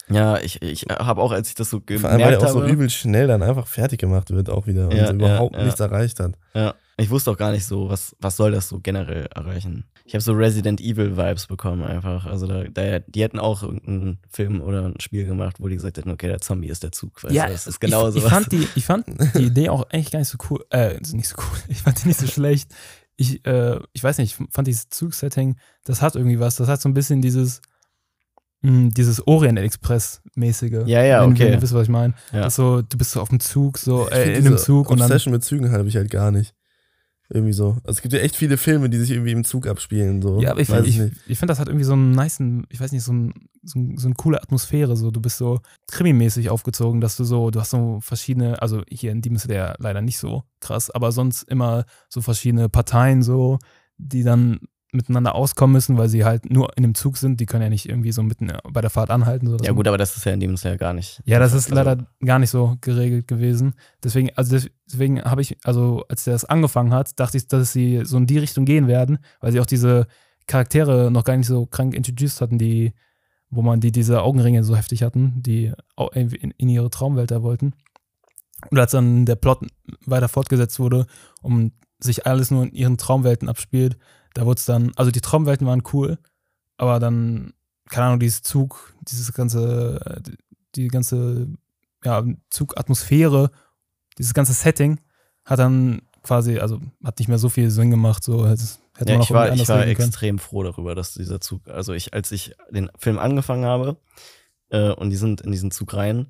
Ja, 0.09 0.39
ich, 0.39 0.59
ich 0.63 0.85
habe 0.89 1.21
auch, 1.21 1.31
als 1.31 1.49
ich 1.49 1.55
das 1.55 1.69
so 1.69 1.79
Vor 1.79 1.91
allem, 1.91 2.01
weil 2.01 2.17
gemerkt 2.17 2.41
er 2.41 2.47
auch 2.47 2.53
so 2.53 2.61
habe, 2.61 2.71
übel 2.71 2.89
schnell 2.89 3.27
dann 3.27 3.43
einfach 3.43 3.67
fertig 3.67 3.99
gemacht 3.99 4.31
wird, 4.31 4.49
auch 4.49 4.65
wieder. 4.65 4.87
Und 4.87 4.95
ja, 4.95 5.11
überhaupt 5.11 5.55
ja. 5.55 5.65
nichts 5.65 5.79
erreicht 5.79 6.19
hat. 6.19 6.33
ja, 6.55 6.73
ich 6.97 7.11
wusste 7.11 7.29
auch 7.29 7.37
gar 7.37 7.51
nicht 7.51 7.65
so, 7.65 7.89
was, 7.89 8.15
was 8.19 8.37
soll 8.37 8.51
das 8.53 8.69
so 8.69 8.79
generell 8.79 9.27
erreichen. 9.35 9.85
Ich 10.07 10.13
habe 10.13 10.21
so 10.21 10.31
Resident 10.31 10.79
Evil 10.79 11.17
Vibes 11.17 11.47
bekommen 11.47 11.83
einfach. 11.83 12.25
Also 12.25 12.47
da, 12.47 12.63
da, 12.63 12.99
die 12.99 13.21
hätten 13.21 13.39
auch 13.39 13.61
irgendeinen 13.61 14.19
Film 14.29 14.61
oder 14.61 14.85
ein 14.85 15.01
Spiel 15.01 15.25
gemacht, 15.25 15.57
wo 15.59 15.67
die 15.67 15.75
gesagt 15.75 15.97
hätten, 15.97 16.11
okay, 16.11 16.27
der 16.27 16.39
Zombie 16.39 16.69
ist 16.69 16.81
der 16.81 16.93
Zug. 16.93 17.21
Weißt 17.21 17.35
du, 17.35 17.39
das 17.39 17.67
ist 17.67 17.81
genau 17.81 18.07
ich, 18.07 18.13
so. 18.13 18.19
ich, 18.19 18.25
fand 18.25 18.51
die, 18.53 18.67
ich 18.75 18.85
fand 18.85 19.05
die 19.35 19.43
Idee 19.43 19.67
auch 19.67 19.89
eigentlich 19.89 20.11
gar 20.11 20.19
nicht 20.19 20.29
so 20.29 20.37
cool. 20.49 20.63
Äh, 20.69 20.97
nicht 21.11 21.27
so 21.27 21.35
cool. 21.39 21.59
Ich 21.67 21.81
fand 21.81 22.01
die 22.01 22.07
nicht 22.07 22.21
so 22.21 22.27
schlecht. 22.27 22.73
Ich, 23.17 23.45
äh, 23.45 23.79
ich 23.91 24.01
weiß 24.01 24.19
nicht, 24.19 24.39
ich 24.39 24.47
fand 24.49 24.67
dieses 24.67 24.87
Zugsetting, 24.89 25.57
das 25.83 26.01
hat 26.01 26.15
irgendwie 26.15 26.39
was. 26.39 26.55
Das 26.55 26.69
hat 26.69 26.79
so 26.79 26.87
ein 26.87 26.93
bisschen 26.93 27.21
dieses, 27.21 27.61
mh, 28.61 28.91
dieses 28.93 29.27
Orient 29.27 29.59
Express-mäßige. 29.59 30.83
Ja, 30.85 31.03
ja, 31.03 31.21
wenn, 31.21 31.31
okay. 31.31 31.45
Wenn 31.47 31.53
du 31.53 31.61
wisst, 31.63 31.73
was 31.73 31.83
ich 31.83 31.89
meine. 31.89 32.13
Ja. 32.31 32.43
Das 32.43 32.55
so, 32.55 32.81
du 32.81 32.97
bist 32.97 33.11
so 33.11 33.19
auf 33.19 33.27
dem 33.27 33.41
Zug, 33.41 33.77
so 33.77 34.07
äh, 34.07 34.37
in 34.37 34.47
einem 34.47 34.57
Zug 34.57 34.89
und 34.89 35.01
dann. 35.01 35.07
Obsession 35.07 35.33
mit 35.33 35.43
Zügen 35.43 35.69
habe 35.69 35.89
ich 35.89 35.97
halt 35.97 36.09
gar 36.09 36.31
nicht. 36.31 36.53
Irgendwie 37.29 37.53
so. 37.53 37.71
Also 37.83 37.97
es 37.97 38.01
gibt 38.01 38.13
ja 38.13 38.19
echt 38.19 38.37
viele 38.37 38.55
Filme, 38.57 38.89
die 38.89 38.97
sich 38.97 39.11
irgendwie 39.11 39.33
im 39.33 39.43
Zug 39.43 39.67
abspielen. 39.67 40.21
So. 40.21 40.39
Ja, 40.39 40.51
aber 40.51 40.61
ich, 40.61 40.69
Weiß 40.69 40.85
ich, 40.85 40.97
nicht. 40.97 41.15
ich 41.27 41.37
finde, 41.37 41.51
das 41.51 41.59
hat 41.59 41.67
irgendwie 41.67 41.83
so 41.83 41.93
einen 41.93 42.11
niceen, 42.11 42.65
ich 42.69 42.79
weiß 42.79 42.93
nicht, 42.93 43.03
so, 43.03 43.11
ein, 43.11 43.33
so, 43.63 43.79
ein, 43.79 43.97
so 43.97 44.07
eine 44.07 44.15
coole 44.15 44.41
Atmosphäre. 44.41 44.95
So, 44.95 45.11
du 45.11 45.19
bist 45.19 45.37
so 45.37 45.59
krimimäßig 45.87 46.49
aufgezogen, 46.49 47.01
dass 47.01 47.17
du 47.17 47.25
so, 47.25 47.51
du 47.51 47.59
hast 47.59 47.71
so 47.71 47.99
verschiedene, 48.01 48.61
also 48.61 48.81
hier 48.89 49.11
in 49.11 49.21
Demon 49.21 49.39
Slayer 49.39 49.75
leider 49.79 50.01
nicht 50.01 50.17
so 50.17 50.43
krass, 50.61 50.89
aber 50.89 51.11
sonst 51.11 51.43
immer 51.43 51.85
so 52.07 52.21
verschiedene 52.21 52.69
Parteien 52.69 53.21
so, 53.21 53.59
die 53.97 54.23
dann 54.23 54.59
miteinander 54.93 55.35
auskommen 55.35 55.73
müssen, 55.73 55.97
weil 55.97 56.07
sie 56.07 56.23
halt 56.23 56.49
nur 56.49 56.69
in 56.77 56.83
dem 56.83 56.95
Zug 56.95 57.17
sind. 57.17 57.39
Die 57.39 57.45
können 57.45 57.61
ja 57.63 57.69
nicht 57.69 57.89
irgendwie 57.89 58.11
so 58.13 58.23
mitten 58.23 58.51
bei 58.71 58.79
der 58.81 58.89
Fahrt 58.89 59.09
anhalten. 59.11 59.47
So, 59.47 59.57
ja 59.57 59.73
gut, 59.73 59.87
aber 59.87 59.97
das 59.97 60.15
ist 60.15 60.25
ja 60.25 60.31
in 60.31 60.39
dem 60.39 60.55
Sinne 60.55 60.75
ja 60.75 60.77
gar 60.77 60.93
nicht. 60.93 61.21
ja, 61.25 61.39
das 61.39 61.53
ist 61.53 61.65
Also- 61.71 61.75
leider 61.75 62.07
gar 62.23 62.39
nicht 62.39 62.49
so 62.49 62.77
geregelt 62.81 63.27
gewesen. 63.27 63.73
Deswegen, 64.03 64.29
also 64.35 64.55
des- 64.55 64.69
deswegen 64.89 65.21
habe 65.23 65.41
ich, 65.41 65.57
also 65.65 66.03
als 66.07 66.23
der 66.23 66.33
das 66.33 66.45
angefangen 66.45 66.93
hat, 66.93 67.19
dachte 67.19 67.37
ich, 67.37 67.47
dass 67.47 67.73
sie 67.73 68.01
so 68.05 68.17
in 68.17 68.27
die 68.27 68.37
Richtung 68.37 68.63
gehen 68.65 68.87
werden, 68.87 69.19
weil 69.41 69.51
sie 69.51 69.59
auch 69.59 69.65
diese 69.65 70.07
Charaktere 70.47 71.11
noch 71.11 71.25
gar 71.25 71.35
nicht 71.35 71.47
so 71.47 71.65
krank 71.65 71.93
introduced 71.93 72.39
hatten, 72.39 72.57
die, 72.57 72.93
wo 73.49 73.61
man 73.61 73.81
die 73.81 73.91
diese 73.91 74.21
Augenringe 74.21 74.63
so 74.63 74.75
heftig 74.77 75.03
hatten, 75.03 75.41
die 75.43 75.73
in, 76.13 76.31
in 76.57 76.69
ihre 76.69 76.89
Traumwelt 76.89 77.31
da 77.31 77.43
wollten. 77.43 77.73
Und 78.71 78.79
als 78.79 78.91
dann 78.91 79.25
der 79.25 79.35
Plot 79.35 79.67
weiter 80.05 80.29
fortgesetzt 80.29 80.79
wurde, 80.79 81.05
um 81.41 81.73
sich 81.99 82.25
alles 82.25 82.49
nur 82.51 82.63
in 82.63 82.71
ihren 82.71 82.97
Traumwelten 82.97 83.49
abspielt, 83.49 83.97
da 84.37 84.45
wurde 84.45 84.59
es 84.59 84.65
dann, 84.65 84.91
also 84.95 85.09
die 85.09 85.21
Traumwelten 85.21 85.65
waren 85.65 85.81
cool, 85.93 86.19
aber 86.77 86.99
dann, 86.99 87.53
keine 87.89 88.05
Ahnung, 88.05 88.19
dieses 88.19 88.43
Zug, 88.43 88.93
dieses 89.01 89.33
ganze, 89.33 90.21
die, 90.75 90.89
ganze 90.89 91.47
ja, 92.03 92.23
Zugatmosphäre, 92.51 93.49
dieses 94.19 94.35
ganze 94.35 94.53
Setting 94.53 94.99
hat 95.43 95.57
dann 95.57 96.03
quasi, 96.21 96.59
also 96.59 96.79
hat 97.03 97.17
nicht 97.17 97.29
mehr 97.29 97.39
so 97.39 97.49
viel 97.49 97.71
Sinn 97.71 97.89
gemacht, 97.89 98.23
so 98.23 98.47
hätte 98.47 98.63
Ja, 98.99 99.05
man 99.05 99.21
auch 99.21 99.23
ich 99.23 99.31
war, 99.31 99.53
ich 99.53 99.67
war 99.69 99.87
extrem 99.87 100.37
froh 100.37 100.61
darüber, 100.61 100.93
dass 100.93 101.15
dieser 101.15 101.41
Zug, 101.41 101.67
also 101.67 101.93
ich, 101.93 102.13
als 102.13 102.31
ich 102.31 102.53
den 102.69 102.91
Film 102.95 103.17
angefangen 103.17 103.65
habe 103.65 103.97
äh, 104.69 104.91
und 104.91 105.09
die 105.09 105.15
sind 105.15 105.41
in 105.41 105.51
diesen 105.51 105.71
Zug 105.71 105.95
rein, 105.95 106.27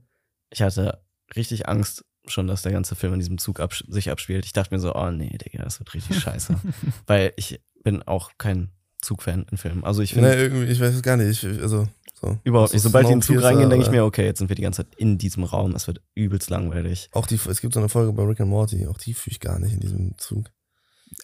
ich 0.49 0.61
hatte 0.61 1.01
richtig 1.35 1.67
Angst 1.67 2.05
schon, 2.25 2.47
dass 2.47 2.61
der 2.61 2.71
ganze 2.71 2.95
Film 2.95 3.13
in 3.13 3.19
diesem 3.19 3.37
Zug 3.37 3.59
abs 3.59 3.83
sich 3.87 4.11
abspielt. 4.11 4.45
Ich 4.45 4.53
dachte 4.53 4.73
mir 4.73 4.79
so, 4.79 4.95
oh 4.95 5.11
nee, 5.11 5.37
Digga, 5.37 5.63
das 5.63 5.79
wird 5.79 5.93
richtig 5.93 6.19
scheiße. 6.21 6.55
Weil 7.05 7.33
ich 7.35 7.61
bin 7.83 8.03
auch 8.03 8.31
kein 8.37 8.71
Zugfan 9.01 9.45
in 9.51 9.57
Filmen. 9.57 9.83
Also 9.83 10.01
ich 10.01 10.13
finde 10.13 10.29
Nee, 10.29 10.41
irgendwie, 10.41 10.65
ich 10.65 10.79
weiß 10.79 10.95
es 10.95 11.01
gar 11.01 11.17
nicht. 11.17 11.43
Ich, 11.43 11.61
also, 11.61 11.87
so. 12.19 12.37
überhaupt 12.43 12.73
nicht. 12.73 12.81
so 12.81 12.89
Sobald 12.89 13.07
die 13.07 13.13
in 13.13 13.19
den 13.19 13.23
Zug 13.23 13.41
reingehen, 13.41 13.69
denke 13.69 13.85
ich 13.85 13.91
mir, 13.91 14.03
okay, 14.05 14.25
jetzt 14.25 14.39
sind 14.39 14.49
wir 14.49 14.55
die 14.55 14.63
ganze 14.63 14.83
Zeit 14.83 14.95
in 14.95 15.17
diesem 15.17 15.43
Raum. 15.43 15.75
Es 15.75 15.87
wird 15.87 16.01
übelst 16.15 16.49
langweilig. 16.49 17.09
Auch 17.13 17.27
die, 17.27 17.39
es 17.47 17.61
gibt 17.61 17.73
so 17.73 17.79
eine 17.79 17.89
Folge 17.89 18.11
bei 18.13 18.23
Rick 18.23 18.41
and 18.41 18.49
Morty, 18.49 18.87
auch 18.87 18.97
die 18.97 19.13
fühle 19.13 19.31
ich 19.33 19.39
gar 19.39 19.59
nicht 19.59 19.73
in 19.73 19.79
diesem 19.79 20.17
Zug. 20.17 20.45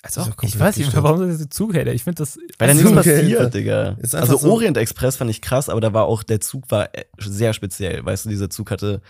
Also, 0.01 0.21
Ist 0.21 0.29
doch 0.29 0.43
ich 0.43 0.59
weiß 0.59 0.77
nicht, 0.77 0.95
warum 0.95 1.27
das 1.27 1.37
der 1.39 1.49
Zug 1.49 1.73
hält. 1.73 1.87
Ich 1.89 2.03
finde 2.03 2.19
das. 2.19 2.37
Weil 2.57 2.67
da 2.67 2.73
Ach 2.73 2.77
nichts 2.77 2.91
passiert, 2.93 3.53
Digga. 3.53 3.97
Also 4.01 4.37
so- 4.37 4.51
Orient 4.51 4.77
Express 4.77 5.17
fand 5.17 5.29
ich 5.29 5.41
krass, 5.41 5.69
aber 5.69 5.81
da 5.81 5.93
war 5.93 6.05
auch, 6.05 6.23
der 6.23 6.39
Zug 6.39 6.69
war 6.71 6.93
äh, 6.95 7.03
sehr 7.19 7.53
speziell. 7.53 8.03
Weißt 8.05 8.25
du, 8.25 8.29
dieser 8.29 8.49
Zug 8.49 8.71
hatte, 8.71 9.01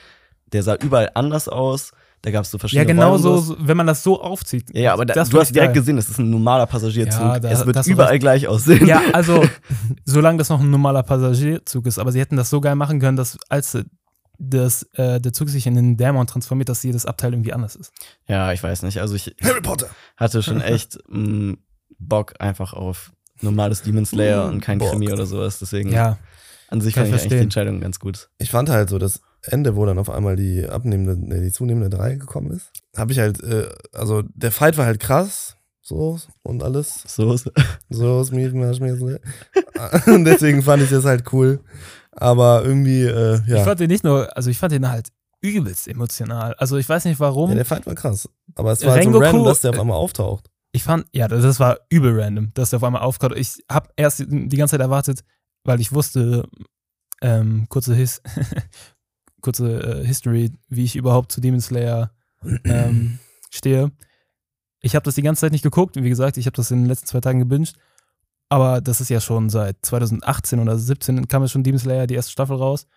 der 0.52 0.64
sah 0.64 0.76
überall 0.76 1.12
anders 1.14 1.48
aus. 1.48 1.92
Da 2.24 2.32
gab 2.32 2.44
es 2.46 2.52
so 2.52 2.56
Ja, 2.56 2.60
verschiedene 2.60 2.86
genau 2.88 3.18
so, 3.18 3.32
Räume. 3.36 3.42
so, 3.44 3.58
wenn 3.60 3.78
man 3.78 3.86
das 3.86 4.02
so 4.02 4.22
aufzieht. 4.22 4.74
Ja, 4.74 4.82
ja, 4.82 4.94
aber 4.94 5.06
da, 5.06 5.14
das 5.14 5.30
du 5.30 5.40
hast 5.40 5.54
direkt 5.54 5.74
geil. 5.74 5.82
gesehen, 5.82 5.98
das 5.98 6.10
ist 6.10 6.20
ein 6.20 6.30
normaler 6.30 6.66
Passagierzug. 6.66 7.20
Ja, 7.22 7.40
da- 7.40 7.50
es 7.52 7.66
wird 7.66 7.86
überall 7.86 8.18
gleich 8.18 8.48
aussehen. 8.48 8.88
Ja, 8.88 9.02
also, 9.14 9.44
solange 10.06 10.38
das 10.38 10.48
noch 10.50 10.62
ein 10.62 10.70
normaler 10.72 11.04
Passagierzug 11.04 11.86
ist, 11.86 12.00
aber 12.00 12.12
sie 12.14 12.20
hätten 12.22 12.38
das 12.38 12.50
so 12.50 12.62
geil 12.62 12.76
machen 12.76 13.00
können, 13.00 13.18
dass 13.18 13.38
als 13.50 13.78
das, 14.40 14.84
äh, 14.94 15.20
der 15.22 15.32
Zug 15.34 15.50
sich 15.50 15.68
in 15.68 15.76
den 15.76 15.98
Dämon 15.98 16.26
transformiert, 16.26 16.70
dass 16.70 16.82
jedes 16.84 17.06
Abteil 17.06 17.34
irgendwie 17.34 17.54
anders 17.54 17.76
ist. 17.76 17.92
Ja, 18.28 18.52
ich 18.54 18.64
weiß 18.64 18.82
nicht. 18.84 19.00
Also 19.02 19.16
ich 19.16 19.36
Harry 19.44 19.62
Potter! 19.62 19.88
hatte 20.18 20.42
schon 20.42 20.60
echt 20.62 20.98
mh, 21.10 21.56
Bock 22.00 22.34
einfach 22.40 22.74
auf 22.74 23.12
normales 23.42 23.82
Demon 23.84 24.06
Slayer 24.06 24.46
und 24.48 24.62
kein 24.62 24.80
Bock. 24.80 24.92
Krimi 24.92 25.12
oder 25.12 25.26
sowas. 25.26 25.60
Deswegen 25.60 25.92
Ja, 25.92 26.18
an 26.70 26.80
sich 26.82 26.94
kann 26.96 27.04
fand 27.04 27.10
ich 27.10 27.16
ich 27.16 27.22
eigentlich 27.22 27.24
die 27.24 27.30
verstehen. 27.30 27.44
Entscheidung 27.44 27.82
ganz 27.82 28.00
gut. 28.00 28.30
Ich 28.40 28.50
fand 28.50 28.70
halt 28.70 28.90
so 28.90 28.98
das 28.98 29.22
Ende, 29.46 29.76
wo 29.76 29.86
dann 29.86 30.00
auf 30.00 30.10
einmal 30.10 30.36
die 30.36 30.68
abnehmende, 30.68 31.18
nee, 31.18 31.42
die 31.42 31.52
zunehmende 31.52 31.90
3 31.90 32.16
gekommen 32.16 32.52
ist. 32.52 32.72
Habe 32.96 33.12
ich 33.12 33.20
halt, 33.20 33.44
äh, 33.44 33.68
also 33.92 34.22
der 34.34 34.52
Fight 34.52 34.78
war 34.78 34.86
halt 34.86 35.00
krass, 35.00 35.58
so 35.82 36.18
und 36.44 36.64
alles. 36.64 37.04
So 37.08 37.34
ist 37.34 37.52
So 37.90 38.22
ist 38.22 38.32
mir 38.32 38.50
deswegen 40.26 40.62
fand 40.64 40.84
ich 40.84 40.90
das 40.90 41.06
halt 41.06 41.32
cool. 41.34 41.60
Aber 42.12 42.64
irgendwie, 42.64 43.04
äh, 43.04 43.42
ich 43.42 43.48
ja. 43.48 43.64
fand 43.64 43.80
den 43.80 43.90
nicht 43.90 44.04
nur, 44.04 44.36
also 44.38 44.50
ich 44.50 44.58
fand 44.58 44.72
den 44.72 44.90
halt 44.90 45.10
übelst 45.42 45.88
emotional. 45.88 46.54
Also 46.56 46.78
ich 46.78 46.88
weiß 46.88 47.06
nicht 47.06 47.20
warum. 47.20 47.50
ja. 47.50 47.56
Der 47.56 47.66
Fight 47.66 47.86
war 47.86 47.96
krass. 47.96 48.30
Aber 48.56 48.72
es 48.72 48.86
war 48.86 48.94
halt 48.94 49.04
so 49.04 49.10
Rengoku- 49.10 49.24
random, 49.24 49.46
dass 49.46 49.62
der 49.62 49.72
auf 49.72 49.80
einmal 49.80 49.98
auftaucht. 49.98 50.50
Ich 50.72 50.84
fand, 50.84 51.06
ja, 51.14 51.28
das 51.28 51.60
war 51.60 51.80
übel 51.90 52.20
random, 52.20 52.52
dass 52.54 52.70
der 52.72 52.78
auf 52.78 52.84
einmal 52.84 53.02
aufkommt. 53.02 53.36
Ich 53.38 53.64
habe 53.70 53.90
erst 53.96 54.20
die 54.20 54.58
ganze 54.58 54.72
Zeit 54.72 54.82
erwartet, 54.82 55.24
weil 55.66 55.80
ich 55.82 55.92
wusste, 55.92 56.48
ähm, 57.22 57.68
kurze, 57.70 57.94
His 57.94 58.22
kurze 59.44 60.02
äh, 60.02 60.06
History, 60.06 60.52
wie 60.70 60.84
ich 60.84 60.96
überhaupt 60.96 61.32
zu 61.32 61.42
Demon 61.42 61.62
Slayer 61.62 62.12
ähm, 62.66 63.20
stehe. 63.52 63.92
Ich 64.82 64.96
habe 64.96 65.04
das 65.04 65.16
die 65.16 65.22
ganze 65.22 65.42
Zeit 65.42 65.52
nicht 65.52 65.64
geguckt. 65.64 65.96
Wie 65.96 66.10
gesagt, 66.10 66.38
ich 66.38 66.48
habe 66.48 66.56
das 66.56 66.72
in 66.72 66.80
den 66.80 66.88
letzten 66.88 67.08
zwei 67.08 67.22
Tagen 67.22 67.40
gebinged. 67.40 67.76
Aber 68.50 68.82
das 68.82 69.02
ist 69.02 69.10
ja 69.10 69.22
schon 69.22 69.50
seit 69.50 69.78
2018 69.84 70.60
oder 70.60 70.74
2017 70.74 71.28
kam 71.28 71.44
ja 71.44 71.48
schon 71.48 71.64
Demon 71.64 71.80
Slayer, 71.80 72.08
die 72.08 72.16
erste 72.16 72.32
Staffel 72.32 72.58
raus. 72.58 72.88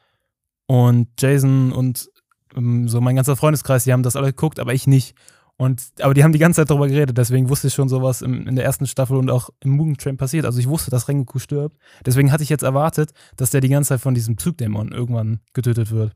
Und 0.67 1.09
Jason 1.19 1.73
und 1.73 2.11
ähm, 2.57 2.89
so 2.89 3.01
mein 3.01 3.17
ganzer 3.17 3.37
Freundeskreis, 3.37 3.85
die 3.85 3.93
haben 3.93 4.03
das 4.03 4.17
alle 4.17 4.29
geguckt, 4.29 4.59
aber 4.59 4.75
ich 4.75 4.87
nicht. 4.87 5.15
Und, 5.59 5.83
aber 6.01 6.13
die 6.13 6.23
haben 6.23 6.33
die 6.33 6.39
ganze 6.39 6.61
Zeit 6.61 6.71
darüber 6.71 6.89
geredet, 6.89 7.17
deswegen 7.17 7.49
wusste 7.49 7.69
ich 7.69 7.75
schon 7.75 7.89
sowas 7.89 8.21
im, 8.21 8.47
in 8.47 8.57
der 8.57 8.65
ersten 8.67 8.87
Staffel 8.87 9.17
und 9.17 9.31
auch 9.31 9.49
im 9.61 9.71
Mugen 9.71 9.97
Train 9.97 10.19
passiert. 10.19 10.45
Also 10.45 10.59
ich 10.59 10.69
wusste, 10.69 10.91
dass 10.91 11.09
Rengoku 11.09 11.39
stirbt. 11.39 11.79
Deswegen 12.05 12.31
hatte 12.31 12.43
ich 12.43 12.51
jetzt 12.51 12.63
erwartet, 12.63 13.13
dass 13.37 13.51
der 13.51 13.63
die 13.63 13.71
ganze 13.71 13.89
Zeit 13.89 14.01
von 14.01 14.15
diesem 14.15 14.37
Zugdämon 14.37 14.93
irgendwann 14.93 15.41
getötet 15.55 15.91
wird. 15.91 16.15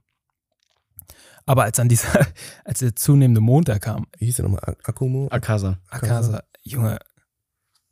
Aber 1.46 1.64
als 1.64 1.76
dann 1.76 1.88
dieser, 1.88 2.26
als 2.64 2.79
der 2.81 2.94
zunehmende 2.96 3.40
Mond 3.40 3.68
da 3.68 3.79
kam, 3.79 4.07
Wie 4.18 4.26
hieß 4.26 4.37
der 4.37 4.44
nochmal? 4.44 4.62
Ak- 4.64 4.88
Akumo? 4.88 5.29
Akasa. 5.31 5.79
Akasa, 5.88 6.42
Junge, 6.62 6.98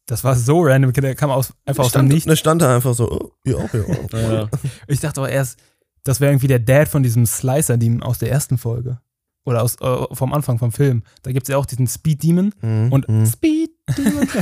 das 0.06 0.24
war 0.24 0.36
so 0.36 0.60
random, 0.62 0.92
der 0.92 1.14
kam 1.14 1.30
aus, 1.30 1.52
einfach 1.66 1.84
aus 1.84 1.92
dem 1.92 1.98
stand, 2.00 2.08
Nichts. 2.10 2.26
ne, 2.26 2.36
stand 2.36 2.62
da 2.62 2.74
einfach 2.76 2.94
so, 2.94 3.10
oh, 3.10 3.32
ja, 3.44 3.56
auch, 3.56 3.72
ja. 4.12 4.32
Ja. 4.32 4.48
Ich 4.86 5.00
dachte 5.00 5.20
aber 5.20 5.30
erst, 5.30 5.58
das 6.04 6.20
wäre 6.20 6.32
irgendwie 6.32 6.46
der 6.48 6.60
Dad 6.60 6.88
von 6.88 7.02
diesem 7.02 7.26
Slicer-Demon 7.26 8.02
aus 8.02 8.18
der 8.18 8.30
ersten 8.30 8.56
Folge. 8.58 9.00
oder 9.44 9.62
aus, 9.62 9.76
äh, 9.80 10.06
vom 10.14 10.32
Anfang 10.32 10.58
vom 10.58 10.72
Film, 10.72 11.02
da 11.22 11.32
gibt 11.32 11.44
es 11.44 11.48
ja 11.52 11.56
auch 11.58 11.66
diesen 11.66 11.86
Speed 11.86 12.22
Demon 12.22 12.54
Mhm. 12.62 12.92
und 12.92 13.08
mhm. 13.08 13.26
Speed 13.26 13.70
Demon. 13.96 14.22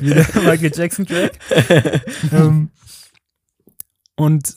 Wie 0.00 0.10
der 0.14 0.26
Michael 0.42 0.72
Jackson 0.74 1.06
Track. 1.06 1.38
ähm, 2.32 2.70
und 4.16 4.56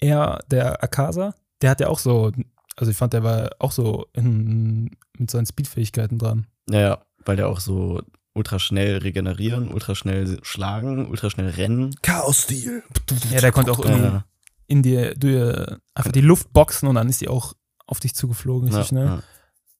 er, 0.00 0.40
der 0.50 0.82
Akasa, 0.82 1.34
der 1.62 1.70
hat 1.70 1.80
ja 1.80 1.88
auch 1.88 1.98
so, 1.98 2.32
also 2.76 2.90
ich 2.90 2.96
fand, 2.96 3.12
der 3.12 3.22
war 3.22 3.50
auch 3.58 3.72
so 3.72 4.06
in, 4.12 4.96
mit 5.18 5.30
seinen 5.30 5.46
Speed-Fähigkeiten 5.46 6.18
dran. 6.18 6.46
Ja, 6.70 6.80
ja, 6.80 7.04
weil 7.24 7.36
der 7.36 7.48
auch 7.48 7.60
so 7.60 8.02
ultra 8.32 8.58
schnell 8.58 8.98
regenerieren, 8.98 9.72
ultra 9.72 9.94
schnell 9.94 10.38
schlagen, 10.42 11.06
ultra 11.08 11.30
schnell 11.30 11.50
rennen. 11.50 11.94
Chaos-Stil. 12.02 12.82
Ja, 13.30 13.40
der 13.40 13.52
konnte 13.52 13.72
auch 13.72 13.80
irgendwie 13.80 14.04
Ja, 14.04 14.24
in 14.66 14.82
dir, 14.82 15.14
du 15.16 15.28
äh, 15.28 15.76
einfach 15.94 16.12
die 16.12 16.20
Luft 16.20 16.52
boxen 16.52 16.88
und 16.88 16.94
dann 16.94 17.08
ist 17.08 17.20
die 17.20 17.28
auch 17.28 17.54
auf 17.86 17.98
dich 17.98 18.14
zugeflogen, 18.14 18.68
richtig 18.68 18.82
ja, 18.82 18.88
schnell. 18.88 19.06
ja. 19.06 19.22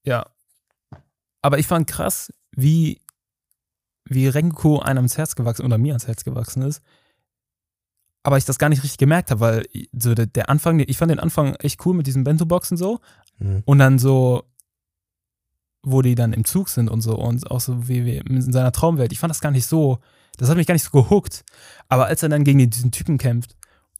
Ja. 0.04 0.26
Aber 1.42 1.58
ich 1.58 1.66
fand 1.66 1.86
krass, 1.86 2.32
wie, 2.52 3.00
wie 4.04 4.26
Rengoku 4.28 4.78
einem 4.80 4.98
ans 4.98 5.16
Herz 5.16 5.36
gewachsen 5.36 5.64
oder 5.64 5.78
mir 5.78 5.92
ans 5.92 6.06
Herz 6.06 6.24
gewachsen 6.24 6.62
ist. 6.62 6.82
Aber 8.22 8.36
ich 8.36 8.44
das 8.44 8.58
gar 8.58 8.68
nicht 8.68 8.82
richtig 8.82 8.98
gemerkt 8.98 9.30
habe, 9.30 9.40
weil 9.40 9.66
so 9.92 10.14
der, 10.14 10.26
der 10.26 10.50
Anfang, 10.50 10.80
ich 10.80 10.98
fand 10.98 11.10
den 11.10 11.20
Anfang 11.20 11.54
echt 11.56 11.84
cool 11.86 11.94
mit 11.94 12.06
diesen 12.06 12.24
Bento-Boxen 12.24 12.76
so. 12.76 13.00
Mhm. 13.38 13.62
Und 13.64 13.78
dann 13.78 13.98
so, 13.98 14.44
wo 15.82 16.02
die 16.02 16.14
dann 16.14 16.32
im 16.34 16.44
Zug 16.44 16.68
sind 16.68 16.90
und 16.90 17.00
so 17.00 17.16
und 17.16 17.50
auch 17.50 17.60
so 17.60 17.88
wie, 17.88 18.04
wie 18.04 18.18
in 18.18 18.52
seiner 18.52 18.72
Traumwelt. 18.72 19.12
Ich 19.12 19.18
fand 19.18 19.30
das 19.30 19.40
gar 19.40 19.50
nicht 19.50 19.66
so, 19.66 20.00
das 20.36 20.50
hat 20.50 20.56
mich 20.56 20.66
gar 20.66 20.74
nicht 20.74 20.84
so 20.84 20.90
gehuckt. 20.90 21.44
Aber 21.88 22.06
als 22.06 22.22
er 22.22 22.28
dann 22.28 22.44
gegen 22.44 22.70
diesen 22.70 22.92
Typen 22.92 23.16
kämpft 23.16 23.56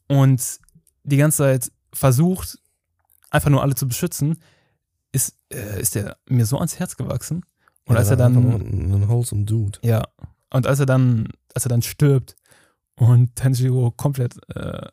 und 0.07 0.59
die 1.03 1.17
ganze 1.17 1.37
Zeit 1.37 1.71
versucht, 1.91 2.59
einfach 3.31 3.49
nur 3.49 3.63
alle 3.63 3.75
zu 3.75 3.87
beschützen, 3.87 4.37
ist, 5.11 5.35
äh, 5.51 5.81
ist 5.81 5.95
der 5.95 6.17
mir 6.29 6.45
so 6.45 6.57
ans 6.57 6.77
Herz 6.77 6.95
gewachsen. 6.95 7.43
Und 7.85 7.97
als 7.97 8.09
er 8.09 8.17
dann, 8.17 8.33
nur 8.33 8.55
Ein 8.55 9.09
wholesome 9.09 9.43
Dude. 9.45 9.79
ja, 9.81 10.03
und 10.51 10.67
als 10.67 10.79
er 10.79 10.85
dann, 10.85 11.29
als 11.53 11.65
er 11.65 11.69
dann 11.69 11.81
stirbt 11.81 12.35
und 13.01 13.35
Tanjiro 13.35 13.91
komplett 13.91 14.35
äh, 14.55 14.87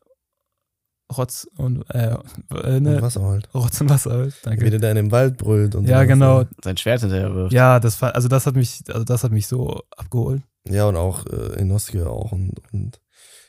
Rotz 1.17 1.47
und, 1.57 1.83
äh, 1.91 2.15
äh, 2.51 2.77
Und 2.77 2.83
ne, 2.83 3.01
Wasser 3.01 3.23
halt. 3.23 3.49
Rotz 3.55 3.81
und 3.81 3.89
Wasser, 3.89 4.11
halt, 4.11 4.35
danke. 4.43 4.65
Wie 4.65 4.71
der 4.71 4.79
da 4.79 4.91
in 4.91 4.97
dem 4.97 5.11
Wald 5.11 5.39
brüllt 5.39 5.75
und 5.75 5.87
Ja, 5.87 5.99
sowas, 5.99 6.09
genau. 6.09 6.39
ne? 6.41 6.49
Sein 6.63 6.77
Schwert 6.77 7.01
hinterher 7.01 7.35
wirft. 7.35 7.53
Ja, 7.53 7.81
das 7.81 8.01
war, 8.03 8.15
also 8.15 8.29
das 8.29 8.47
hat 8.47 8.55
mich, 8.57 8.83
also 8.89 9.05
das 9.05 9.25
hat 9.25 9.33
mich 9.33 9.47
so 9.47 9.81
abgeholt. 9.97 10.43
Ja, 10.69 10.87
und 10.87 10.97
auch 10.97 11.25
äh, 11.27 11.61
Inosuke 11.61 12.09
auch 12.11 12.33
und, 12.33 12.61
und 12.73 13.01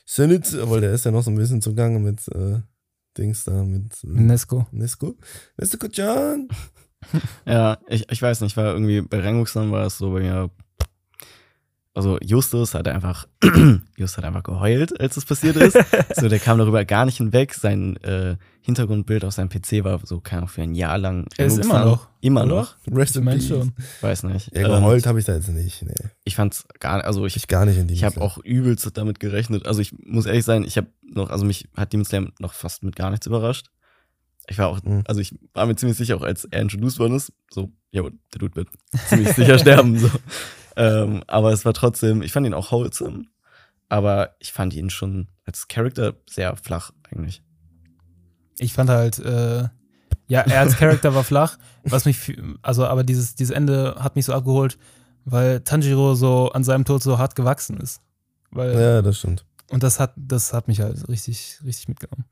Zenitsu, 0.06 0.70
weil 0.70 0.80
der 0.80 0.92
ist 0.92 1.04
ja 1.04 1.10
noch 1.10 1.22
so 1.22 1.30
ein 1.30 1.36
bisschen 1.36 1.60
zugange 1.60 1.98
mit 1.98 2.26
äh, 2.28 2.60
Dings 3.18 3.44
da, 3.44 3.62
mit 3.62 3.92
äh, 4.04 4.08
Nesco. 4.08 4.66
Nesko. 4.70 5.14
Nesko-chan. 5.56 6.48
Ja, 7.46 7.78
ich, 7.88 8.10
ich 8.10 8.20
weiß 8.20 8.42
nicht, 8.42 8.58
war 8.58 8.74
irgendwie 8.74 9.00
bei 9.00 9.20
Rengoku-san 9.20 9.72
war 9.72 9.86
es 9.86 9.96
so 9.96 10.12
bei 10.12 10.20
mir. 10.20 10.50
Also 12.00 12.18
Justus 12.22 12.72
hat 12.74 12.88
einfach, 12.88 13.26
Justus 13.96 14.16
hat 14.16 14.24
einfach 14.24 14.42
geheult, 14.42 14.98
als 14.98 15.16
es 15.18 15.24
passiert 15.26 15.56
ist. 15.56 15.76
so, 16.16 16.28
der 16.28 16.38
kam 16.38 16.56
darüber 16.58 16.84
gar 16.86 17.04
nicht 17.04 17.18
hinweg. 17.18 17.52
Sein 17.54 17.96
äh, 17.98 18.36
Hintergrundbild 18.62 19.24
auf 19.24 19.34
seinem 19.34 19.50
PC 19.50 19.84
war 19.84 20.00
so, 20.04 20.20
keine 20.20 20.38
Ahnung, 20.38 20.48
für 20.48 20.62
ein 20.62 20.74
Jahr 20.74 20.96
lang. 20.96 21.26
Er 21.36 21.46
ist 21.46 21.58
immer 21.58 21.84
noch, 21.84 22.08
Immer 22.22 22.44
oder? 22.44 22.54
noch. 22.56 22.74
Rest 22.90 23.16
Ich 23.16 23.22
in 23.22 23.28
peace. 23.28 23.48
schon. 23.48 23.72
Weiß 24.00 24.22
nicht. 24.22 24.54
Ja, 24.54 24.62
Ähm, 24.62 24.82
geheult 24.82 25.06
habe 25.06 25.18
ich 25.18 25.26
da 25.26 25.34
jetzt 25.34 25.48
nicht. 25.48 25.82
Nee. 25.82 25.92
ich 26.24 26.36
fand's 26.36 26.64
gar 26.78 27.04
also 27.04 27.26
ich, 27.26 27.36
Ich 27.36 27.48
gar 27.48 27.66
nicht 27.66 27.76
in 27.78 27.86
die 27.86 27.94
ich 27.94 28.04
habe 28.04 28.20
auch 28.20 28.38
übelst 28.38 28.88
damit 28.96 29.20
gerechnet. 29.20 29.66
Also 29.66 29.80
ich 29.80 29.92
muss 30.04 30.24
ehrlich 30.26 30.44
sein, 30.44 30.64
ich 30.64 30.76
habe 30.78 30.88
noch, 31.02 31.28
also 31.30 31.44
mich 31.44 31.68
hat 31.76 31.92
Demon 31.92 32.04
Slayer 32.06 32.28
noch 32.38 32.54
fast 32.54 32.82
mit 32.82 32.96
gar 32.96 33.10
nichts 33.10 33.26
überrascht. 33.26 33.66
Ich 34.48 34.58
war 34.58 34.68
auch, 34.68 34.82
Mhm. 34.82 35.02
also 35.06 35.20
ich 35.20 35.34
war 35.54 35.66
mir 35.66 35.76
ziemlich 35.76 35.98
sicher, 35.98 36.16
auch 36.16 36.22
als 36.22 36.44
er 36.46 36.62
introduced 36.62 36.98
worden 36.98 37.14
ist, 37.14 37.32
so, 37.52 37.70
ja, 37.92 38.02
der 38.02 38.38
Dude 38.38 38.56
wird 38.56 38.68
ziemlich 39.08 39.28
sicher 39.34 39.58
sterben. 39.58 39.98
So. 39.98 40.08
Ähm, 40.80 41.22
aber 41.26 41.52
es 41.52 41.64
war 41.64 41.74
trotzdem, 41.74 42.22
ich 42.22 42.32
fand 42.32 42.46
ihn 42.46 42.54
auch 42.54 42.70
wholesome, 42.72 43.24
aber 43.88 44.34
ich 44.38 44.52
fand 44.52 44.74
ihn 44.74 44.90
schon 44.90 45.28
als 45.44 45.68
Charakter 45.68 46.14
sehr 46.28 46.56
flach 46.56 46.92
eigentlich. 47.10 47.42
Ich 48.58 48.72
fand 48.72 48.90
halt, 48.90 49.18
äh, 49.18 49.68
ja, 50.26 50.40
er 50.42 50.60
als 50.60 50.76
Charakter 50.76 51.14
war 51.14 51.24
flach, 51.24 51.58
was 51.84 52.04
mich, 52.04 52.36
also, 52.62 52.86
aber 52.86 53.04
dieses, 53.04 53.34
dieses 53.34 53.54
Ende 53.54 53.96
hat 53.98 54.16
mich 54.16 54.26
so 54.26 54.32
abgeholt, 54.32 54.78
weil 55.24 55.60
Tanjiro 55.60 56.14
so 56.14 56.50
an 56.52 56.62
seinem 56.64 56.84
Tod 56.84 57.02
so 57.02 57.18
hart 57.18 57.34
gewachsen 57.34 57.78
ist. 57.78 58.00
Weil, 58.50 58.78
Ja, 58.78 59.02
das 59.02 59.18
stimmt. 59.18 59.44
und 59.70 59.82
das 59.82 59.98
hat, 60.00 60.12
das 60.16 60.52
hat 60.52 60.68
mich 60.68 60.80
halt 60.80 61.08
richtig, 61.08 61.58
richtig 61.64 61.88
mitgenommen. 61.88 62.24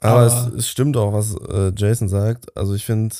Aber, 0.00 0.20
Aber- 0.32 0.48
es, 0.48 0.54
es 0.54 0.68
stimmt 0.68 0.96
auch, 0.96 1.12
was 1.12 1.34
äh, 1.34 1.72
Jason 1.76 2.08
sagt. 2.08 2.56
Also 2.56 2.74
ich 2.74 2.84
finde, 2.86 3.14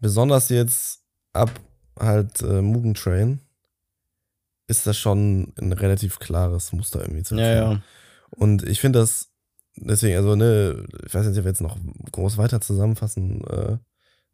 besonders 0.00 0.48
jetzt 0.50 1.00
ab 1.32 1.50
halt 1.98 2.42
äh, 2.42 2.60
Mugen 2.60 2.94
Train 2.94 3.40
ist 4.66 4.86
das 4.86 4.96
schon 4.98 5.52
ein 5.60 5.72
relativ 5.72 6.18
klares 6.18 6.72
Muster 6.72 7.00
irgendwie 7.00 7.22
zu 7.22 7.36
Ja, 7.36 7.44
erkennen. 7.46 7.72
ja. 7.72 7.82
Und 8.30 8.62
ich 8.64 8.80
finde 8.80 8.98
das, 9.00 9.30
deswegen, 9.76 10.16
also, 10.16 10.34
ne, 10.34 10.84
ich 11.06 11.14
weiß 11.14 11.26
nicht, 11.26 11.38
ob 11.38 11.44
wir 11.44 11.50
jetzt 11.50 11.60
noch 11.60 11.76
groß 12.12 12.36
weiter 12.38 12.60
zusammenfassen, 12.60 13.44
äh, 13.44 13.78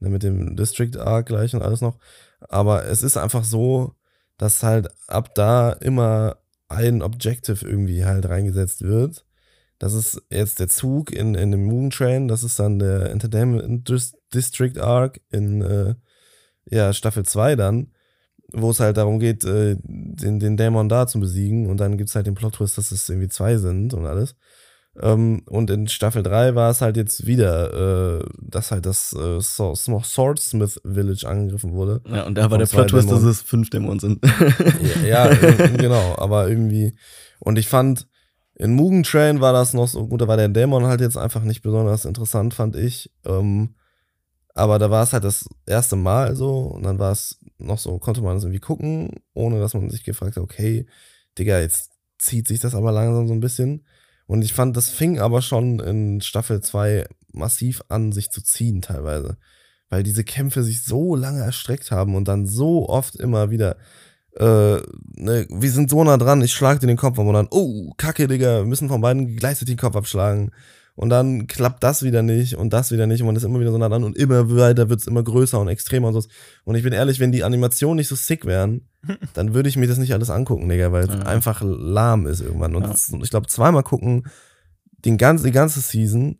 ne, 0.01 0.09
mit 0.09 0.23
dem 0.23 0.57
District 0.57 0.97
Arc 0.99 1.27
gleich 1.27 1.55
und 1.55 1.62
alles 1.62 1.81
noch. 1.81 1.99
Aber 2.49 2.87
es 2.87 3.03
ist 3.03 3.16
einfach 3.16 3.45
so, 3.45 3.95
dass 4.38 4.62
halt 4.62 4.88
ab 5.09 5.35
da 5.35 5.73
immer 5.73 6.38
ein 6.68 7.03
Objective 7.03 7.66
irgendwie 7.66 8.05
halt 8.05 8.27
reingesetzt 8.29 8.83
wird. 8.83 9.27
Das 9.79 9.92
ist 9.92 10.23
jetzt 10.31 10.59
der 10.61 10.68
Zug 10.68 11.11
in, 11.12 11.35
in 11.35 11.51
dem 11.51 11.64
Mugen 11.64 11.90
Train, 11.90 12.29
das 12.29 12.42
ist 12.45 12.59
dann 12.59 12.79
der 12.79 13.11
Entertainment 13.11 13.88
Dis- 13.88 14.14
District 14.33 14.79
Arc 14.79 15.21
in 15.31 15.61
äh, 15.61 15.95
ja, 16.71 16.92
Staffel 16.92 17.25
2 17.27 17.57
dann, 17.57 17.92
wo 18.55 18.71
es 18.71 18.81
halt 18.81 18.97
darum 18.97 19.19
geht, 19.19 19.45
äh, 19.45 19.77
den, 19.83 20.38
den 20.38 20.57
Dämon 20.57 20.88
da 20.88 21.07
zu 21.07 21.21
besiegen 21.21 21.69
und 21.69 21.79
dann 21.79 21.97
gibt 21.97 22.11
es 22.11 22.17
halt 22.17 22.27
den 22.27 22.35
Plot-Twist, 22.35 22.79
dass 22.79 22.93
es 22.93 23.09
irgendwie 23.09 23.29
zwei 23.29 23.57
sind 23.57 23.95
und 23.95 24.07
alles. 24.07 24.35
Ähm, 25.01 25.43
und 25.47 25.71
in 25.71 25.88
Staffel 25.88 26.23
3 26.23 26.55
war 26.55 26.71
es 26.71 26.83
halt 26.83 26.99
jetzt 26.99 27.27
wieder, 27.27 28.19
äh, 28.21 28.25
dass 28.43 28.71
halt 28.71 28.85
das 28.85 29.15
äh, 29.15 29.41
Sword- 29.41 30.05
Swordsmith 30.05 30.81
Village 30.85 31.27
angegriffen 31.27 31.73
wurde. 31.73 32.03
ja, 32.12 32.25
und 32.25 32.37
da 32.37 32.51
war 32.51 32.59
der 32.59 32.67
Plot-Twist, 32.67 33.11
dass 33.11 33.23
es 33.23 33.41
fünf 33.41 33.71
Dämonen 33.71 34.01
sind. 34.01 34.21
Ja, 35.03 35.31
ja 35.31 35.31
äh, 35.31 35.77
genau, 35.79 36.15
aber 36.19 36.49
irgendwie. 36.49 36.95
Und 37.38 37.59
ich 37.59 37.69
fand, 37.69 38.07
in 38.55 38.75
Mugen 38.75 39.03
Train 39.03 39.41
war 39.41 39.55
das 39.55 39.73
noch 39.73 39.88
so 39.88 40.07
gut, 40.07 40.21
da 40.21 40.29
war 40.29 40.37
der 40.37 40.51
Dämon 40.51 40.85
halt 40.85 41.01
jetzt 41.01 41.17
einfach 41.17 41.43
nicht 41.43 41.62
besonders 41.62 42.05
interessant, 42.05 42.53
fand 42.53 42.77
ich. 42.77 43.11
Ähm, 43.25 43.75
aber 44.55 44.79
da 44.79 44.91
war 44.91 45.03
es 45.03 45.12
halt 45.12 45.25
das 45.25 45.49
erste 45.67 45.97
Mal 45.97 46.37
so 46.37 46.61
und 46.61 46.83
dann 46.83 46.99
war 46.99 47.12
es 47.12 47.38
noch 47.59 47.79
so, 47.79 47.99
konnte 47.99 48.21
man 48.21 48.37
das 48.37 48.45
irgendwie 48.45 48.61
gucken, 48.61 49.11
ohne 49.35 49.61
dass 49.61 49.75
man 49.75 49.91
sich 49.91 50.05
gefragt 50.05 50.37
hat, 50.37 50.43
okay, 50.43 50.87
Digga, 51.38 51.61
jetzt 51.61 51.91
zieht 52.19 52.49
sich 52.49 52.61
das 52.61 52.75
aber 52.75 52.93
langsam 52.93 53.29
so 53.29 53.35
ein 53.35 53.41
bisschen. 53.41 53.87
Und 54.27 54.43
ich 54.43 54.53
fand, 54.53 54.77
das 54.77 54.91
fing 54.91 55.19
aber 55.19 55.43
schon 55.43 55.81
in 55.81 56.21
Staffel 56.21 56.61
2 56.61 57.07
massiv 57.33 57.83
an, 57.88 58.12
sich 58.12 58.31
zu 58.31 58.43
ziehen 58.43 58.83
teilweise. 58.83 59.37
Weil 59.88 60.03
diese 60.03 60.25
Kämpfe 60.25 60.62
sich 60.62 60.85
so 60.85 61.17
lange 61.17 61.43
erstreckt 61.43 61.91
haben 61.91 62.15
und 62.15 62.29
dann 62.29 62.47
so 62.47 62.88
oft 62.88 63.17
immer 63.17 63.51
wieder 63.51 63.77
äh, 64.37 64.81
ne, 65.17 65.47
wir 65.51 65.71
sind 65.71 65.91
so 65.91 66.03
nah 66.05 66.17
dran, 66.17 66.43
ich 66.43 66.53
schlag 66.53 66.81
dir 66.81 66.87
den 66.87 66.97
Kopf 66.97 67.19
ab 67.19 67.27
und 67.27 67.35
dann, 67.35 67.49
oh, 67.51 67.93
kacke, 67.97 68.29
Digga, 68.29 68.61
wir 68.61 68.67
müssen 68.67 68.88
von 68.88 69.01
beiden 69.01 69.37
gleichzeitig 69.37 69.77
den 69.77 69.81
Kopf 69.81 69.97
abschlagen. 69.97 70.53
Und 70.95 71.09
dann 71.09 71.47
klappt 71.47 71.83
das 71.83 72.03
wieder 72.03 72.23
nicht 72.23 72.55
und 72.57 72.73
das 72.73 72.91
wieder 72.93 73.07
nicht 73.07 73.23
und 73.23 73.27
man 73.27 73.37
ist 73.37 73.45
immer 73.45 73.59
wieder 73.61 73.73
so 73.73 73.79
nah 73.79 73.89
dran 73.89 74.05
und 74.05 74.15
immer 74.17 74.55
weiter 74.57 74.91
wird 74.91 75.01
es 75.01 75.07
immer 75.07 75.23
größer 75.23 75.59
und 75.59 75.69
extremer 75.69 76.09
und 76.09 76.15
so. 76.21 76.29
Und 76.65 76.75
ich 76.75 76.83
bin 76.83 76.93
ehrlich, 76.93 77.19
wenn 77.19 77.33
die 77.33 77.45
Animationen 77.45 77.97
nicht 77.97 78.09
so 78.09 78.15
sick 78.15 78.45
wären, 78.45 78.89
dann 79.35 79.55
würde 79.55 79.71
ich 79.71 79.77
mir 79.77 79.87
das 79.89 79.97
nicht 79.99 80.13
alles 80.13 80.29
angucken, 80.29 80.69
Digga, 80.69 80.93
weil 80.93 81.05
es 81.05 81.15
Ja. 81.15 81.21
einfach 81.23 81.63
lahm 81.65 82.27
ist 82.27 82.41
irgendwann. 82.43 82.75
Und 82.77 82.83
Ja. 82.83 82.89
das- 82.91 83.11
ich 83.23 83.31
glaube, 83.31 83.47
zweimal 83.47 83.83
gucken, 83.83 84.25
den 85.05 85.17
ganz, 85.19 85.43
die 85.43 85.51
ganze 85.51 85.81
Season, 85.81 86.39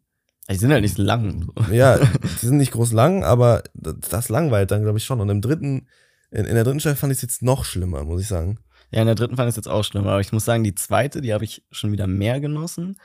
Die 0.51 0.57
sind 0.57 0.71
halt 0.73 0.83
nicht 0.83 0.99
lang. 0.99 1.49
Ja, 1.73 1.99
die 2.43 2.47
sind 2.47 2.59
nicht 2.59 2.73
groß 2.73 2.93
lang, 2.93 3.25
aber 3.25 3.63
das, 3.75 3.95
das 4.11 4.29
langweilt 4.29 4.71
dann, 4.71 4.83
glaube 4.83 4.99
ich, 4.99 5.05
schon. 5.05 5.21
Und 5.21 5.31
im 5.31 5.41
dritten, 5.41 5.87
in, 6.31 6.45
in 6.45 6.55
der 6.55 6.65
dritten 6.65 6.81
Staffel 6.81 6.97
fand 6.97 7.13
ich 7.13 7.19
es 7.19 7.23
jetzt 7.23 7.43
noch 7.43 7.65
schlimmer, 7.65 8.05
muss 8.05 8.21
ich 8.21 8.29
sagen. 8.29 8.59
Ja, 8.91 9.01
in 9.01 9.07
der 9.07 9.15
dritten 9.15 9.37
fand 9.37 9.47
ich 9.49 9.53
es 9.53 9.57
jetzt 9.57 9.69
auch 9.69 9.83
schlimmer, 9.85 10.11
aber 10.11 10.21
ich 10.21 10.33
muss 10.33 10.45
sagen, 10.45 10.63
die 10.63 10.75
zweite, 10.75 11.23
die 11.23 11.33
habe 11.33 11.45
ich 11.45 11.65
schon 11.71 11.93
wieder 11.93 12.07
mehr 12.07 12.41
genossen. 12.41 12.97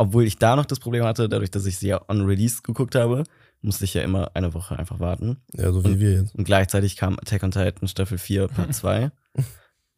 Obwohl 0.00 0.24
ich 0.24 0.38
da 0.38 0.56
noch 0.56 0.64
das 0.64 0.80
Problem 0.80 1.04
hatte, 1.04 1.28
dadurch, 1.28 1.50
dass 1.50 1.66
ich 1.66 1.76
sie 1.76 1.88
ja 1.88 2.00
on 2.08 2.22
Release 2.24 2.62
geguckt 2.62 2.94
habe, 2.94 3.24
musste 3.60 3.84
ich 3.84 3.92
ja 3.92 4.00
immer 4.02 4.30
eine 4.34 4.54
Woche 4.54 4.78
einfach 4.78 4.98
warten. 5.00 5.36
Ja, 5.52 5.70
so 5.72 5.84
wie 5.84 5.88
Und- 5.88 6.00
wir 6.00 6.12
jetzt. 6.14 6.34
Und 6.34 6.44
gleichzeitig 6.44 6.96
kam 6.96 7.18
Attack 7.18 7.42
on 7.42 7.50
Titan 7.50 7.86
Staffel 7.88 8.16
4 8.16 8.48
Part 8.48 8.74
2. 8.74 9.10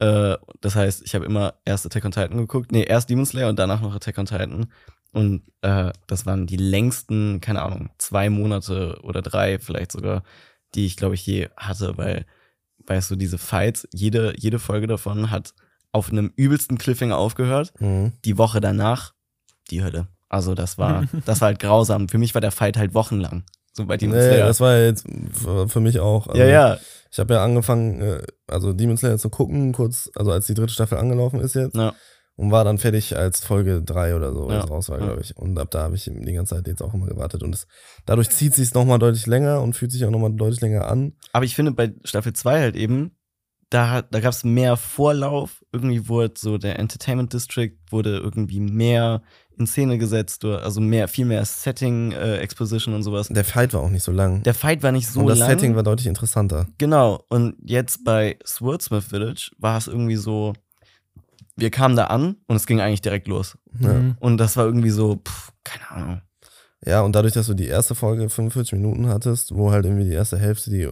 äh, 0.00 0.36
das 0.60 0.74
heißt, 0.74 1.02
ich 1.04 1.14
habe 1.14 1.24
immer 1.24 1.54
erst 1.64 1.86
Attack 1.86 2.04
on 2.04 2.10
Titan 2.10 2.36
geguckt, 2.36 2.72
nee, 2.72 2.82
erst 2.82 3.08
Demon 3.10 3.26
Slayer 3.26 3.48
und 3.48 3.58
danach 3.58 3.80
noch 3.80 3.94
Attack 3.94 4.18
on 4.18 4.26
Titan. 4.26 4.66
Und 5.12 5.42
äh, 5.60 5.92
das 6.06 6.26
waren 6.26 6.46
die 6.46 6.56
längsten, 6.56 7.40
keine 7.40 7.62
Ahnung, 7.62 7.90
zwei 7.98 8.30
Monate 8.30 8.98
oder 9.02 9.20
drei 9.22 9.58
vielleicht 9.58 9.92
sogar, 9.92 10.22
die 10.74 10.86
ich, 10.86 10.96
glaube 10.96 11.14
ich, 11.14 11.24
je 11.26 11.48
hatte, 11.56 11.96
weil, 11.98 12.24
weißt 12.86 13.10
du, 13.10 13.16
diese 13.16 13.38
Fights, 13.38 13.86
jede, 13.92 14.32
jede 14.38 14.58
Folge 14.58 14.86
davon 14.86 15.30
hat 15.30 15.54
auf 15.92 16.10
einem 16.10 16.32
übelsten 16.34 16.78
Cliffhanger 16.78 17.18
aufgehört. 17.18 17.74
Mhm. 17.78 18.14
Die 18.24 18.38
Woche 18.38 18.60
danach, 18.62 19.12
die 19.72 19.82
Hölle. 19.82 20.08
Also 20.28 20.54
das 20.54 20.78
war, 20.78 21.04
das 21.26 21.40
war 21.40 21.46
halt 21.48 21.58
grausam. 21.58 22.08
Für 22.08 22.18
mich 22.18 22.34
war 22.34 22.40
der 22.40 22.52
Fight 22.52 22.76
halt 22.76 22.94
wochenlang. 22.94 23.44
So 23.74 23.86
bei 23.86 23.96
Demon 23.96 24.16
Nee, 24.18 24.22
Slayer. 24.28 24.46
das 24.46 24.60
war 24.60 24.76
jetzt 24.78 25.06
für 25.66 25.80
mich 25.80 25.98
auch. 25.98 26.26
Also 26.28 26.40
ja, 26.40 26.46
ja. 26.46 26.78
Ich 27.10 27.18
habe 27.18 27.34
ja 27.34 27.44
angefangen, 27.44 28.00
äh, 28.00 28.22
also 28.46 28.72
Demon 28.72 28.96
Slayer 28.96 29.18
zu 29.18 29.30
gucken, 29.30 29.72
kurz, 29.72 30.10
also 30.14 30.30
als 30.30 30.46
die 30.46 30.54
dritte 30.54 30.72
Staffel 30.72 30.98
angelaufen 30.98 31.40
ist 31.40 31.54
jetzt. 31.54 31.74
Ja. 31.76 31.92
Und 32.36 32.50
war 32.50 32.64
dann 32.64 32.78
fertig, 32.78 33.14
als 33.16 33.44
Folge 33.44 33.82
3 33.82 34.16
oder 34.16 34.32
so 34.32 34.50
Ja. 34.50 34.60
raus 34.60 34.88
war, 34.88 34.98
Ja. 34.98 35.04
glaube 35.06 35.20
ich. 35.20 35.36
Und 35.36 35.58
ab 35.58 35.70
da 35.70 35.82
habe 35.82 35.94
ich 35.96 36.04
die 36.04 36.32
ganze 36.32 36.54
Zeit 36.56 36.66
jetzt 36.66 36.82
auch 36.82 36.94
immer 36.94 37.06
gewartet. 37.06 37.42
Und 37.42 37.54
es, 37.54 37.66
dadurch 38.06 38.30
zieht 38.30 38.54
sich 38.54 38.68
es 38.68 38.74
nochmal 38.74 38.98
deutlich 38.98 39.26
länger 39.26 39.60
und 39.60 39.74
fühlt 39.74 39.92
sich 39.92 40.04
auch 40.06 40.10
nochmal 40.10 40.32
deutlich 40.32 40.60
länger 40.62 40.86
an. 40.88 41.12
Aber 41.32 41.44
ich 41.44 41.54
finde 41.54 41.72
bei 41.72 41.92
Staffel 42.04 42.32
2 42.32 42.60
halt 42.60 42.76
eben, 42.76 43.16
da, 43.68 44.02
da 44.02 44.20
gab 44.20 44.32
es 44.32 44.44
mehr 44.44 44.76
Vorlauf. 44.78 45.62
Irgendwie 45.72 46.08
wurde 46.08 46.34
so 46.36 46.56
der 46.58 46.78
Entertainment 46.78 47.32
District 47.32 47.72
wurde 47.90 48.18
irgendwie 48.18 48.60
mehr 48.60 49.22
in 49.58 49.66
Szene 49.66 49.98
gesetzt, 49.98 50.44
oder- 50.44 50.62
also 50.62 50.80
mehr, 50.80 51.08
viel 51.08 51.24
mehr 51.26 51.44
Setting, 51.44 52.12
äh, 52.12 52.38
Exposition 52.38 52.94
und 52.94 53.02
sowas. 53.02 53.28
Der 53.28 53.44
Fight 53.44 53.72
war 53.74 53.80
auch 53.82 53.90
nicht 53.90 54.02
so 54.02 54.12
lang. 54.12 54.42
Der 54.42 54.54
Fight 54.54 54.82
war 54.82 54.92
nicht 54.92 55.08
so 55.08 55.20
und 55.20 55.26
das 55.26 55.38
lang. 55.38 55.50
Setting 55.50 55.74
war 55.76 55.82
deutlich 55.82 56.06
interessanter. 56.06 56.66
Genau. 56.78 57.24
Und 57.28 57.56
jetzt 57.64 58.04
bei 58.04 58.38
Swordsmith 58.46 59.04
Village 59.04 59.50
war 59.58 59.78
es 59.78 59.86
irgendwie 59.86 60.16
so, 60.16 60.52
wir 61.56 61.70
kamen 61.70 61.96
da 61.96 62.04
an 62.04 62.36
und 62.46 62.56
es 62.56 62.66
ging 62.66 62.80
eigentlich 62.80 63.02
direkt 63.02 63.28
los. 63.28 63.56
Ja. 63.78 63.92
Mhm. 63.92 64.16
Und 64.20 64.38
das 64.38 64.56
war 64.56 64.64
irgendwie 64.64 64.90
so, 64.90 65.16
pff, 65.16 65.52
keine 65.64 65.90
Ahnung. 65.90 66.22
Ja, 66.84 67.02
und 67.02 67.14
dadurch, 67.14 67.34
dass 67.34 67.46
du 67.46 67.54
die 67.54 67.68
erste 67.68 67.94
Folge 67.94 68.28
45 68.28 68.72
Minuten 68.72 69.06
hattest, 69.06 69.54
wo 69.54 69.70
halt 69.70 69.84
irgendwie 69.84 70.04
die 70.04 70.14
erste 70.14 70.38
Hälfte, 70.38 70.70
die, 70.70 70.88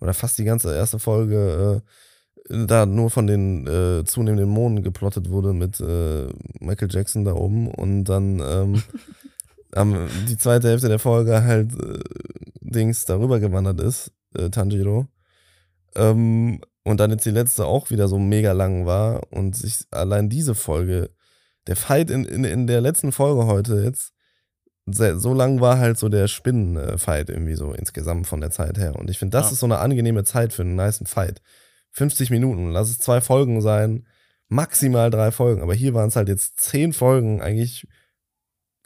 oder 0.00 0.12
fast 0.12 0.36
die 0.38 0.44
ganze 0.44 0.74
erste 0.74 0.98
Folge, 0.98 1.82
äh, 1.82 1.88
da 2.66 2.86
nur 2.86 3.10
von 3.10 3.26
den 3.26 3.66
äh, 3.66 4.04
zunehmenden 4.04 4.48
Monden 4.48 4.82
geplottet 4.82 5.30
wurde 5.30 5.52
mit 5.52 5.80
äh, 5.80 6.26
Michael 6.60 6.88
Jackson 6.90 7.24
da 7.24 7.34
oben 7.34 7.68
und 7.68 8.04
dann 8.04 8.40
ähm, 8.40 8.82
am, 9.72 10.08
die 10.28 10.36
zweite 10.36 10.68
Hälfte 10.68 10.88
der 10.88 10.98
Folge 10.98 11.42
halt 11.44 11.72
äh, 11.72 11.98
Dings 12.60 13.04
darüber 13.04 13.40
gewandert 13.40 13.80
ist, 13.80 14.12
äh, 14.36 14.50
Tanjiro. 14.50 15.06
Ähm, 15.94 16.60
und 16.84 16.98
dann 17.00 17.10
jetzt 17.10 17.24
die 17.26 17.30
letzte 17.30 17.64
auch 17.66 17.90
wieder 17.90 18.08
so 18.08 18.18
mega 18.18 18.52
lang 18.52 18.86
war 18.86 19.22
und 19.30 19.54
sich 19.56 19.84
allein 19.90 20.28
diese 20.28 20.54
Folge, 20.54 21.10
der 21.66 21.76
Fight 21.76 22.10
in, 22.10 22.24
in, 22.24 22.44
in 22.44 22.66
der 22.66 22.80
letzten 22.80 23.12
Folge 23.12 23.46
heute 23.46 23.82
jetzt, 23.84 24.12
sehr, 24.86 25.16
so 25.16 25.32
lang 25.32 25.60
war 25.60 25.78
halt 25.78 25.96
so 25.96 26.08
der 26.08 26.26
Spinnenfight 26.26 27.30
irgendwie 27.30 27.54
so 27.54 27.72
insgesamt 27.72 28.26
von 28.26 28.40
der 28.40 28.50
Zeit 28.50 28.78
her. 28.78 28.96
Und 28.96 29.10
ich 29.10 29.18
finde, 29.18 29.36
das 29.36 29.46
Ja. 29.46 29.52
ist 29.52 29.60
so 29.60 29.66
eine 29.66 29.78
angenehme 29.78 30.24
Zeit 30.24 30.52
für 30.52 30.62
einen 30.62 30.74
niceen 30.74 31.06
Fight. 31.06 31.40
50 31.92 32.30
Minuten, 32.30 32.70
lass 32.70 32.90
es 32.90 32.98
zwei 32.98 33.20
Folgen 33.20 33.60
sein, 33.60 34.06
maximal 34.48 35.10
drei 35.10 35.30
Folgen. 35.30 35.62
Aber 35.62 35.74
hier 35.74 35.94
waren 35.94 36.08
es 36.08 36.16
halt 36.16 36.28
jetzt 36.28 36.58
zehn 36.60 36.92
Folgen 36.92 37.40
eigentlich 37.40 37.86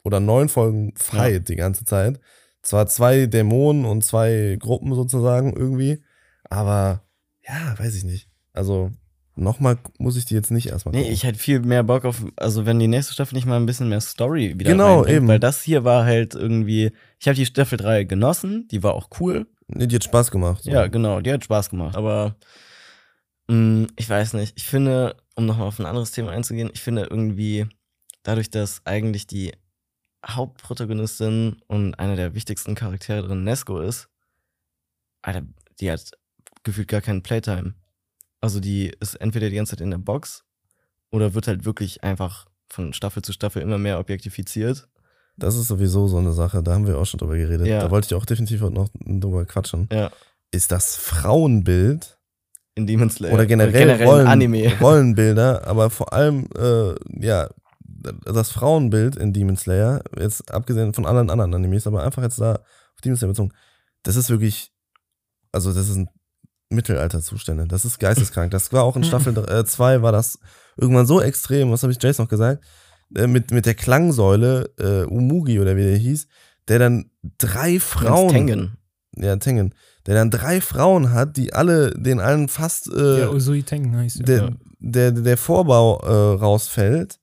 oder 0.03 0.19
neun 0.19 0.49
Folgen 0.49 0.93
Fight 0.95 1.49
die 1.49 1.55
ganze 1.55 1.85
Zeit. 1.85 2.19
Zwar 2.61 2.87
zwei 2.87 3.25
Dämonen 3.27 3.85
und 3.85 4.03
zwei 4.03 4.57
Gruppen 4.59 4.93
sozusagen 4.93 5.53
irgendwie, 5.55 6.03
aber 6.49 7.03
ja, 7.47 7.77
weiß 7.79 7.95
ich 7.95 8.03
nicht. 8.03 8.29
Also 8.53 8.91
nochmal 9.35 9.77
muss 9.99 10.17
ich 10.17 10.25
die 10.25 10.33
jetzt 10.33 10.51
nicht 10.51 10.67
erstmal 10.67 10.93
Nee, 10.93 11.01
gucken. 11.01 11.13
ich 11.13 11.23
hätte 11.23 11.39
viel 11.39 11.59
mehr 11.61 11.83
Bock 11.83 12.03
auf, 12.03 12.25
also 12.35 12.65
wenn 12.65 12.79
die 12.79 12.87
nächste 12.87 13.13
Staffel 13.13 13.35
nicht 13.35 13.45
mal 13.45 13.55
ein 13.57 13.65
bisschen 13.65 13.87
mehr 13.87 14.01
Story 14.01 14.55
wieder 14.57 14.71
Genau, 14.71 15.05
eben. 15.05 15.27
Weil 15.27 15.39
das 15.39 15.61
hier 15.61 15.83
war 15.83 16.03
halt 16.05 16.35
irgendwie, 16.35 16.91
ich 17.19 17.27
habe 17.27 17.35
die 17.35 17.45
Staffel 17.45 17.77
3 17.77 18.03
genossen, 18.05 18.67
die 18.71 18.83
war 18.83 18.95
auch 18.95 19.09
cool. 19.19 19.45
Nee, 19.67 19.87
die 19.87 19.95
hat 19.95 20.03
Spaß 20.03 20.31
gemacht. 20.31 20.63
so. 20.63 20.71
Ja, 20.71 20.87
genau, 20.87 21.21
die 21.21 21.31
hat 21.31 21.43
Spaß 21.43 21.69
gemacht. 21.69 21.95
Aber 21.95 22.35
ich 23.49 24.09
weiß 24.09 24.33
nicht, 24.33 24.57
ich 24.57 24.65
finde, 24.65 25.15
um 25.35 25.45
nochmal 25.45 25.67
auf 25.67 25.79
ein 25.79 25.85
anderes 25.85 26.11
Thema 26.11 26.31
einzugehen, 26.31 26.69
ich 26.73 26.81
finde 26.81 27.03
irgendwie, 27.03 27.65
dadurch, 28.23 28.49
dass 28.49 28.81
eigentlich 28.85 29.25
die 29.25 29.53
Hauptprotagonistin 30.25 31.61
und 31.67 31.95
einer 31.95 32.17
der 32.17 32.35
wichtigsten 32.35 32.75
Charaktere 32.75 33.25
drin 33.25 33.45
Nesco 33.45 33.79
ist, 33.79 34.09
Alter, 35.21 35.43
die 35.79 35.89
hat 35.91 36.11
gefühlt 36.63 36.89
gar 36.89 37.01
keinen 37.01 37.23
Playtime. 37.23 37.73
Also 38.41 38.59
die 38.59 38.91
ist 38.99 39.15
entweder 39.15 39.49
die 39.49 39.55
ganze 39.55 39.71
Zeit 39.71 39.81
in 39.81 39.91
der 39.91 39.97
Box 39.97 40.43
oder 41.09 41.33
wird 41.33 41.47
halt 41.47 41.63
wirklich 41.63 42.03
einfach 42.03 42.47
von 42.67 42.93
Staffel 42.93 43.23
zu 43.23 43.31
Staffel 43.31 43.61
immer 43.61 43.77
mehr 43.77 43.99
objektifiziert. 43.99 44.89
Das 45.37 45.55
ist 45.55 45.67
sowieso 45.67 46.07
so 46.07 46.17
eine 46.17 46.33
Sache, 46.33 46.61
da 46.61 46.73
haben 46.73 46.87
wir 46.87 46.97
auch 46.97 47.05
schon 47.05 47.19
drüber 47.19 47.37
geredet. 47.37 47.67
Ja. 47.67 47.79
Da 47.79 47.91
wollte 47.91 48.07
ich 48.07 48.13
auch 48.15 48.25
definitiv 48.25 48.61
noch 48.61 48.89
drüber 49.05 49.45
quatschen. 49.45 49.87
Ja. 49.91 50.11
Ist 50.51 50.71
das 50.71 50.95
Frauenbild 50.97 52.16
In 52.77 52.85
Demon 52.85 53.09
Slayer. 53.09 53.33
oder 53.33 53.45
generell, 53.45 53.71
generell 53.71 54.07
Rollen, 54.07 54.27
Anime. 54.27 54.71
Rollenbilder, 54.81 55.67
aber 55.67 55.89
vor 55.89 56.13
allem, 56.13 56.47
äh, 56.57 56.93
ja, 57.19 57.49
das 58.23 58.51
Frauenbild 58.51 59.15
in 59.15 59.33
Demon 59.33 59.57
Slayer, 59.57 60.03
jetzt 60.17 60.53
abgesehen 60.53 60.93
von 60.93 61.05
allen 61.05 61.29
anderen 61.29 61.53
Animes, 61.55 61.87
aber 61.87 62.03
einfach 62.03 62.21
jetzt 62.21 62.39
da 62.39 62.53
auf 62.53 63.01
Demon 63.03 63.17
Slayer 63.17 63.29
bezogen, 63.29 63.51
das 64.03 64.15
ist 64.15 64.29
wirklich, 64.29 64.71
also 65.51 65.73
das 65.73 65.87
sind 65.87 66.09
Mittelalterzustände, 66.69 67.65
das 67.67 67.85
ist 67.85 67.99
geisteskrank. 67.99 68.51
Das 68.51 68.71
war 68.73 68.83
auch 68.83 68.95
in 68.95 69.03
Staffel 69.03 69.33
2 69.33 70.01
war 70.01 70.11
das 70.11 70.39
irgendwann 70.75 71.05
so 71.05 71.21
extrem, 71.21 71.71
was 71.71 71.83
habe 71.83 71.91
ich 71.91 72.01
Jace 72.01 72.19
noch 72.19 72.27
gesagt, 72.27 72.63
äh, 73.15 73.27
mit, 73.27 73.51
mit 73.51 73.65
der 73.65 73.73
Klangsäule, 73.73 74.69
äh, 74.77 75.03
Umugi 75.05 75.59
oder 75.59 75.75
wie 75.75 75.83
der 75.83 75.97
hieß, 75.97 76.27
der 76.67 76.79
dann 76.79 77.09
drei 77.37 77.79
Frauen, 77.79 78.29
Tengen. 78.29 78.77
ja, 79.15 79.35
Tengen, 79.37 79.73
der 80.07 80.15
dann 80.15 80.31
drei 80.31 80.61
Frauen 80.61 81.11
hat, 81.11 81.37
die 81.37 81.53
alle, 81.53 81.91
den 81.91 82.19
allen 82.19 82.47
fast 82.47 82.91
äh, 82.91 83.19
ja, 83.19 83.29
Usui 83.29 83.61
Tengen 83.63 83.95
heißt 83.95 84.27
der, 84.27 84.43
ja. 84.43 84.49
der, 84.79 85.11
der 85.11 85.37
Vorbau 85.37 85.99
äh, 85.99 86.39
rausfällt 86.39 87.19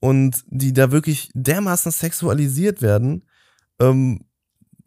und 0.00 0.44
die 0.46 0.74
da 0.74 0.92
wirklich 0.92 1.30
dermaßen 1.34 1.90
sexualisiert 1.90 2.82
werden, 2.82 3.24
ähm, 3.80 4.20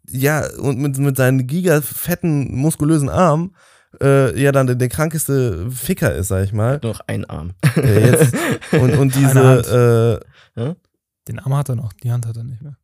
ja, 0.08 0.46
und 0.58 0.78
mit, 0.78 0.98
mit 0.98 1.16
seinen 1.16 1.46
gigafetten, 1.46 2.54
muskulösen 2.54 3.08
Armen, 3.08 3.54
äh, 4.00 4.40
ja, 4.40 4.52
dann 4.52 4.66
der, 4.66 4.76
der 4.76 4.88
krankeste 4.88 5.70
Ficker 5.70 6.14
ist, 6.14 6.28
sag 6.28 6.44
ich 6.44 6.52
mal. 6.52 6.80
Noch 6.82 7.00
ein 7.06 7.24
Arm. 7.24 7.52
Äh, 7.76 8.10
jetzt, 8.10 8.34
und, 8.72 8.96
und 8.96 9.14
diese, 9.16 10.20
äh, 10.56 10.74
Den 11.28 11.38
Arm 11.38 11.54
hat 11.56 11.68
er 11.68 11.76
noch, 11.76 11.92
die 11.92 12.10
Hand 12.10 12.26
hat 12.26 12.36
er 12.36 12.44
nicht 12.44 12.62
mehr. 12.62 12.76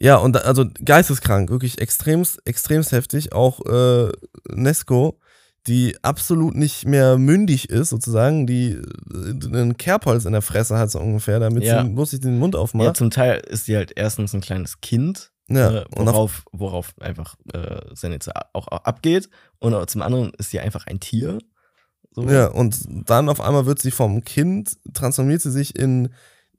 Ja, 0.00 0.16
und 0.16 0.34
da- 0.34 0.40
also 0.40 0.64
geisteskrank, 0.84 1.50
wirklich 1.50 1.80
extremst, 1.80 2.40
extremst 2.46 2.92
heftig. 2.92 3.32
Auch 3.32 3.60
äh, 3.66 4.10
Nesco, 4.48 5.18
die 5.66 5.96
absolut 6.02 6.54
nicht 6.54 6.86
mehr 6.86 7.18
mündig 7.18 7.68
ist, 7.68 7.88
sozusagen, 7.90 8.46
die 8.46 8.70
äh, 8.72 9.46
einen 9.46 9.76
Kerbholz 9.76 10.24
in 10.24 10.32
der 10.32 10.42
Fresse 10.42 10.78
hat, 10.78 10.90
so 10.90 11.00
ungefähr, 11.00 11.40
damit 11.40 11.64
Ja. 11.64 11.82
sie 11.82 11.88
nicht 11.94 12.24
den 12.24 12.38
Mund 12.38 12.54
Ja, 12.54 12.60
aufmacht. 12.60 12.96
zum 12.96 13.10
Teil 13.10 13.40
ist 13.48 13.64
sie 13.66 13.76
halt 13.76 13.92
erstens 13.96 14.32
ein 14.34 14.40
kleines 14.40 14.80
Kind, 14.80 15.32
Ja, 15.48 15.80
äh, 15.80 15.84
worauf, 15.90 16.44
worauf 16.52 16.94
einfach 17.00 17.34
äh, 17.52 17.92
Zenitsu 17.94 18.30
auch 18.52 18.68
abgeht. 18.68 19.28
Und 19.58 19.74
auch 19.74 19.86
zum 19.86 20.02
anderen 20.02 20.32
ist 20.38 20.50
sie 20.50 20.60
einfach 20.60 20.86
ein 20.86 21.00
Tier. 21.00 21.38
So. 22.12 22.22
ja, 22.22 22.46
und 22.46 22.78
dann 22.88 23.28
auf 23.28 23.40
einmal 23.40 23.66
wird 23.66 23.80
sie 23.80 23.90
vom 23.90 24.24
Kind, 24.24 24.76
transformiert 24.94 25.40
sie 25.42 25.50
sich 25.50 25.76
in, 25.78 26.08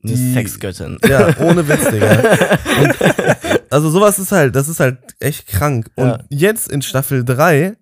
Eine 0.03 0.13
die- 0.13 0.33
Sexgöttin. 0.33 0.97
ja, 1.07 1.37
ohne 1.39 1.67
Witz, 1.67 1.89
Digga. 1.91 3.57
Also 3.69 3.89
sowas 3.89 4.17
ist 4.19 4.31
halt, 4.31 4.55
das 4.55 4.67
ist 4.69 4.79
halt 4.79 4.97
echt 5.19 5.47
krank. 5.47 5.89
Und 5.95 6.07
Ja. 6.07 6.19
jetzt 6.29 6.69
in 6.69 6.81
Staffel 6.81 7.23
3 7.25 7.75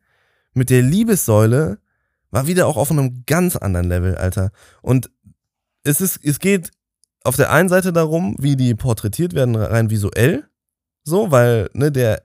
mit 0.54 0.70
der 0.70 0.82
Liebessäule 0.82 1.80
war 2.32 2.48
wieder 2.48 2.68
auch 2.68 2.78
auf 2.78 2.92
einem 2.92 3.24
ganz 3.26 3.56
anderen 3.56 3.88
Level, 3.88 4.18
Alter. 4.18 4.52
Und 4.82 5.10
es 5.84 6.02
ist, 6.02 6.20
es 6.24 6.40
geht 6.40 6.72
auf 7.24 7.36
der 7.36 7.52
einen 7.52 7.70
Seite 7.70 7.94
darum, 7.94 8.36
wie 8.40 8.56
die 8.56 8.74
porträtiert 8.76 9.34
werden, 9.34 9.56
rein 9.56 9.90
visuell. 9.90 10.46
So, 11.04 11.32
weil, 11.32 11.70
ne, 11.74 11.92
der 11.92 12.24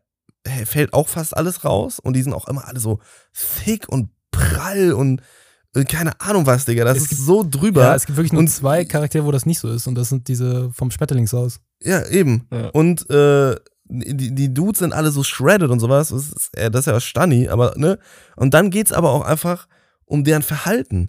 fällt 0.64 0.92
auch 0.92 1.06
fast 1.08 1.36
alles 1.36 1.64
raus 1.64 1.98
und 2.00 2.14
die 2.16 2.22
sind 2.22 2.32
auch 2.32 2.48
immer 2.48 2.66
alle 2.66 2.80
so 2.80 2.98
thick 3.32 3.88
und 3.88 4.10
prall 4.32 4.92
und 4.92 5.22
keine 5.88 6.20
Ahnung 6.20 6.46
was, 6.46 6.64
Digga. 6.66 6.84
Das 6.84 6.96
Es 6.98 7.02
ist 7.04 7.08
gibt- 7.10 7.20
so 7.22 7.44
drüber. 7.48 7.82
Ja, 7.82 7.94
es 7.94 8.04
gibt 8.06 8.16
wirklich 8.18 8.32
nur 8.32 8.40
Und- 8.40 8.48
zwei 8.48 8.84
Charaktere, 8.84 9.24
wo 9.24 9.30
das 9.32 9.46
nicht 9.46 9.58
so 9.58 9.68
ist. 9.70 9.86
Und 9.86 9.94
das 9.94 10.08
sind 10.10 10.28
diese 10.28 10.70
vom 10.72 10.90
Schmetterlingshaus. 10.90 11.60
Ja, 11.82 12.06
eben. 12.08 12.46
Ja. 12.52 12.68
Und 12.70 13.08
äh, 13.10 13.56
die, 13.84 14.34
die 14.34 14.52
Dudes 14.54 14.78
sind 14.80 14.92
alle 14.92 15.10
so 15.10 15.22
shredded 15.22 15.70
und 15.70 15.80
sowas. 15.80 16.08
Das 16.08 16.22
ist, 16.28 16.50
äh, 16.56 16.70
das 16.70 16.86
ist 16.86 16.92
ja 16.92 17.00
Stani, 17.00 17.48
aber 17.48 17.74
ne? 17.76 17.98
Und 18.36 18.54
dann 18.54 18.70
geht's 18.70 18.92
aber 18.92 19.10
auch 19.10 19.22
einfach 19.24 19.66
um 20.04 20.24
deren 20.24 20.42
Verhalten. 20.42 21.08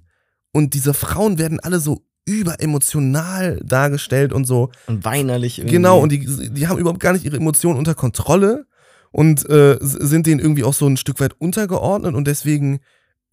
Und 0.53 0.73
diese 0.73 0.93
Frauen 0.93 1.37
werden 1.37 1.59
alle 1.59 1.79
so 1.79 2.05
überemotional 2.25 3.59
dargestellt 3.63 4.33
und 4.33 4.45
so. 4.45 4.69
Und 4.87 5.03
weinerlich 5.03 5.59
irgendwie. 5.59 5.75
Genau, 5.75 5.99
und 5.99 6.11
die, 6.11 6.25
die 6.51 6.67
haben 6.67 6.77
überhaupt 6.79 6.99
gar 6.99 7.13
nicht 7.13 7.25
ihre 7.25 7.37
Emotionen 7.37 7.77
unter 7.77 7.95
Kontrolle 7.95 8.65
und 9.11 9.47
äh, 9.49 9.77
sind 9.81 10.25
denen 10.27 10.39
irgendwie 10.39 10.63
auch 10.63 10.73
so 10.73 10.87
ein 10.87 10.97
Stück 10.97 11.19
weit 11.19 11.39
untergeordnet 11.39 12.15
und 12.15 12.25
deswegen 12.27 12.79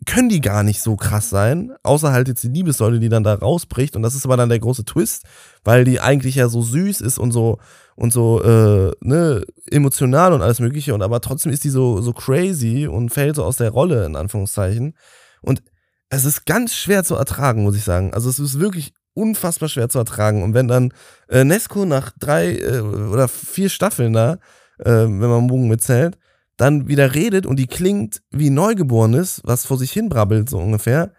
können 0.07 0.28
die 0.28 0.40
gar 0.40 0.62
nicht 0.62 0.80
so 0.80 0.96
krass 0.96 1.28
sein, 1.28 1.72
außer 1.82 2.12
halt 2.12 2.28
jetzt 2.28 2.42
die 2.42 2.48
Liebessäule, 2.48 3.01
die 3.01 3.09
dann 3.09 3.22
da 3.22 3.34
rausbricht. 3.34 3.96
Und 3.96 4.03
das 4.03 4.14
ist 4.14 4.24
aber 4.24 4.36
dann 4.36 4.48
der 4.48 4.59
große 4.59 4.84
Twist, 4.84 5.24
weil 5.62 5.84
die 5.84 6.01
eigentlich 6.01 6.36
ja 6.36 6.48
so 6.48 6.62
süß 6.62 7.01
ist 7.01 7.18
und 7.18 7.32
so 7.32 7.59
und 7.96 8.12
so 8.12 8.42
äh, 8.42 8.92
ne 9.01 9.44
emotional 9.70 10.32
und 10.32 10.42
alles 10.42 10.61
mögliche. 10.61 10.94
Und 10.94 11.03
aber 11.03 11.20
trotzdem 11.20 11.53
ist 11.53 11.64
die 11.64 11.70
so 11.70 12.01
so 12.01 12.12
crazy 12.12 12.86
und 12.86 13.11
fällt 13.11 13.36
so 13.36 13.44
aus 13.44 13.57
der 13.57 13.70
Rolle 13.70 14.07
in 14.07 14.16
Anführungszeichen. 14.16 14.94
Und 15.42 15.62
es 16.09 16.24
ist 16.24 16.46
ganz 16.46 16.74
schwer 16.74 17.05
zu 17.05 17.14
ertragen, 17.16 17.62
muss 17.62 17.76
ich 17.76 17.84
sagen. 17.84 18.14
Also 18.14 18.30
es 18.30 18.38
ist 18.38 18.59
wirklich 18.59 18.94
unfassbar 19.14 19.68
schwer 19.68 19.88
zu 19.88 19.98
ertragen. 19.98 20.42
Und 20.42 20.55
wenn 20.55 20.68
dann 20.68 20.92
äh, 21.28 21.44
Nesco 21.44 21.84
nach 21.84 22.12
drei 22.18 22.57
äh, 22.57 22.80
oder 22.80 23.28
vier 23.28 23.68
Staffeln 23.68 24.12
da, 24.14 24.34
äh, 24.78 24.86
wenn 24.86 25.18
man 25.18 25.46
Mugen 25.46 25.68
mitzählt, 25.68 26.16
dann 26.61 26.88
wieder 26.88 27.14
redet 27.14 27.46
und 27.46 27.56
die 27.56 27.66
klingt 27.66 28.20
wie 28.30 28.50
Neugeborenes, 28.50 29.40
was 29.44 29.64
vor 29.66 29.78
sich 29.78 29.92
hin 29.92 30.08
brabbelt, 30.08 30.50
so 30.50 30.58
ungefähr, 30.58 31.12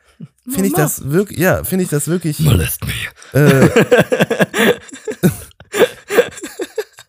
finde 0.48 0.68
ich 0.68 0.74
das 0.74 1.10
wirklich, 1.10 1.40
ja, 1.40 1.64
finde 1.64 1.84
ich 1.84 1.90
das 1.90 2.08
wirklich, 2.08 2.40
Molest 2.40 2.86
mich. 2.86 3.10
äh, 3.34 3.68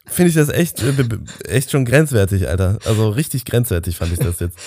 finde 0.07 0.29
ich 0.29 0.35
das 0.35 0.49
echt, 0.49 0.83
äh, 0.83 1.05
echt 1.49 1.71
schon 1.71 1.85
grenzwertig, 1.85 2.49
Alter. 2.49 2.79
Also 2.85 3.09
richtig 3.11 3.45
grenzwertig 3.45 3.97
fand 3.97 4.13
ich 4.13 4.19
das 4.19 4.41
jetzt. 4.41 4.59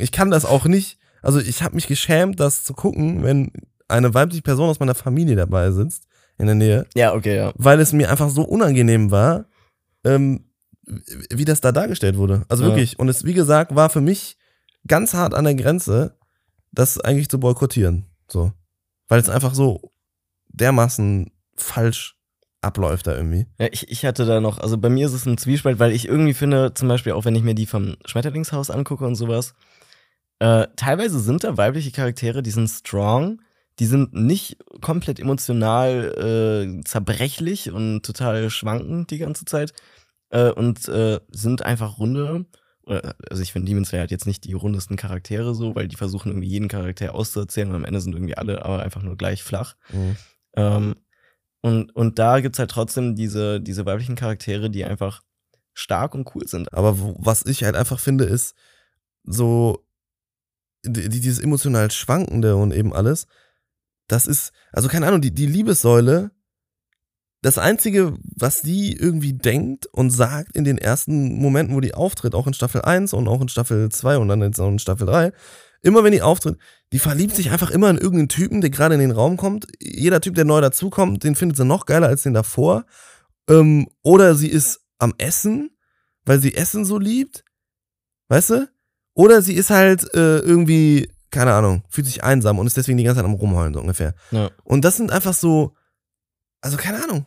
Ich 0.00 0.12
kann 0.12 0.30
das 0.30 0.44
auch 0.44 0.64
nicht, 0.66 0.98
also 1.20 1.38
ich 1.40 1.62
habe 1.62 1.74
mich 1.74 1.86
geschämt, 1.86 2.40
das 2.40 2.64
zu 2.64 2.72
gucken, 2.74 3.22
wenn 3.22 3.52
eine 3.88 4.14
weibliche 4.14 4.42
Person 4.42 4.68
aus 4.68 4.80
meiner 4.80 4.94
Familie 4.94 5.36
dabei 5.36 5.70
sitzt, 5.70 6.04
in 6.38 6.46
der 6.46 6.54
Nähe, 6.54 6.86
Ja, 6.94 7.14
okay, 7.14 7.36
ja. 7.36 7.52
weil 7.56 7.78
es 7.80 7.92
mir 7.92 8.10
einfach 8.10 8.30
so 8.30 8.42
unangenehm 8.42 9.10
war, 9.10 9.44
ähm, 10.04 10.46
wie 10.84 11.44
das 11.44 11.60
da 11.60 11.72
dargestellt 11.72 12.16
wurde. 12.16 12.44
Also 12.48 12.64
Ja. 12.64 12.70
wirklich. 12.70 12.98
Und 12.98 13.08
es, 13.08 13.24
wie 13.24 13.34
gesagt, 13.34 13.74
war 13.74 13.90
für 13.90 14.00
mich 14.00 14.36
ganz 14.86 15.14
hart 15.14 15.34
an 15.34 15.44
der 15.44 15.54
Grenze, 15.54 16.16
das 16.72 16.98
eigentlich 16.98 17.28
zu 17.28 17.38
boykottieren. 17.38 18.06
So. 18.28 18.52
Weil 19.08 19.20
es 19.20 19.28
einfach 19.28 19.54
so 19.54 19.92
dermaßen 20.48 21.30
falsch 21.56 22.16
abläuft 22.60 23.06
da 23.06 23.16
irgendwie. 23.16 23.46
Ja, 23.58 23.68
ich, 23.72 23.90
ich 23.90 24.04
hatte 24.04 24.24
da 24.24 24.40
noch, 24.40 24.58
also 24.58 24.78
bei 24.78 24.88
mir 24.88 25.06
ist 25.06 25.12
es 25.12 25.26
ein 25.26 25.38
Zwiespalt, 25.38 25.78
weil 25.78 25.92
ich 25.92 26.06
irgendwie 26.06 26.34
finde, 26.34 26.74
zum 26.74 26.88
Beispiel 26.88 27.12
auch 27.12 27.24
wenn 27.24 27.34
ich 27.34 27.42
mir 27.42 27.54
die 27.54 27.66
vom 27.66 27.96
Schmetterlingshaus 28.04 28.70
angucke 28.70 29.04
und 29.04 29.16
sowas, 29.16 29.54
äh, 30.38 30.66
teilweise 30.76 31.20
sind 31.20 31.44
da 31.44 31.56
weibliche 31.56 31.90
Charaktere, 31.90 32.42
die 32.42 32.50
sind 32.50 32.68
strong, 32.68 33.40
die 33.78 33.86
sind 33.86 34.12
nicht 34.14 34.58
komplett 34.80 35.18
emotional 35.18 36.78
äh, 36.78 36.84
zerbrechlich 36.84 37.70
und 37.70 38.02
total 38.04 38.48
schwankend 38.50 39.10
die 39.10 39.18
ganze 39.18 39.44
Zeit 39.44 39.72
äh, 40.32 40.50
und 40.50 40.88
äh, 40.88 41.20
sind 41.30 41.62
einfach 41.62 41.98
runde. 41.98 42.46
Also 43.30 43.42
ich 43.44 43.52
finde, 43.52 43.66
Demon 43.68 43.84
Slayer 43.84 44.02
hat 44.02 44.10
jetzt 44.10 44.26
nicht 44.26 44.42
die 44.42 44.54
rundesten 44.54 44.96
Charaktere 44.96 45.54
so, 45.54 45.76
weil 45.76 45.86
die 45.86 45.94
versuchen 45.94 46.32
irgendwie 46.32 46.48
jeden 46.48 46.66
Charakter 46.66 47.14
auszuerzählen 47.14 47.68
und 47.68 47.76
am 47.76 47.84
Ende 47.84 48.00
sind 48.00 48.12
irgendwie 48.12 48.36
alle 48.36 48.64
aber 48.64 48.82
einfach 48.82 49.02
nur 49.02 49.16
gleich 49.16 49.44
flach. 49.44 49.76
Mhm. 49.92 50.16
Ähm, 50.56 50.96
und, 51.60 51.94
und 51.94 52.18
da 52.18 52.40
gibt's 52.40 52.58
halt 52.58 52.72
trotzdem 52.72 53.14
diese, 53.14 53.60
diese 53.60 53.86
weiblichen 53.86 54.16
Charaktere, 54.16 54.68
die 54.68 54.84
einfach 54.84 55.22
stark 55.74 56.12
und 56.16 56.34
cool 56.34 56.48
sind. 56.48 56.72
Aber 56.74 56.98
wo, 56.98 57.14
was 57.20 57.46
ich 57.46 57.62
halt 57.62 57.76
einfach 57.76 58.00
finde, 58.00 58.24
ist 58.24 58.56
so 59.22 59.86
die- 60.84 61.08
dieses 61.08 61.38
emotional 61.38 61.88
Schwankende 61.92 62.56
und 62.56 62.72
eben 62.74 62.92
alles. 62.92 63.28
Das 64.08 64.26
ist, 64.26 64.52
also 64.72 64.88
keine 64.88 65.06
Ahnung, 65.06 65.20
die, 65.20 65.32
die 65.32 65.46
Liebessäule, 65.46 66.32
das 67.42 67.58
Einzige, 67.58 68.16
was 68.22 68.62
die 68.62 68.96
irgendwie 68.96 69.32
denkt 69.32 69.86
und 69.86 70.10
sagt 70.10 70.56
in 70.56 70.64
den 70.64 70.78
ersten 70.78 71.36
Momenten, 71.40 71.74
wo 71.74 71.80
die 71.80 71.94
auftritt, 71.94 72.34
auch 72.34 72.46
in 72.46 72.54
Staffel 72.54 72.82
1 72.82 73.12
und 73.12 73.26
auch 73.26 73.40
in 73.40 73.48
Staffel 73.48 73.88
2 73.88 74.18
und 74.18 74.28
dann 74.28 74.42
jetzt 74.42 74.60
auch 74.60 74.68
in 74.68 74.78
Staffel 74.78 75.06
3, 75.06 75.32
immer 75.82 76.04
wenn 76.04 76.12
die 76.12 76.22
auftritt, 76.22 76.56
die 76.92 77.00
verliebt 77.00 77.34
sich 77.34 77.50
einfach 77.50 77.70
immer 77.70 77.90
in 77.90 77.96
irgendeinen 77.98 78.28
Typen, 78.28 78.60
der 78.60 78.70
gerade 78.70 78.94
in 78.94 79.00
den 79.00 79.10
Raum 79.10 79.36
kommt. 79.36 79.66
Jeder 79.80 80.20
Typ, 80.20 80.36
der 80.36 80.44
neu 80.44 80.60
dazukommt, 80.60 81.24
den 81.24 81.34
findet 81.34 81.56
sie 81.56 81.64
noch 81.64 81.86
geiler 81.86 82.06
als 82.06 82.22
den 82.22 82.34
davor. 82.34 82.84
Ähm, 83.48 83.88
oder 84.02 84.36
sie 84.36 84.48
ist 84.48 84.80
am 84.98 85.12
Essen, 85.18 85.70
weil 86.24 86.38
sie 86.38 86.54
Essen 86.54 86.84
so 86.84 86.98
liebt. 86.98 87.44
Weißt 88.28 88.50
du? 88.50 88.68
Oder 89.14 89.42
sie 89.42 89.54
ist 89.54 89.70
halt 89.70 90.04
äh, 90.14 90.38
irgendwie, 90.38 91.10
keine 91.30 91.52
Ahnung, 91.52 91.82
fühlt 91.88 92.06
sich 92.06 92.22
einsam 92.22 92.60
und 92.60 92.68
ist 92.68 92.76
deswegen 92.76 92.98
die 92.98 93.04
ganze 93.04 93.18
Zeit 93.18 93.24
am 93.24 93.34
Rumheulen, 93.34 93.74
so 93.74 93.80
ungefähr. 93.80 94.14
Ja. 94.30 94.50
Und 94.62 94.84
das 94.84 94.96
sind 94.96 95.10
einfach 95.10 95.34
so, 95.34 95.74
also 96.60 96.76
keine 96.76 97.02
Ahnung. 97.02 97.26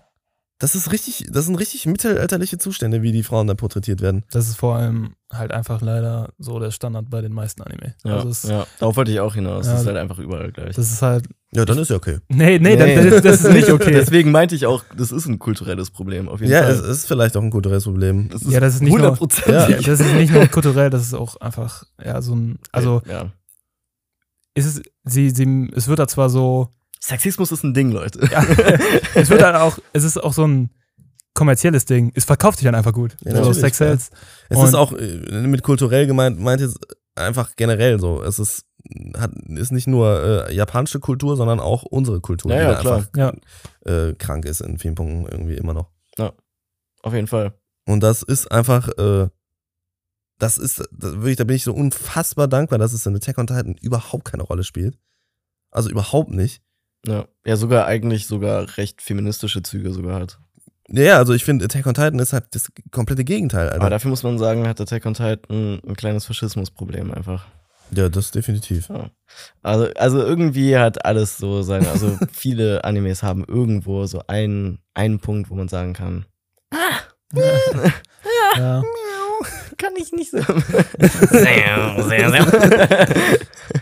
Das 0.58 0.74
ist 0.74 0.94
richtig, 0.94 1.28
das 1.30 1.46
sind 1.48 1.56
richtig 1.56 1.86
mittelalterliche 1.86 2.58
Zustände, 2.58 3.02
wie 3.02 3.12
die 3.12 3.24
Frauen 3.24 3.46
da 3.48 3.56
porträtiert 3.56 4.00
werden. 4.02 4.24
Das 4.32 4.48
ist 4.48 4.56
vor 4.56 4.78
allem 4.78 5.16
halt 5.30 5.52
einfach 5.52 5.82
leider 5.82 6.30
so 6.38 6.60
der 6.60 6.72
Standard 6.72 7.10
bei 7.10 7.20
den 7.20 7.34
meisten 7.34 7.62
Anime. 7.62 7.94
Ja, 8.06 8.16
Also 8.16 8.30
es, 8.30 8.44
ja. 8.44 8.66
Darauf 8.80 8.96
wollte 8.96 9.12
ich 9.12 9.20
auch 9.20 9.36
hinaus. 9.36 9.66
Ja, 9.66 9.74
das 9.74 9.82
ist 9.82 9.88
halt 9.88 9.98
einfach 9.98 10.18
überall 10.18 10.54
gleich. 10.54 10.74
das 10.74 10.90
ist 10.90 11.02
halt. 11.02 11.28
Ja, 11.52 11.66
dann 11.66 11.78
ist 11.78 11.90
ja 11.90 11.98
okay. 11.98 12.20
Nee, 12.30 12.58
nee, 12.60 12.78
Nee. 12.78 13.10
Das, 13.10 13.22
das 13.22 13.42
ist 13.44 13.52
nicht 13.52 13.70
okay. 13.70 13.92
Deswegen 13.96 14.32
meinte 14.32 14.56
ich 14.56 14.66
auch, 14.66 14.86
das 14.96 15.12
ist 15.12 15.26
ein 15.26 15.40
kulturelles 15.40 15.92
Problem, 15.92 16.30
auf 16.30 16.40
jeden 16.40 16.54
Ja, 16.54 16.64
Fall. 16.64 16.72
es 16.72 16.80
ist 16.80 17.06
vielleicht 17.06 17.36
auch 17.36 17.42
ein 17.44 17.52
kulturelles 17.52 17.84
Problem. 17.84 18.30
das 18.30 18.44
Ja, 18.44 18.62
das 18.62 18.76
ist 18.76 18.82
nicht 18.82 18.98
nur- 18.98 19.12
100%. 19.14 19.52
Ja, 19.52 19.68
ja, 19.70 19.78
das 19.82 20.00
ist 20.00 20.14
nicht 20.14 20.32
nur 20.32 20.48
kulturell, 20.48 20.90
das 20.90 21.02
ist 21.02 21.14
auch 21.16 21.36
einfach, 21.42 21.84
ja, 22.02 22.22
so 22.22 22.34
ein, 22.34 22.60
also 22.72 23.02
ja. 23.10 23.30
ist 24.54 24.66
es, 24.68 24.82
sie, 25.04 25.32
sie, 25.32 25.70
es 25.76 25.88
wird 25.90 26.00
da 26.00 26.08
zwar 26.08 26.30
so, 26.30 26.70
Sexismus 27.08 27.52
ist 27.52 27.64
ein 27.64 27.74
Ding, 27.74 27.92
Leute. 27.92 28.20
ja, 28.32 28.44
es 29.16 29.30
wird 29.30 29.42
halt 29.44 29.56
auch, 29.56 29.78
es 29.94 30.04
ist 30.04 30.18
auch 30.22 30.34
so 30.34 30.46
ein 30.48 30.70
kommerzielles 31.34 31.86
Ding. 31.86 32.12
Es 32.16 32.26
verkauft 32.26 32.58
sich 32.60 32.66
dann 32.66 32.76
einfach 32.76 32.94
gut. 32.94 33.16
Ja, 33.24 33.32
so 33.32 33.38
natürlich, 33.40 33.58
Sex. 33.60 33.78
Sales. 33.78 34.10
Es 34.50 34.58
Und- 34.58 34.68
ist 34.68 34.74
auch 34.76 34.94
äh, 34.94 35.42
mit 35.48 35.64
kulturell 35.64 36.08
gemeint, 36.08 36.40
meint 36.40 36.62
jetzt 36.62 36.80
einfach 37.16 37.56
generell 37.56 38.00
so. 38.00 38.22
Es 38.24 38.40
ist, 38.40 38.66
hat, 39.18 39.32
ist 39.48 39.72
nicht 39.72 39.88
nur 39.88 40.48
äh, 40.48 40.56
japanische 40.56 41.00
Kultur, 41.00 41.36
sondern 41.38 41.60
auch 41.60 41.84
unsere 41.84 42.22
Kultur, 42.22 42.52
Ja, 42.52 42.58
die 42.58 42.64
ja, 42.74 42.80
klar. 42.80 42.96
einfach 42.98 43.10
Ja. 43.16 43.34
äh, 44.10 44.14
krank 44.16 44.46
ist 44.46 44.62
in 44.62 44.78
vielen 44.80 44.96
Punkten 44.96 45.26
irgendwie 45.32 45.56
immer 45.56 45.74
noch. 45.74 45.90
Auf 47.04 47.14
jeden 47.14 47.28
Fall. 47.28 47.54
Und 47.86 48.00
das 48.02 48.24
ist 48.24 48.52
einfach, 48.52 48.88
äh, 48.98 49.28
das 50.40 50.58
ist, 50.58 50.80
da, 50.92 51.14
wirklich, 51.14 51.36
da 51.36 51.44
bin 51.44 51.56
ich 51.56 51.64
so 51.64 51.72
unfassbar 51.72 52.48
dankbar, 52.48 52.80
dass 52.80 52.94
es 52.94 53.06
in 53.06 53.16
Attack 53.16 53.38
on 53.38 53.46
Titan 53.46 53.76
überhaupt 53.80 54.26
keine 54.26 54.42
Rolle 54.42 54.64
spielt. 54.64 54.98
Also 55.70 55.92
überhaupt 55.92 56.32
nicht. 56.32 56.64
Ja. 57.08 57.26
ja, 57.46 57.56
sogar 57.56 57.86
eigentlich 57.86 58.28
sogar 58.28 58.78
recht 58.78 59.02
feministische 59.02 59.62
Züge 59.64 59.92
sogar 59.92 60.20
hat. 60.20 60.40
Ja, 60.88 61.04
ja, 61.04 61.18
also 61.18 61.34
ich 61.34 61.44
finde, 61.44 61.66
Attack 61.66 61.88
on 61.88 61.94
Titan 61.96 62.20
ist 62.20 62.34
halt 62.34 62.46
das 62.52 62.72
komplette 62.92 63.24
Gegenteil, 63.24 63.70
Alter. 63.70 63.82
Aber 63.82 63.90
dafür 63.90 64.10
muss 64.10 64.24
man 64.24 64.38
sagen, 64.38 64.68
hat 64.68 64.80
Attack 64.80 65.06
on 65.06 65.14
Titan 65.16 65.82
ein 65.86 65.96
kleines 65.96 66.26
Faschismusproblem 66.26 67.12
einfach. 67.12 67.46
ja, 67.92 68.08
das 68.10 68.32
definitiv. 68.32 68.90
Also, 69.64 69.90
also 69.96 70.20
irgendwie 70.20 70.78
hat 70.78 71.04
alles 71.06 71.38
so 71.38 71.64
seine, 71.64 71.90
also 71.90 72.18
viele 72.32 72.84
Animes 72.84 73.24
haben 73.24 73.44
irgendwo 73.46 74.06
so 74.06 74.22
einen, 74.28 74.80
einen 74.94 75.20
Punkt, 75.20 75.50
wo 75.50 75.56
man 75.56 75.68
sagen 75.68 75.94
kann, 75.94 76.26
Ja. 78.58 78.82
Kann 79.78 79.94
ich 79.98 80.12
nicht 80.12 80.32
so. 80.32 80.38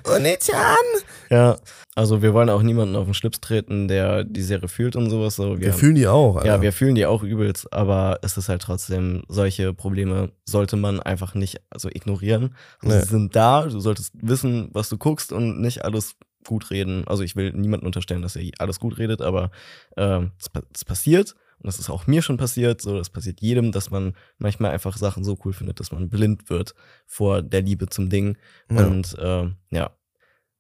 Onichan! 0.05 0.85
ja, 1.29 1.57
also 1.95 2.21
wir 2.21 2.33
wollen 2.33 2.49
auch 2.49 2.61
niemanden 2.63 2.95
auf 2.95 3.05
den 3.05 3.13
Schlips 3.13 3.39
treten, 3.39 3.87
der 3.87 4.23
die 4.23 4.41
Serie 4.41 4.67
fühlt 4.67 4.95
und 4.95 5.09
sowas. 5.09 5.35
So. 5.35 5.59
Wir 5.59 5.73
fühlen 5.73 5.95
die 5.95 6.07
auch, 6.07 6.37
Alter. 6.37 6.47
ja, 6.47 6.61
wir 6.61 6.73
fühlen 6.73 6.95
die 6.95 7.05
auch 7.05 7.23
übelst, 7.23 7.71
aber 7.71 8.19
es 8.23 8.37
ist 8.37 8.49
halt 8.49 8.61
trotzdem, 8.61 9.23
solche 9.27 9.73
Probleme 9.73 10.31
sollte 10.45 10.75
man 10.75 10.99
einfach 10.99 11.35
nicht 11.35 11.61
also 11.69 11.89
ignorieren. 11.89 12.55
Also 12.81 12.95
Nee. 12.95 13.01
Sie 13.03 13.09
sind 13.09 13.35
da, 13.35 13.63
du 13.63 13.79
solltest 13.79 14.13
wissen, 14.21 14.69
was 14.73 14.89
du 14.89 14.97
guckst 14.97 15.31
und 15.31 15.61
nicht 15.61 15.85
alles 15.85 16.15
gut 16.47 16.71
reden. 16.71 17.07
Also 17.07 17.23
ich 17.23 17.35
will 17.35 17.51
niemandem 17.53 17.85
unterstellen, 17.85 18.21
dass 18.21 18.35
er 18.35 18.43
alles 18.59 18.79
gut 18.79 18.97
redet, 18.97 19.21
aber 19.21 19.51
ähm, 19.95 20.31
es 20.39 20.49
es 20.73 20.85
passiert 20.85 21.35
und 21.63 21.67
das 21.67 21.79
ist 21.79 21.89
auch 21.89 22.07
mir 22.07 22.21
schon 22.21 22.35
passiert, 22.35 22.81
so 22.81 22.97
das 22.97 23.09
passiert 23.09 23.39
jedem, 23.39 23.71
dass 23.71 23.89
man 23.89 24.15
manchmal 24.37 24.71
einfach 24.71 24.97
Sachen 24.97 25.23
so 25.23 25.39
cool 25.45 25.53
findet, 25.53 25.79
dass 25.79 25.93
man 25.93 26.09
blind 26.09 26.49
wird 26.49 26.75
vor 27.07 27.41
der 27.41 27.61
Liebe 27.61 27.87
zum 27.87 28.09
Ding. 28.09 28.37
Ja. 28.69 28.85
Und 28.85 29.15
ähm, 29.17 29.55
ja, 29.71 29.95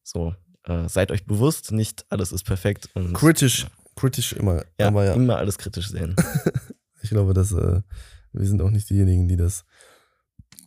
so 0.01 0.33
äh, 0.63 0.87
seid 0.87 1.11
euch 1.11 1.25
bewusst, 1.25 1.73
nicht 1.73 2.05
alles 2.09 2.31
ist 2.31 2.45
perfekt 2.45 2.89
und 2.93 3.11
Kritisch, 3.13 3.67
kritisch 3.97 4.31
immer. 4.31 4.63
ja, 4.79 4.89
ja, 5.03 5.13
immer 5.13 5.35
alles 5.37 5.57
kritisch 5.57 5.89
sehen. 5.89 6.15
ich 7.01 7.09
glaube, 7.09 7.33
dass 7.33 7.51
äh, 7.51 7.81
wir 8.31 8.47
sind 8.47 8.61
auch 8.61 8.71
nicht 8.71 8.89
diejenigen, 8.89 9.27
die 9.27 9.35
das, 9.35 9.65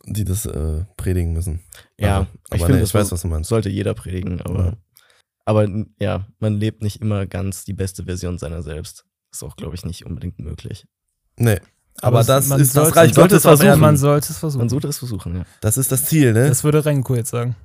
die 0.05 0.23
das 0.23 0.45
äh, 0.45 0.85
predigen 0.97 1.33
müssen. 1.33 1.61
Ja, 1.97 2.17
aber, 2.17 2.27
ich 2.27 2.51
aber 2.51 2.57
finde, 2.59 2.73
nee, 2.75 2.79
das 2.81 2.89
ich 2.89 2.93
weiß, 2.93 3.11
was 3.11 3.21
du 3.23 3.27
meinst. 3.27 3.49
sollte 3.49 3.69
jeder 3.69 3.95
predigen, 3.95 4.39
aber, 4.41 4.65
Ja. 4.65 4.77
aber 5.45 5.67
ja, 5.99 6.27
man 6.37 6.53
lebt 6.59 6.83
nicht 6.83 7.01
immer 7.01 7.25
ganz 7.25 7.65
die 7.65 7.73
beste 7.73 8.03
Version 8.03 8.37
seiner 8.37 8.61
selbst. 8.61 9.06
Ist 9.31 9.43
auch, 9.43 9.55
glaube 9.55 9.75
ich, 9.75 9.85
nicht 9.85 10.05
unbedingt 10.05 10.39
möglich. 10.39 10.85
Nee. 11.37 11.59
Aber, 12.01 12.21
es- 12.21 12.27
das 12.27 12.47
man 12.47 12.59
ist 12.61 12.73
sollte- 12.73 12.89
das 12.89 12.97
Reich 12.97 13.07
man 13.09 13.13
sollte 13.15 13.29
Gottes 13.35 13.43
versuchen. 13.43 13.79
Man 13.79 13.97
sollte 13.97 14.31
es 14.31 14.37
versuchen. 14.37 14.59
Man 14.59 14.69
sollte 14.69 14.87
es 14.87 14.97
versuchen, 14.99 15.35
ja. 15.37 15.43
Das 15.61 15.77
ist 15.77 15.91
das 15.91 16.05
Ziel, 16.05 16.33
ne? 16.33 16.47
das 16.47 16.63
würde 16.63 16.83
Renko 16.85 17.15
jetzt 17.15 17.29
sagen. 17.31 17.55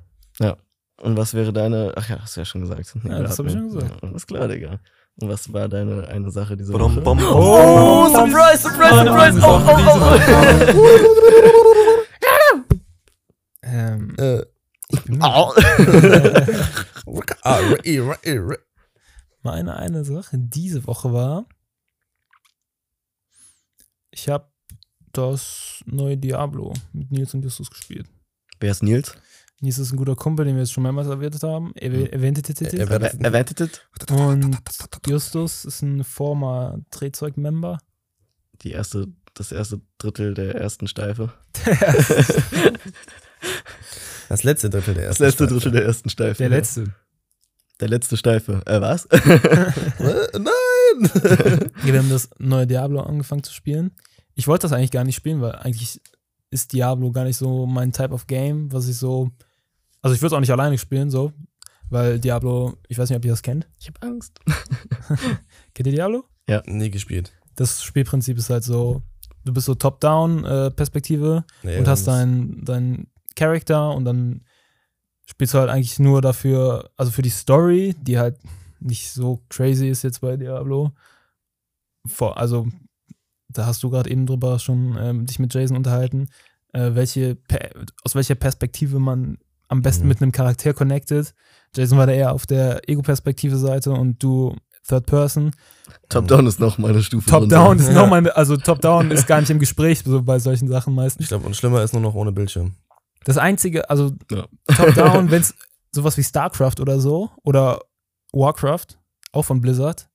Und 1.01 1.17
was 1.17 1.33
wäre 1.33 1.51
deine, 1.51 1.91
ach 1.95 2.07
ja, 2.09 2.19
hast 2.21 2.35
du 2.35 2.41
ja 2.41 2.45
schon 2.45 2.61
gesagt. 2.61 2.93
Ja, 3.03 3.19
das 3.23 3.37
hab 3.37 3.45
ich 3.47 3.51
schon 3.51 3.69
gesagt. 3.71 4.01
Ja, 4.01 4.07
alles 4.09 4.25
klar, 4.27 4.47
Digga. 4.47 4.79
Und 5.19 5.29
was 5.29 5.51
war 5.51 5.67
deine 5.67 6.07
eine 6.07 6.31
Sache 6.31 6.55
diese 6.57 6.71
Bom, 6.71 6.81
Woche? 6.95 7.01
bom, 7.01 7.17
bom. 7.17 7.27
Oh, 7.29 8.07
surprise, 8.09 8.57
surprise, 8.63 9.03
surprise. 9.03 9.39
Oh, 9.43 9.61
oh, 10.75 10.87
Ähm, 13.63 14.15
äh, 14.17 14.41
ich 14.89 15.01
bin 15.03 15.19
oh. 15.21 15.25
Au. 15.25 15.53
Meine 19.43 19.75
eine 19.75 20.03
Sache 20.05 20.37
diese 20.39 20.87
Woche 20.87 21.11
war, 21.13 21.45
ich 24.11 24.29
habe 24.29 24.47
das 25.11 25.81
neue 25.85 26.17
Diablo 26.17 26.73
mit 26.93 27.11
Nils 27.11 27.33
und 27.33 27.43
Justus 27.43 27.69
gespielt. 27.69 28.07
Wer 28.59 28.71
ist 28.71 28.83
Nils? 28.83 29.15
Nils 29.59 29.77
ist 29.79 29.91
ein 29.91 29.97
guter 29.97 30.15
Kumpel, 30.15 30.45
den 30.45 30.55
wir 30.55 30.63
jetzt 30.63 30.71
schon 30.71 30.83
mehrmals 30.83 31.07
erwähnt 31.07 31.41
haben. 31.43 31.73
Er 31.75 31.91
Er- 31.91 32.13
Erwähntet? 33.21 33.87
Und 34.11 34.57
Justus 35.07 35.65
ist 35.65 35.81
ein 35.81 36.03
former 36.03 36.79
Drehzeug-Member. 36.91 37.79
Die 38.61 38.71
erste, 38.71 39.07
das 39.33 39.51
erste 39.51 39.81
Drittel 39.97 40.33
der 40.33 40.55
ersten 40.55 40.87
Steife. 40.87 41.33
Das 44.29 44.43
letzte 44.43 44.69
Drittel 44.69 44.93
der 44.93 45.07
Das 45.07 45.19
ersten 45.19 45.23
letzte 45.25 45.43
Staffel. 45.43 45.57
Drittel 45.59 45.71
der 45.73 45.85
ersten 45.85 46.09
Steife. 46.09 46.37
Der 46.37 46.49
letzte. 46.49 46.95
Der 47.83 47.89
letzte 47.89 48.15
Steife. 48.15 48.61
Äh, 48.65 48.79
was? 48.79 49.05
Äh, 49.11 50.39
Nein! 50.39 51.11
Ja, 51.85 51.93
wir 51.93 51.99
haben 51.99 52.09
das 52.09 52.29
neue 52.39 52.65
Diablo 52.65 53.01
angefangen 53.01 53.43
zu 53.43 53.53
spielen. 53.53 53.91
Ich 54.35 54.47
wollte 54.47 54.61
das 54.61 54.71
eigentlich 54.71 54.91
gar 54.91 55.03
nicht 55.03 55.17
spielen, 55.17 55.41
weil 55.41 55.51
eigentlich 55.55 55.99
ist 56.49 56.71
Diablo 56.71 57.11
gar 57.11 57.25
nicht 57.25 57.35
so 57.35 57.65
mein 57.65 57.91
Type 57.91 58.11
of 58.11 58.25
Game, 58.27 58.71
was 58.71 58.87
ich 58.87 58.95
so. 58.95 59.31
Also 60.01 60.15
ich 60.15 60.21
würde 60.21 60.27
es 60.27 60.33
auch 60.33 60.39
nicht 60.39 60.53
alleine 60.53 60.77
spielen, 60.77 61.11
so. 61.11 61.33
Weil 61.89 62.19
Diablo, 62.21 62.77
ich 62.87 62.97
weiß 62.97 63.09
nicht, 63.09 63.17
ob 63.17 63.25
ihr 63.25 63.31
das 63.31 63.41
kennt. 63.41 63.67
Ich 63.77 63.89
hab 63.89 64.01
Angst. 64.01 64.39
Kennt 65.73 65.87
ihr 65.87 65.93
Diablo? 65.93 66.23
Nie 66.65 66.89
gespielt. 66.89 67.33
Das 67.57 67.83
Spielprinzip 67.83 68.37
ist 68.37 68.49
halt 68.49 68.63
so, 68.63 69.01
du 69.43 69.51
bist 69.51 69.65
so 69.65 69.75
Top-Down-Perspektive 69.75 71.43
Nee, 71.63 71.79
und 71.79 71.87
hast 71.89 72.07
deinen 72.07 72.63
dein 72.63 73.07
Charakter 73.35 73.93
und 73.93 74.05
dann 74.05 74.45
spielst 75.25 75.53
du 75.53 75.59
halt 75.59 75.69
eigentlich 75.69 75.99
nur 75.99 76.21
dafür, 76.21 76.89
also 76.97 77.11
für 77.11 77.21
die 77.21 77.29
Story, 77.29 77.95
die 78.01 78.17
halt 78.19 78.37
nicht 78.79 79.11
so 79.11 79.41
crazy 79.49 79.87
ist 79.89 80.03
jetzt 80.03 80.21
bei 80.21 80.35
Diablo. 80.37 80.91
Vor, 82.05 82.37
also, 82.37 82.67
da 83.49 83.65
hast 83.65 83.81
du 83.83 83.89
gerade 83.89 84.09
eben 84.09 84.25
drüber 84.25 84.59
schon 84.59 84.97
ähm, 84.99 85.25
dich 85.25 85.39
mit 85.39 85.53
Jason 85.53 85.77
unterhalten, 85.77 86.27
äh, 86.73 86.91
welche, 86.93 87.37
aus 88.03 88.15
welcher 88.15 88.35
Perspektive 88.35 88.99
man 88.99 89.37
am 89.69 89.81
besten 89.81 90.03
Mhm. 90.03 90.09
mit 90.09 90.21
einem 90.21 90.31
Charakter 90.31 90.73
connected. 90.73 91.33
Jason 91.75 91.97
war 91.97 92.05
da 92.07 92.13
eher 92.13 92.33
auf 92.33 92.45
der 92.45 92.87
Ego-Perspektive 92.89 93.57
Seite 93.57 93.91
und 93.91 94.21
du 94.21 94.55
Third 94.87 95.05
Person. 95.05 95.51
Top-Down 96.09 96.45
ist 96.45 96.59
noch 96.59 96.77
mal 96.77 96.91
eine 96.91 97.01
Stufe 97.01 97.29
Top-Down 97.29 97.67
runter. 97.67 97.83
ist 97.83 97.89
Ja. 97.95 98.01
nochmal, 98.01 98.29
also 98.31 98.57
Top-Down 98.57 99.11
ist 99.11 99.25
gar 99.27 99.39
nicht 99.39 99.49
im 99.49 99.59
Gespräch 99.59 100.01
so 100.03 100.21
bei 100.21 100.39
solchen 100.39 100.67
Sachen 100.67 100.93
meistens. 100.93 101.23
Ich 101.23 101.29
glaube, 101.29 101.45
und 101.45 101.55
schlimmer 101.55 101.81
ist 101.81 101.93
nur 101.93 102.01
noch 102.01 102.13
ohne 102.15 102.33
Bildschirm. 102.33 102.73
Das 103.25 103.37
einzige, 103.37 103.89
also 103.89 104.13
Ja. 104.31 104.47
Top-Down, 104.75 105.29
wenn 105.31 105.41
es 105.41 105.53
sowas 105.91 106.17
wie 106.17 106.23
StarCraft 106.23 106.79
oder 106.79 106.99
so 106.99 107.31
oder 107.43 107.79
Warcraft, 108.31 108.97
auch 109.31 109.43
von 109.43 109.61
Blizzard, 109.61 110.09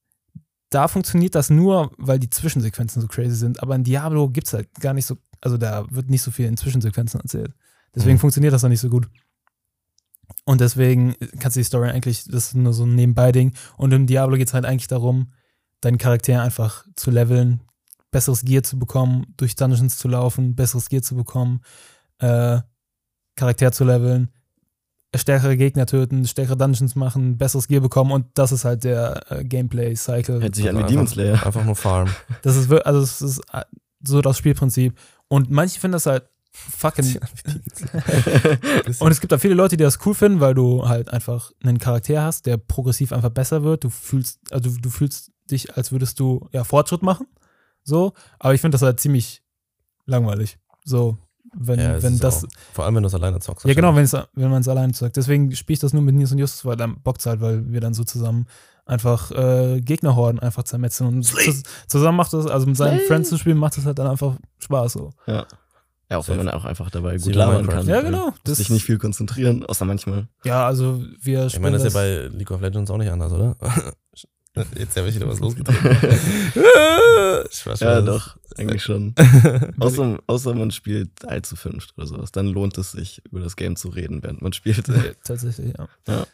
da 0.70 0.86
funktioniert 0.88 1.34
das 1.34 1.50
nur, 1.50 1.92
weil 1.96 2.18
die 2.18 2.30
Zwischensequenzen 2.30 3.00
so 3.00 3.08
crazy 3.08 3.34
sind. 3.36 3.62
Aber 3.62 3.74
in 3.74 3.84
Diablo 3.84 4.28
gibt 4.28 4.46
es 4.48 4.52
halt 4.52 4.72
gar 4.80 4.92
nicht 4.92 5.06
so, 5.06 5.16
also 5.40 5.56
da 5.56 5.86
wird 5.90 6.10
nicht 6.10 6.22
so 6.22 6.30
viel 6.30 6.46
in 6.46 6.56
Zwischensequenzen 6.56 7.20
erzählt. 7.20 7.54
Deswegen 7.94 8.16
Mhm. 8.16 8.20
funktioniert 8.20 8.52
das 8.52 8.62
dann 8.62 8.70
nicht 8.70 8.80
so 8.80 8.90
gut. 8.90 9.08
Und 10.44 10.60
deswegen 10.60 11.14
kannst 11.40 11.56
du 11.56 11.60
die 11.60 11.64
Story 11.64 11.88
eigentlich, 11.90 12.24
das 12.24 12.48
ist 12.48 12.54
nur 12.54 12.72
so 12.74 12.84
ein 12.84 12.94
Nebenbei-Ding. 12.94 13.54
Und 13.76 13.92
in 13.92 14.06
Diablo 14.06 14.36
geht 14.36 14.48
es 14.48 14.54
halt 14.54 14.64
eigentlich 14.66 14.88
darum, 14.88 15.32
deinen 15.80 15.98
Charakter 15.98 16.42
einfach 16.42 16.84
zu 16.96 17.10
leveln, 17.10 17.60
besseres 18.10 18.42
Gear 18.42 18.62
zu 18.62 18.78
bekommen, 18.78 19.26
durch 19.36 19.56
Dungeons 19.56 19.96
zu 19.98 20.08
laufen, 20.08 20.54
besseres 20.54 20.88
Gear 20.88 21.02
zu 21.02 21.14
bekommen, 21.16 21.60
äh, 22.18 22.60
Charakter 23.38 23.72
zu 23.72 23.84
leveln, 23.84 24.28
stärkere 25.16 25.56
Gegner 25.56 25.86
töten, 25.86 26.26
stärkere 26.26 26.56
Dungeons 26.56 26.94
machen, 26.94 27.38
besseres 27.38 27.68
Gear 27.68 27.80
bekommen 27.80 28.12
und 28.12 28.26
das 28.34 28.52
ist 28.52 28.64
halt 28.64 28.84
der 28.84 29.22
äh, 29.30 29.44
Gameplay-Cycle. 29.44 30.42
Hört 30.42 30.54
sich 30.54 30.68
an 30.68 30.74
wie 30.74 30.80
Einfach- 30.80 30.90
Demon 30.90 31.06
Slayer. 31.06 31.46
Einfach 31.46 31.64
nur 31.64 31.76
Farm. 31.76 32.08
Das 32.42 32.56
ist, 32.56 32.70
also 32.70 33.00
das 33.00 33.22
ist 33.22 33.40
äh, 33.52 33.64
so 34.02 34.20
das 34.20 34.36
Spielprinzip. 34.36 34.98
Und 35.28 35.50
manche 35.50 35.80
finden 35.80 35.92
das 35.92 36.06
halt 36.06 36.28
fucking. 36.52 37.04
Und 39.00 39.10
es 39.10 39.20
gibt 39.20 39.32
da 39.32 39.38
viele 39.38 39.54
Leute, 39.54 39.76
die 39.76 39.84
das 39.84 39.98
cool 40.04 40.14
finden, 40.14 40.40
weil 40.40 40.54
du 40.54 40.88
halt 40.88 41.10
einfach 41.10 41.52
einen 41.62 41.78
Charakter 41.78 42.22
hast, 42.22 42.46
der 42.46 42.56
progressiv 42.58 43.12
einfach 43.12 43.30
besser 43.30 43.62
wird. 43.62 43.84
Du 43.84 43.90
fühlst, 43.90 44.40
also 44.50 44.70
du 44.70 44.90
fühlst 44.90 45.30
dich, 45.50 45.76
als 45.76 45.92
würdest 45.92 46.20
du 46.20 46.48
ja 46.52 46.64
Fortschritt 46.64 47.02
machen. 47.02 47.26
So. 47.82 48.12
Aber 48.38 48.54
ich 48.54 48.60
finde 48.60 48.74
das 48.74 48.82
halt 48.82 49.00
ziemlich 49.00 49.42
langweilig. 50.06 50.58
So, 50.84 51.18
wenn, 51.54 51.80
Ja, 51.80 52.02
wenn 52.02 52.18
das. 52.18 52.44
auch- 52.44 52.48
vor 52.72 52.84
allem, 52.84 52.96
wenn 52.96 53.02
du 53.02 53.06
es 53.08 53.14
alleine 53.14 53.38
zockst. 53.40 53.64
Ja, 53.66 53.74
genau, 53.74 53.94
wenn, 53.94 54.04
es, 54.04 54.12
wenn 54.34 54.50
man 54.50 54.60
es 54.60 54.68
alleine 54.68 54.92
sagt. 54.94 55.16
Deswegen 55.16 55.54
spiele 55.54 55.74
ich 55.74 55.80
das 55.80 55.92
nur 55.92 56.02
mit 56.02 56.14
Nils 56.14 56.32
und 56.32 56.38
Justus, 56.38 56.64
weil 56.64 56.76
dann 56.76 57.00
bockt 57.02 57.24
halt, 57.26 57.40
weil 57.40 57.70
wir 57.70 57.80
dann 57.80 57.94
so 57.94 58.04
zusammen 58.04 58.46
einfach 58.86 59.30
äh, 59.32 59.80
Gegnerhorden 59.80 60.40
einfach 60.40 60.62
zermetzeln. 60.64 61.08
Und 61.08 61.22
zus- 61.24 61.62
zusammen 61.86 62.16
macht 62.16 62.32
das, 62.32 62.46
also 62.46 62.66
mit 62.66 62.76
seinen 62.76 62.98
Slay. 62.98 63.06
Friends 63.06 63.28
zu 63.28 63.36
spielen, 63.38 63.58
macht 63.58 63.76
das 63.76 63.84
halt 63.86 63.98
dann 63.98 64.06
einfach 64.06 64.36
Spaß. 64.58 64.92
So. 64.94 65.10
Ja. 65.26 65.46
Ja, 66.10 66.16
auch 66.16 66.26
wenn 66.28 66.38
man 66.38 66.48
auch 66.48 66.64
einfach 66.64 66.88
dabei 66.90 67.18
gut 67.18 67.34
labern 67.34 67.66
kann. 67.68 67.86
Ja, 67.86 68.00
genau. 68.00 68.32
Muss 68.46 68.56
sich 68.56 68.70
nicht 68.70 68.84
viel 68.86 68.96
konzentrieren, 68.96 69.66
außer 69.66 69.84
manchmal. 69.84 70.26
Ja, 70.42 70.66
also 70.66 71.02
wir 71.20 71.44
Ich 71.44 71.52
spielen 71.52 71.64
meine, 71.64 71.76
das 71.76 71.84
ist 71.86 71.94
das, 71.94 72.02
ja 72.02 72.28
bei 72.30 72.34
League 72.34 72.50
of 72.50 72.62
Legends 72.62 72.90
auch 72.90 72.96
nicht 72.96 73.10
anders, 73.10 73.30
oder? 73.30 73.56
Jetzt 74.76 74.96
habe 74.96 75.08
ich 75.08 75.14
wieder 75.14 75.28
was 75.28 75.40
losgetreten. 75.40 75.96
Spaß, 77.50 77.80
Ja, 77.80 78.00
doch, 78.00 78.36
eigentlich 78.56 78.82
schon. 78.82 79.14
außer, 79.80 80.18
außer 80.26 80.54
man 80.54 80.70
spielt 80.70 81.24
allzu 81.24 81.56
fünft 81.56 81.94
oder 81.96 82.06
sowas. 82.06 82.32
Dann 82.32 82.46
lohnt 82.46 82.76
es 82.78 82.92
sich, 82.92 83.22
über 83.30 83.40
das 83.40 83.56
Game 83.56 83.76
zu 83.76 83.88
reden, 83.88 84.22
während 84.22 84.42
man 84.42 84.52
spielt. 84.52 84.86
Tatsächlich, 85.24 85.74
ja. 85.76 85.88
Ja. 86.06 86.26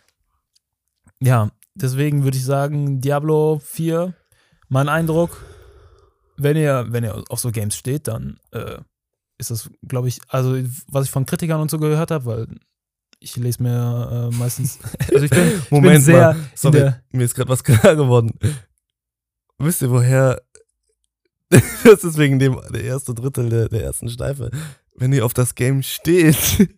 Ja, 1.20 1.50
deswegen 1.74 2.24
würde 2.24 2.36
ich 2.36 2.44
sagen, 2.44 3.00
Diablo 3.00 3.60
4, 3.64 4.14
mein 4.68 4.88
Eindruck, 4.88 5.42
wenn 6.36 6.56
ihr, 6.56 6.86
wenn 6.88 7.04
ihr 7.04 7.22
auf 7.28 7.40
so 7.40 7.50
Games 7.50 7.76
steht, 7.76 8.08
dann 8.08 8.38
äh, 8.50 8.78
ist 9.38 9.50
das, 9.50 9.70
glaube 9.86 10.08
ich, 10.08 10.20
also 10.28 10.56
was 10.88 11.06
ich 11.06 11.10
von 11.10 11.26
Kritikern 11.26 11.60
und 11.60 11.70
so 11.70 11.78
gehört 11.78 12.10
habe, 12.10 12.26
weil 12.26 12.46
ich 13.20 13.36
lese 13.36 13.62
mir 13.62 14.30
äh, 14.32 14.36
meistens, 14.36 14.78
also 15.12 15.24
ich 15.24 15.30
bin, 15.30 15.46
ich 15.46 15.68
bin 15.68 15.82
Moment 15.82 16.04
sehr 16.04 16.34
mal, 16.34 16.36
sorry, 16.54 16.78
der, 16.78 17.02
mir 17.12 17.24
ist 17.24 17.34
gerade 17.34 17.48
was 17.48 17.64
klar 17.64 17.96
geworden. 17.96 18.32
Wisst 19.58 19.82
ihr, 19.82 19.90
woher? 19.90 20.42
das 21.50 22.04
ist 22.04 22.18
wegen 22.18 22.38
dem 22.38 22.60
der 22.72 22.84
erste 22.84 23.14
Drittel 23.14 23.48
der, 23.48 23.68
der 23.68 23.84
ersten 23.84 24.08
Steife. 24.08 24.50
Wenn 24.96 25.12
ihr 25.12 25.24
auf 25.24 25.34
das 25.34 25.54
Game 25.54 25.82
steht, 25.82 26.68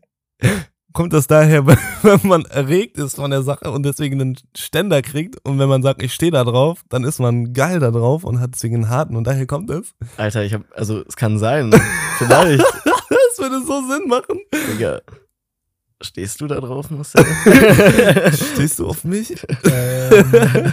kommt 0.93 1.13
das 1.13 1.27
daher, 1.27 1.67
wenn 1.67 2.21
man 2.23 2.45
erregt 2.47 2.99
ist 2.99 3.17
von 3.17 3.31
der 3.31 3.43
Sache 3.43 3.71
und 3.71 3.85
deswegen 3.85 4.21
einen 4.21 4.39
Ständer 4.57 5.03
kriegt. 5.03 5.37
Und 5.45 5.59
wenn 5.59 5.69
man 5.69 5.83
sagt, 5.83 6.03
ich 6.03 6.15
stehe 6.15 6.33
da 6.33 6.43
drauf, 6.43 6.83
dann 6.89 7.05
ist 7.05 7.19
man 7.19 7.53
geil 7.53 7.81
da 7.81 7.91
drauf 7.91 8.25
und 8.25 8.41
hat 8.41 8.55
deswegen 8.55 8.77
einen 8.77 8.89
harten. 8.89 9.17
Und 9.17 9.27
daher 9.27 9.47
kommt 9.47 9.71
es. 9.71 9.95
Alter, 10.17 10.43
ich 10.43 10.55
hab, 10.55 10.63
also 10.75 11.03
es 11.07 11.17
kann 11.17 11.39
sein. 11.39 11.71
Vielleicht. 12.19 12.61
Das 12.61 13.39
würde 13.39 13.61
so 13.67 13.83
Sinn 13.87 14.09
machen. 14.09 14.41
Digga. 14.73 15.03
Stehst 16.03 16.41
du 16.41 16.47
da 16.47 16.61
drauf, 16.61 16.91
Marcel? 16.91 17.25
Stehst 18.33 18.79
du 18.79 18.87
auf 18.89 19.03
mich? 19.05 19.35
ähm, 19.65 20.73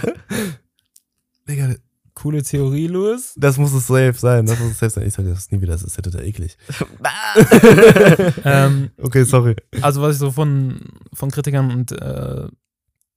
Digga, 1.48 1.74
coole 2.14 2.42
Theorie, 2.42 2.86
Louis. 2.88 3.32
das 3.36 3.56
muss 3.56 3.72
es 3.72 3.86
safe 3.86 4.14
sein. 4.14 4.44
Das 4.46 4.58
muss 4.60 4.72
es 4.72 4.78
safe 4.78 4.90
sein. 4.90 5.06
Ich 5.06 5.14
sage 5.14 5.30
das 5.30 5.50
nie 5.50 5.60
wieder, 5.60 5.72
das 5.72 5.82
ist 5.82 5.96
ja 5.96 6.02
total 6.02 6.24
eklig. 6.24 6.56
Ähm, 8.44 8.90
Okay, 8.98 9.24
sorry. 9.24 9.56
also 9.80 10.02
was 10.02 10.14
ich 10.16 10.18
so 10.20 10.30
von, 10.30 10.80
von 11.12 11.30
Kritikern 11.30 11.70
und 11.70 11.92
äh, 11.92 12.46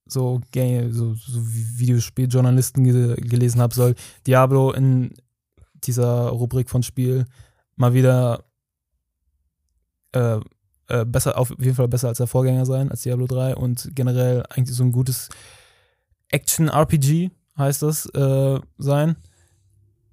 so, 0.06 0.40
Game, 0.52 0.92
so, 0.92 1.14
so 1.14 1.40
Videospieljournalisten 1.44 2.84
ge 2.84 3.16
gelesen 3.16 3.60
habe, 3.60 3.74
soll 3.74 3.94
Diablo 4.26 4.72
in 4.72 5.14
dieser 5.84 6.28
Rubrik 6.28 6.70
von 6.70 6.82
Spiel 6.82 7.26
mal 7.76 7.92
wieder 7.94 8.44
äh, 10.12 10.40
äh, 10.88 11.04
besser, 11.04 11.38
auf 11.38 11.50
jeden 11.50 11.74
Fall 11.74 11.88
besser 11.88 12.08
als 12.08 12.18
der 12.18 12.26
Vorgänger 12.26 12.66
sein, 12.66 12.90
als 12.90 13.02
Diablo 13.02 13.26
3 13.26 13.56
und 13.56 13.90
generell 13.94 14.44
eigentlich 14.50 14.76
so 14.76 14.84
ein 14.84 14.92
gutes 14.92 15.28
Action-RPG 16.30 17.30
heißt 17.56 17.82
das 17.82 18.06
äh, 18.06 18.60
sein. 18.78 19.16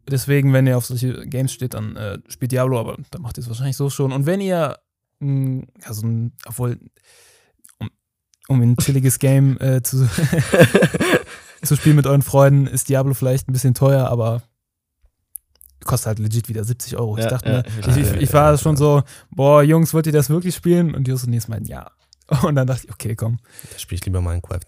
Deswegen, 0.07 0.53
wenn 0.53 0.67
ihr 0.67 0.77
auf 0.77 0.85
solche 0.85 1.25
Games 1.27 1.51
steht, 1.51 1.73
dann 1.73 1.95
äh, 1.95 2.19
spielt 2.27 2.51
Diablo, 2.51 2.79
aber 2.79 2.97
dann 3.11 3.21
macht 3.21 3.37
ihr 3.37 3.41
es 3.41 3.47
wahrscheinlich 3.47 3.77
so 3.77 3.89
schon. 3.89 4.11
Und 4.11 4.25
wenn 4.25 4.39
ihr 4.39 4.77
mh, 5.19 5.63
also 5.83 6.07
obwohl, 6.45 6.79
um, 7.79 7.89
um 8.47 8.61
ein 8.61 8.77
chilliges 8.77 9.19
Game 9.19 9.59
äh, 9.59 9.81
zu, 9.81 10.07
zu 11.63 11.75
spielen 11.75 11.95
mit 11.95 12.07
euren 12.07 12.21
Freunden, 12.21 12.67
ist 12.67 12.89
Diablo 12.89 13.13
vielleicht 13.13 13.47
ein 13.49 13.53
bisschen 13.53 13.73
teuer, 13.73 14.07
aber 14.07 14.43
kostet 15.83 16.07
halt 16.07 16.19
legit 16.19 16.47
wieder 16.49 16.63
70 16.63 16.97
Euro. 16.97 17.17
ich 17.17 17.23
Ja, 17.23 17.29
dachte 17.29 17.49
ja, 17.49 17.55
mir, 17.57 17.97
ich, 17.97 18.11
ich, 18.11 18.21
ich 18.21 18.33
war 18.33 18.51
ja. 18.51 18.57
schon 18.57 18.77
so, 18.77 19.03
boah, 19.29 19.61
Jungs, 19.63 19.93
wollt 19.93 20.07
ihr 20.07 20.13
das 20.13 20.29
wirklich 20.29 20.55
spielen? 20.55 20.95
Und 20.95 21.07
Justus 21.07 21.25
und 21.25 21.31
Nils 21.31 21.47
meinten, 21.47 21.67
ja. 21.69 21.91
Und 22.43 22.55
dann 22.55 22.65
dachte 22.67 22.85
ich, 22.85 22.91
okay, 22.93 23.15
komm. 23.15 23.37
Da 23.71 23.77
spiele 23.79 23.99
ich 23.99 24.05
lieber 24.05 24.21
Minecraft. 24.21 24.61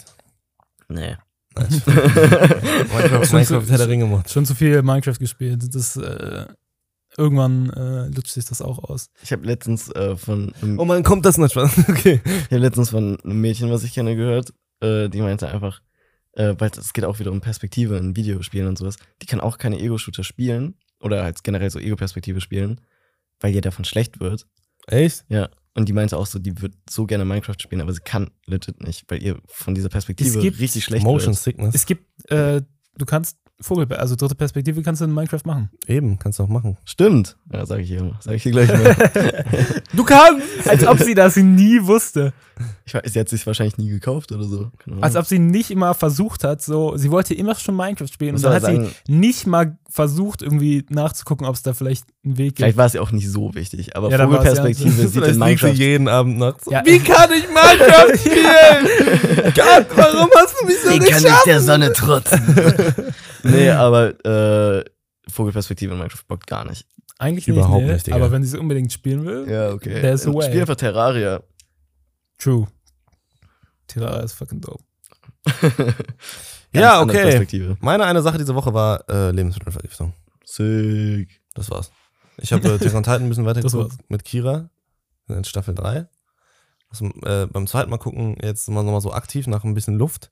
nee. 0.90 1.16
Nein, 1.56 1.70
Minecraft, 1.88 3.26
Schon 3.26 3.40
Minecraft 3.40 3.64
zu- 3.64 3.70
Herr 3.72 3.78
der 3.80 3.88
Ringe 3.88 4.06
Mod. 4.06 4.30
Schon 4.30 4.46
zu 4.46 4.54
viel 4.54 4.82
Minecraft 4.84 5.18
gespielt. 5.18 5.74
Das, 5.74 5.96
äh, 5.98 6.46
irgendwann 7.18 7.72
äh, 7.72 8.08
lutscht 8.10 8.34
sich 8.34 8.46
das 8.46 8.62
auch 8.62 8.78
aus. 8.78 9.10
Ich 9.24 9.32
habe 9.32 9.44
letztens 9.46 9.90
äh, 9.90 10.16
von 10.16 10.54
einem 10.62 10.78
Oh 10.78 10.86
man, 10.86 11.02
kommt 11.02 11.26
das 11.26 11.40
nicht 11.40 11.54
Spaß. 11.54 11.78
Okay. 11.90 12.22
Ich 12.26 12.44
habe 12.52 12.58
letztens 12.60 12.92
von 12.92 13.20
einem 13.22 13.42
Mädchen, 13.42 13.72
was 13.72 13.84
ich 13.84 13.94
kenne, 13.96 14.16
gehört, 14.16 14.54
äh, 14.82 15.10
die 15.10 15.22
meinte 15.22 15.48
einfach, 15.48 15.82
äh, 16.34 16.54
weil 16.60 16.70
es 16.78 16.94
geht 16.94 17.06
auch 17.06 17.18
wieder 17.18 17.32
um 17.32 17.42
Perspektive 17.42 17.98
in 17.98 18.16
Videospielen 18.16 18.68
und 18.68 18.78
sowas, 18.78 18.98
die 19.24 19.26
kann 19.26 19.42
auch 19.42 19.58
keine 19.58 19.80
Ego-Shooter 19.80 20.24
spielen 20.24 20.76
oder 21.00 21.24
halt 21.24 21.44
generell 21.44 21.70
so 21.70 21.80
Ego-Perspektive 21.80 22.42
spielen, 22.42 22.82
weil 23.40 23.54
ihr 23.54 23.62
davon 23.62 23.86
schlecht 23.86 24.20
wird. 24.20 24.48
Echt? 24.88 25.26
Ja. 25.30 25.50
Und 25.74 25.88
die 25.88 25.94
meinte 25.94 26.18
auch 26.18 26.26
so, 26.26 26.40
die 26.40 26.60
wird 26.62 26.74
so 26.90 27.06
gerne 27.06 27.24
Minecraft 27.24 27.60
spielen, 27.60 27.82
aber 27.82 27.94
sie 27.94 28.02
kann 28.02 28.32
legit 28.48 28.82
nicht, 28.82 29.06
weil 29.10 29.22
ihr 29.22 29.40
von 29.46 29.76
dieser 29.76 29.90
Perspektive 29.90 30.30
Es 30.30 30.42
gibt 30.42 30.60
richtig 30.60 30.84
schlecht 30.84 31.04
Motion 31.04 31.34
wird. 31.34 31.44
Sickness. 31.44 31.76
Es 31.76 31.86
gibt, 31.86 32.32
äh, 32.32 32.62
du 32.98 33.06
kannst 33.06 33.38
Vogel, 33.60 33.92
also 33.98 34.16
dritte 34.16 34.36
Perspektive 34.36 34.84
kannst 34.84 35.02
du 35.02 35.06
in 35.06 35.14
Minecraft 35.14 35.42
machen. 35.46 35.70
Eben, 35.88 36.20
kannst 36.20 36.38
du 36.38 36.44
auch 36.44 36.48
machen. 36.48 36.78
Stimmt. 36.86 37.38
Ja, 37.52 37.66
sag 37.66 37.80
ich 37.80 37.88
hier. 37.88 38.12
Sag 38.20 38.36
ich 38.36 38.44
hier 38.44 38.52
gleich 38.52 38.68
mal. 38.70 38.96
Du 39.96 40.04
kannst! 40.04 40.44
Als 40.68 40.86
ob 40.86 41.00
sie 41.00 41.16
das 41.16 41.38
nie 41.38 41.80
wusste. 41.82 42.34
ich 42.86 42.94
weiß, 42.94 43.02
sie 43.14 43.20
hat 43.20 43.30
sich 43.30 43.48
wahrscheinlich 43.48 43.78
nie 43.80 43.90
gekauft 43.90 44.32
oder 44.32 44.44
so. 44.44 44.70
Als 45.02 45.16
ob 45.16 45.26
sie 45.26 45.40
nicht 45.40 45.72
immer 45.72 45.96
versucht 45.96 46.44
hat, 46.44 46.62
so, 46.62 46.96
sie 46.98 47.10
wollte 47.10 47.34
immer 47.34 47.56
schon 47.56 47.76
Minecraft 47.76 48.08
spielen 48.08 48.34
Muss 48.34 48.44
und 48.44 48.52
dann 48.52 48.56
hat 48.58 48.62
sagen- 48.62 48.92
sie 49.08 49.12
nicht 49.12 49.48
mal 49.48 49.76
versucht, 49.90 50.44
irgendwie 50.44 50.86
nachzugucken, 50.90 51.48
ob 51.48 51.56
es 51.56 51.64
da 51.64 51.74
vielleicht 51.74 52.06
einen 52.24 52.38
Weg 52.38 52.58
Vielleicht 52.58 52.72
gibt. 52.74 52.78
war 52.78 52.86
es 52.86 52.94
ja 52.94 53.02
auch 53.02 53.12
nicht 53.12 53.28
so 53.30 53.56
wichtig, 53.56 53.96
aber 53.98 54.10
Ja, 54.12 54.16
es 54.18 54.20
ja- 54.20 54.26
Vogelperspektive 54.28 54.92
sieht 54.92 55.12
Vielleicht 55.12 55.16
in 55.16 55.22
liegt 55.24 55.34
sie 55.34 55.40
Minecraft. 55.40 55.74
jeden 55.74 56.08
Abend 56.10 56.38
nachts. 56.38 56.66
Ja. 56.70 56.84
Wie 56.86 57.00
kann 57.00 57.32
ich 57.32 57.48
Minecraft 57.48 58.18
spielen? 58.20 59.54
Gott, 59.56 59.88
warum 59.96 60.30
hast 60.36 60.56
du 60.62 60.66
mich 60.68 60.76
so 60.84 60.90
Wie 60.92 61.00
kann 61.00 61.24
ich 61.26 61.44
der 61.46 61.62
Sonne 61.62 61.92
trotzen? 61.94 62.42
nee, 63.50 63.70
aber 63.70 64.26
äh, 64.26 64.86
Vogelperspektive 65.30 65.94
in 65.94 65.98
Minecraft 66.00 66.24
bockt 66.28 66.48
gar 66.48 66.66
nicht. 66.66 66.86
Eigentlich 67.20 67.48
Überhaupt 67.48 67.78
nicht, 67.82 67.88
nee, 67.88 67.94
nicht, 67.94 68.08
Digga. 68.08 68.18
aber 68.18 68.32
wenn 68.32 68.44
sie 68.44 68.56
es 68.56 68.60
unbedingt 68.60 68.94
spielen 68.94 69.26
will, 69.26 69.50
Ja, 69.50 69.72
okay. 69.72 70.02
There's 70.02 70.28
a 70.28 70.34
way. 70.34 70.46
Spiel 70.48 70.62
einfach 70.62 70.76
Terraria. 70.76 71.42
true. 72.38 72.68
Terraria 73.88 74.20
ist 74.22 74.34
fucking 74.34 74.62
dope. 74.62 74.84
Ja, 76.74 77.02
okay. 77.02 77.76
Meine 77.80 78.06
eine 78.06 78.22
Sache 78.22 78.38
diese 78.38 78.54
Woche 78.54 78.74
war 78.74 79.10
äh, 79.10 79.32
Lebensmittelvergiftung. 79.32 80.14
Sick. 80.44 81.42
Das 81.54 81.72
war's. 81.72 81.92
Ich 82.38 82.54
habe 82.54 82.68
äh, 82.74 82.78
Titan 82.78 83.24
ein 83.24 83.30
bisschen 83.30 83.46
weitergeguckt 83.46 83.98
mit 84.10 84.24
Kira 84.24 84.70
in 85.28 85.44
Staffel 85.44 85.74
3. 85.74 86.08
Das, 86.90 87.02
äh, 87.02 87.48
beim 87.48 87.68
zweiten 87.68 87.90
Mal 87.90 87.98
gucken, 87.98 88.38
jetzt 88.42 88.70
mal 88.70 88.84
nochmal 88.84 89.02
so 89.02 89.12
aktiv 89.14 89.48
nach 89.48 89.64
ein 89.64 89.74
bisschen 89.74 89.96
Luft. 89.96 90.32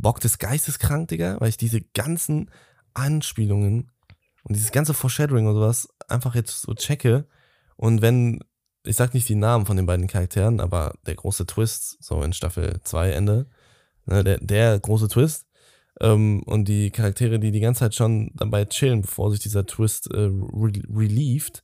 Bock 0.00 0.20
des 0.20 0.38
Geisteskrank, 0.38 1.08
Digga, 1.08 1.36
weil 1.40 1.48
ich 1.48 1.56
diese 1.56 1.80
ganzen 1.80 2.50
Anspielungen 2.94 3.90
und 4.44 4.56
dieses 4.56 4.72
ganze 4.72 4.94
Foreshadowing 4.94 5.46
und 5.46 5.54
sowas 5.54 5.88
einfach 6.08 6.34
jetzt 6.34 6.62
so 6.62 6.74
checke. 6.74 7.26
Und 7.76 8.02
wenn, 8.02 8.40
ich 8.84 8.96
sag 8.96 9.14
nicht 9.14 9.28
die 9.28 9.34
Namen 9.34 9.66
von 9.66 9.76
den 9.76 9.86
beiden 9.86 10.06
Charakteren, 10.06 10.60
aber 10.60 10.94
der 11.06 11.14
große 11.14 11.46
Twist, 11.46 12.02
so 12.02 12.22
in 12.22 12.32
Staffel 12.32 12.80
2 12.84 13.10
Ende, 13.12 13.46
ne, 14.06 14.24
der, 14.24 14.38
der 14.38 14.78
große 14.78 15.08
Twist, 15.08 15.46
ähm, 16.00 16.42
und 16.44 16.66
die 16.66 16.90
Charaktere, 16.90 17.38
die 17.38 17.50
die 17.50 17.60
ganze 17.60 17.80
Zeit 17.80 17.94
schon 17.94 18.30
dabei 18.34 18.64
chillen, 18.64 19.02
bevor 19.02 19.30
sich 19.30 19.40
dieser 19.40 19.66
Twist 19.66 20.10
äh, 20.12 20.16
re 20.30 20.72
relieved, 20.88 21.62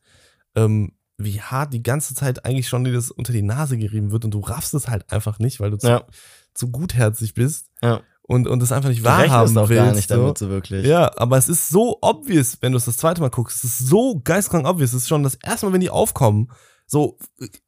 ähm, 0.55 0.93
wie 1.18 1.41
hart 1.41 1.72
die 1.72 1.82
ganze 1.82 2.14
Zeit 2.14 2.45
eigentlich 2.45 2.68
schon 2.68 2.84
dir 2.84 2.93
das 2.93 3.11
unter 3.11 3.32
die 3.32 3.43
Nase 3.43 3.78
gerieben 3.78 4.11
wird 4.11 4.26
und 4.26 4.32
du 4.32 4.41
raffst 4.41 4.74
es 4.74 4.89
halt 4.89 5.11
einfach 5.11 5.39
nicht, 5.39 5.61
weil 5.61 5.70
du 5.70 5.78
zu, 5.78 5.89
Ja. 5.89 6.05
zu 6.53 6.70
gutherzig 6.70 7.32
bist 7.32 7.70
Ja. 7.82 8.03
Und, 8.29 8.49
und 8.49 8.62
es 8.62 8.72
einfach 8.72 8.89
nicht 8.89 9.01
Du 9.01 9.05
wahrhaben 9.05 9.57
auch 9.59 9.68
willst. 9.68 9.85
gar 9.85 9.93
nicht 9.95 10.09
so. 10.09 10.16
damit 10.16 10.39
so 10.39 10.49
wirklich. 10.49 10.85
Ja, 10.87 11.11
aber 11.16 11.39
es 11.39 11.49
ist 11.49 11.68
so 11.68 11.99
obvious, 12.03 12.59
wenn 12.61 12.72
du 12.72 12.79
es 12.79 12.85
das 12.85 12.97
zweite 12.97 13.20
Mal 13.20 13.31
guckst. 13.31 13.64
Es 13.64 13.64
ist 13.64 13.87
so 13.87 14.20
geistkrank 14.22 14.66
obvious. 14.66 14.91
Es 14.91 15.03
ist 15.03 15.09
schon 15.09 15.22
das 15.22 15.37
erste 15.37 15.66
Mal, 15.66 15.72
wenn 15.72 15.81
die 15.81 15.91
aufkommen, 15.91 16.51
so 16.87 17.18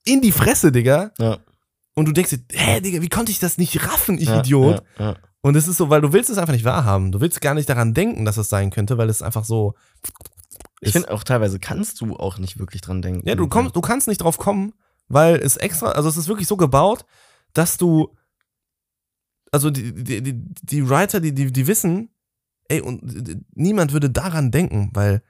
in 0.04 0.20
die 0.20 0.32
Fresse, 0.32 0.72
Digga. 0.72 1.12
Ja. 1.18 1.38
Und 1.94 2.06
du 2.06 2.12
denkst 2.12 2.30
dir, 2.30 2.40
hä, 2.52 2.80
Digga, 2.80 3.02
wie 3.02 3.08
konnte 3.08 3.32
ich 3.32 3.38
das 3.40 3.58
nicht 3.58 3.84
raffen, 3.86 4.18
ich 4.18 4.28
ja, 4.28 4.40
Idiot? 4.40 4.82
Ja, 4.98 5.04
ja. 5.10 5.16
Und 5.40 5.56
es 5.56 5.68
ist 5.68 5.76
so, 5.76 5.88
weil 5.88 6.00
du 6.00 6.12
willst 6.12 6.30
es 6.30 6.38
einfach 6.38 6.52
nicht 6.52 6.64
wahrhaben. 6.64 7.12
Du 7.12 7.20
willst 7.20 7.40
gar 7.40 7.54
nicht 7.54 7.68
daran 7.68 7.94
denken, 7.94 8.24
dass 8.24 8.36
es 8.36 8.48
sein 8.48 8.70
könnte, 8.70 8.98
weil 8.98 9.08
es 9.08 9.22
einfach 9.22 9.44
so. 9.44 9.74
Ich 10.80 10.92
finde 10.92 11.10
auch 11.12 11.24
teilweise 11.24 11.58
kannst 11.58 12.00
du 12.00 12.16
auch 12.16 12.38
nicht 12.38 12.58
wirklich 12.58 12.82
dran 12.82 13.02
denken. 13.02 13.26
Ja, 13.28 13.34
du 13.34 13.48
kommst, 13.48 13.74
du 13.76 13.80
kannst 13.80 14.08
nicht 14.08 14.18
drauf 14.22 14.38
kommen, 14.38 14.74
weil 15.08 15.36
es 15.36 15.56
extra, 15.56 15.92
also 15.92 16.08
es 16.08 16.16
ist 16.16 16.28
wirklich 16.28 16.48
so 16.48 16.56
gebaut, 16.56 17.04
dass 17.52 17.78
du, 17.78 18.14
also 19.52 19.70
die, 19.70 19.92
die, 20.04 20.22
die, 20.22 20.34
die 20.34 20.88
Writer, 20.88 21.20
die, 21.20 21.32
die, 21.34 21.52
die 21.52 21.66
wissen, 21.66 22.10
ey, 22.68 22.80
und 22.80 23.02
niemand 23.54 23.92
würde 23.92 24.10
daran 24.10 24.50
denken, 24.50 24.90
weil 24.94 25.22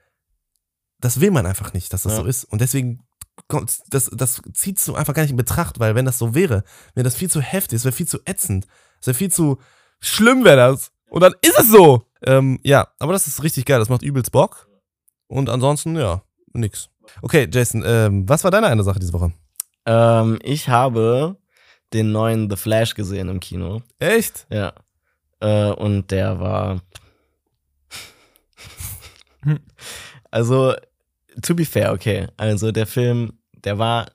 das 0.99 1.21
will 1.21 1.31
man 1.31 1.45
einfach 1.45 1.73
nicht, 1.73 1.93
dass 1.93 2.03
das 2.03 2.13
Ja. 2.13 2.19
so 2.19 2.25
ist. 2.25 2.43
Und 2.45 2.59
deswegen 2.61 2.99
kommt, 3.47 3.79
das, 3.89 4.09
das 4.13 4.41
zieht 4.53 4.85
du 4.85 4.95
einfach 4.95 5.13
gar 5.13 5.21
nicht 5.23 5.31
in 5.31 5.37
Betracht, 5.37 5.79
weil 5.79 5.95
wenn 5.95 6.05
das 6.05 6.17
so 6.17 6.35
wäre, 6.35 6.63
wäre 6.93 7.05
das 7.05 7.15
viel 7.15 7.29
zu 7.29 7.41
heftig, 7.41 7.77
es 7.77 7.85
wäre 7.85 7.93
viel 7.95 8.07
zu 8.07 8.19
ätzend, 8.25 8.67
es 8.99 9.07
wäre 9.07 9.15
viel 9.15 9.31
zu 9.31 9.59
schlimm 10.01 10.43
wäre 10.43 10.57
das. 10.57 10.91
Und 11.09 11.21
dann 11.21 11.33
ist 11.41 11.57
es 11.57 11.69
so. 11.69 12.03
Ähm, 12.21 12.59
ja, 12.63 12.89
aber 12.99 13.13
das 13.13 13.27
ist 13.27 13.41
richtig 13.43 13.65
geil, 13.65 13.79
das 13.79 13.89
macht 13.89 14.01
übelst 14.03 14.31
Bock. 14.31 14.67
Und 15.27 15.49
ansonsten, 15.49 15.95
ja, 15.95 16.21
nix. 16.53 16.89
Okay, 17.21 17.47
Jason, 17.51 17.83
ähm, 17.85 18.27
was 18.27 18.43
war 18.43 18.51
deine 18.51 18.67
eine 18.67 18.83
Sache 18.83 18.99
diese 18.99 19.13
Woche? 19.13 19.31
Ähm, 19.85 20.37
ich 20.43 20.67
habe 20.69 21.37
den 21.93 22.11
neuen 22.11 22.49
The 22.49 22.55
Flash 22.55 22.95
gesehen 22.95 23.29
im 23.29 23.39
Kino. 23.39 23.81
Echt? 23.99 24.45
Ja. 24.49 24.73
Äh, 25.39 25.71
und 25.71 26.11
der 26.11 26.39
war. 26.39 26.81
Also, 30.31 30.75
to 31.41 31.55
be 31.55 31.65
fair, 31.65 31.91
okay. 31.91 32.27
Also, 32.37 32.71
der 32.71 32.85
Film, 32.85 33.39
der 33.63 33.79
war. 33.79 34.11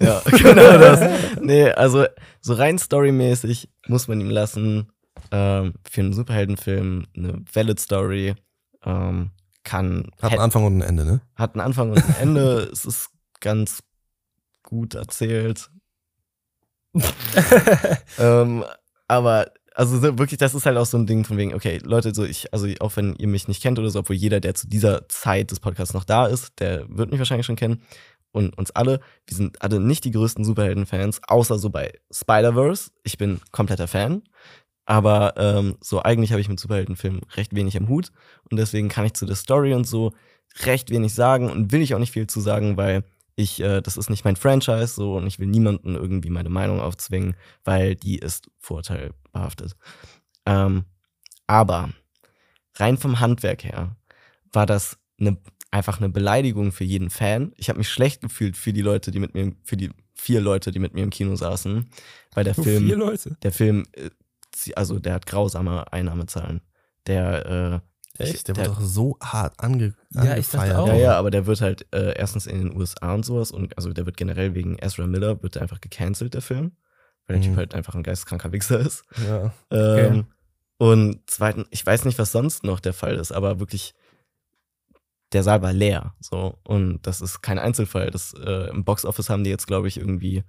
Ja, 0.00 0.20
genau 0.24 0.78
das. 0.78 1.38
Nee, 1.40 1.70
also, 1.70 2.04
so 2.40 2.54
rein 2.54 2.80
storymäßig 2.80 3.68
muss 3.86 4.08
man 4.08 4.20
ihm 4.20 4.30
lassen. 4.30 4.90
Ähm, 5.30 5.74
für 5.88 6.00
einen 6.00 6.14
Superheldenfilm 6.14 7.06
eine 7.16 7.44
valid 7.52 7.78
Story. 7.78 8.34
Ähm, 8.84 9.30
kann. 9.62 10.10
Hat 10.20 10.32
einen 10.32 10.40
Anfang 10.40 10.64
und 10.64 10.78
ein 10.78 10.82
Ende, 10.82 11.04
ne? 11.04 11.20
hat 11.36 11.54
einen 11.54 11.60
Anfang 11.60 11.92
und 11.92 11.98
ein 11.98 12.16
Ende. 12.20 12.68
es 12.72 12.84
ist 12.84 13.10
ganz 13.40 13.84
gut 14.66 14.94
erzählt. 14.94 15.70
ähm, 18.18 18.64
aber 19.08 19.52
also 19.74 19.98
so 19.98 20.18
wirklich, 20.18 20.38
das 20.38 20.54
ist 20.54 20.64
halt 20.64 20.76
auch 20.78 20.86
so 20.86 20.96
ein 20.96 21.06
Ding 21.06 21.24
von 21.24 21.36
wegen, 21.36 21.54
okay, 21.54 21.80
Leute, 21.84 22.14
so 22.14 22.24
ich, 22.24 22.52
also 22.52 22.66
auch 22.80 22.96
wenn 22.96 23.14
ihr 23.16 23.28
mich 23.28 23.46
nicht 23.46 23.62
kennt 23.62 23.78
oder 23.78 23.90
so, 23.90 24.00
obwohl 24.00 24.16
jeder, 24.16 24.40
der 24.40 24.54
zu 24.54 24.66
dieser 24.68 25.06
Zeit 25.08 25.50
des 25.50 25.60
Podcasts 25.60 25.92
noch 25.94 26.04
da 26.04 26.26
ist, 26.26 26.60
der 26.60 26.86
wird 26.88 27.10
mich 27.10 27.18
wahrscheinlich 27.18 27.46
schon 27.46 27.56
kennen. 27.56 27.82
Und 28.32 28.56
uns 28.58 28.70
alle, 28.70 29.00
wir 29.26 29.36
sind 29.36 29.62
alle 29.62 29.80
nicht 29.80 30.04
die 30.04 30.10
größten 30.10 30.44
Superhelden-Fans, 30.44 31.20
außer 31.26 31.58
so 31.58 31.70
bei 31.70 31.92
Spider-Verse. 32.10 32.90
Ich 33.02 33.18
bin 33.18 33.40
kompletter 33.50 33.86
Fan. 33.86 34.22
Aber 34.86 35.34
ähm, 35.36 35.76
so 35.80 36.02
eigentlich 36.02 36.32
habe 36.32 36.40
ich 36.40 36.48
mit 36.48 36.60
Superheldenfilmen 36.60 37.22
recht 37.34 37.54
wenig 37.54 37.76
am 37.76 37.88
Hut. 37.88 38.12
Und 38.50 38.58
deswegen 38.58 38.88
kann 38.88 39.04
ich 39.04 39.14
zu 39.14 39.26
der 39.26 39.36
Story 39.36 39.74
und 39.74 39.86
so 39.86 40.12
recht 40.64 40.90
wenig 40.90 41.12
sagen 41.12 41.50
und 41.50 41.72
will 41.72 41.82
ich 41.82 41.94
auch 41.94 41.98
nicht 41.98 42.12
viel 42.12 42.26
zu 42.26 42.40
sagen, 42.40 42.76
weil 42.76 43.04
ich, 43.36 43.60
äh, 43.60 43.82
das 43.82 43.96
ist 43.98 44.10
nicht 44.10 44.24
mein 44.24 44.36
Franchise 44.36 44.94
so 44.94 45.16
und 45.16 45.26
ich 45.26 45.38
will 45.38 45.46
niemanden 45.46 45.94
irgendwie 45.94 46.30
meine 46.30 46.48
Meinung 46.48 46.80
aufzwingen, 46.80 47.36
weil 47.64 47.94
die 47.94 48.18
ist 48.18 48.48
vorteilbehaftet. 48.58 49.76
Ähm, 50.46 50.86
aber 51.46 51.90
rein 52.74 52.96
vom 52.96 53.20
Handwerk 53.20 53.62
her 53.64 53.94
war 54.52 54.64
das 54.64 54.98
eine, 55.20 55.36
einfach 55.70 55.98
eine 55.98 56.08
Beleidigung 56.08 56.72
für 56.72 56.84
jeden 56.84 57.10
Fan. 57.10 57.52
Ich 57.56 57.68
habe 57.68 57.78
mich 57.78 57.90
schlecht 57.90 58.22
gefühlt 58.22 58.56
für 58.56 58.72
die 58.72 58.82
Leute, 58.82 59.10
die 59.10 59.18
mit 59.18 59.34
mir, 59.34 59.52
für 59.64 59.76
die 59.76 59.90
vier 60.14 60.40
Leute, 60.40 60.70
die 60.72 60.78
mit 60.78 60.94
mir 60.94 61.02
im 61.02 61.10
Kino 61.10 61.36
saßen, 61.36 61.90
weil 62.32 62.44
der 62.44 62.54
Nur 62.56 62.64
Film, 62.64 62.86
vier 62.86 62.96
Leute. 62.96 63.36
der 63.42 63.52
Film, 63.52 63.84
äh, 63.92 64.10
also 64.74 64.98
der 64.98 65.12
hat 65.12 65.26
grausame 65.26 65.92
Einnahmezahlen. 65.92 66.62
Der, 67.06 67.46
äh, 67.46 67.80
Echt? 68.20 68.48
Der 68.48 68.54
der- 68.54 68.66
wird 68.66 68.76
doch 68.76 68.80
so 68.80 69.16
hart 69.22 69.54
ange 69.58 69.94
Ja, 70.10 70.36
ich 70.36 70.48
dachte 70.48 70.60
angefeiert. 70.74 70.76
auch. 70.78 70.86
ja, 70.88 70.94
ja, 70.94 71.18
aber 71.18 71.30
der 71.30 71.46
wird 71.46 71.60
halt 71.60 71.86
äh, 71.92 72.14
erstens 72.18 72.46
in 72.46 72.58
den 72.58 72.76
USA 72.76 73.14
und 73.14 73.24
sowas 73.24 73.50
und 73.50 73.76
also 73.76 73.92
der 73.92 74.06
wird 74.06 74.16
generell 74.16 74.54
wegen 74.54 74.78
Ezra 74.78 75.06
Miller 75.06 75.42
wird 75.42 75.54
der 75.56 75.62
einfach 75.62 75.80
gecancelt, 75.80 76.34
der 76.34 76.42
Film. 76.42 76.72
Weil 77.26 77.36
der 77.38 77.44
Mhm. 77.44 77.50
Typ 77.50 77.56
halt 77.58 77.74
einfach 77.74 77.94
ein 77.94 78.02
geisteskranker 78.04 78.52
Wichser 78.52 78.78
ist. 78.80 79.04
Ja. 79.26 79.52
Ähm, 79.70 80.26
Und 80.78 81.20
zweitens, 81.26 81.66
ich 81.70 81.84
weiß 81.84 82.04
nicht, 82.04 82.18
was 82.18 82.30
sonst 82.32 82.62
noch 82.62 82.80
der 82.80 82.92
Fall 82.92 83.16
ist, 83.16 83.32
aber 83.32 83.58
wirklich, 83.60 83.94
der 85.32 85.42
Saal 85.42 85.60
war 85.62 85.72
leer. 85.72 86.14
So. 86.20 86.58
Und 86.64 87.00
das 87.06 87.20
ist 87.20 87.40
kein 87.42 87.58
Einzelfall. 87.58 88.10
Das, 88.10 88.32
äh, 88.34 88.68
Im 88.70 88.84
Boxoffice 88.84 89.28
haben 89.30 89.42
die 89.42 89.50
jetzt, 89.50 89.66
glaube 89.66 89.88
ich, 89.88 89.96
irgendwie, 89.98 90.44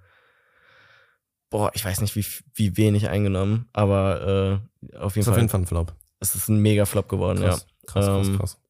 boah, 1.50 1.70
ich 1.74 1.84
weiß 1.84 2.00
nicht, 2.00 2.14
wie, 2.14 2.24
wie 2.54 2.76
wenig 2.76 3.08
eingenommen, 3.08 3.68
aber 3.72 4.60
äh, 4.92 4.96
auf 4.98 5.16
jeden 5.16 5.22
Ist 5.22 5.28
auf 5.28 5.34
Fall, 5.34 5.38
jeden 5.42 5.48
Fall 5.48 5.60
ein 5.62 5.66
Flop. 5.66 5.94
Es 6.20 6.34
ist 6.34 6.48
ein 6.48 6.58
mega 6.60 6.84
Flop 6.84 7.08
geworden, 7.08 7.38
Krass, 7.40 7.66
krass, 7.86 8.06
krass, 8.06 8.26
Ähm, 8.28 8.38
krass. 8.38 8.52
ja. 8.60 8.68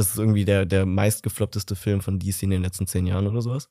Es 0.00 0.08
ist 0.10 0.18
irgendwie 0.18 0.44
der, 0.44 0.66
der 0.66 0.84
meistgefloppteste 0.84 1.74
Film 1.74 2.00
von 2.02 2.18
DC 2.18 2.42
in 2.42 2.50
den 2.50 2.62
letzten 2.62 2.86
zehn 2.86 3.06
Jahren 3.06 3.26
oder 3.26 3.40
sowas. 3.40 3.70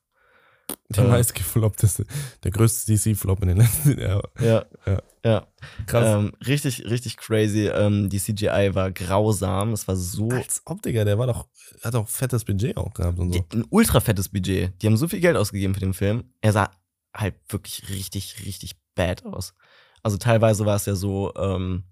Der 0.88 1.04
äh, 1.04 1.08
meist 1.08 1.34
gefloppteste, 1.36 2.04
der 2.42 2.50
größte 2.50 2.92
DC-Flop 2.92 3.40
in 3.42 3.48
den 3.48 3.56
letzten 3.58 4.00
Jahren. 4.00 4.22
Ja. 4.40 4.64
Ja. 4.84 5.02
Ja. 5.24 5.46
Krass. 5.86 6.18
Ähm, 6.18 6.32
richtig, 6.44 6.84
richtig 6.86 7.16
crazy. 7.16 7.68
Ähm, 7.68 8.08
die 8.08 8.18
CGI 8.18 8.70
war 8.74 8.90
grausam. 8.90 9.72
Es 9.72 9.86
war 9.86 9.94
so. 9.94 10.28
Als 10.30 10.62
Optiker, 10.64 11.04
der 11.04 11.18
war 11.18 11.28
doch, 11.28 11.46
hat 11.84 11.94
auch 11.94 12.08
fettes 12.08 12.44
Budget 12.44 12.76
auch 12.76 12.92
gehabt 12.94 13.18
und 13.20 13.32
so. 13.32 13.38
Die, 13.40 13.56
ein 13.56 13.64
ultra 13.70 14.00
fettes 14.00 14.28
Budget. 14.28 14.72
Die 14.82 14.86
haben 14.88 14.96
so 14.96 15.06
viel 15.06 15.20
Geld 15.20 15.36
ausgegeben 15.36 15.74
für 15.74 15.80
den 15.80 15.94
Film. 15.94 16.24
Er 16.40 16.52
sah 16.52 16.70
halt 17.14 17.36
wirklich 17.48 17.88
richtig, 17.88 18.44
richtig 18.44 18.74
bad 18.96 19.24
aus. 19.24 19.54
Also 20.02 20.16
teilweise 20.16 20.66
war 20.66 20.74
es 20.76 20.86
ja 20.86 20.96
so, 20.96 21.32
ähm, 21.36 21.84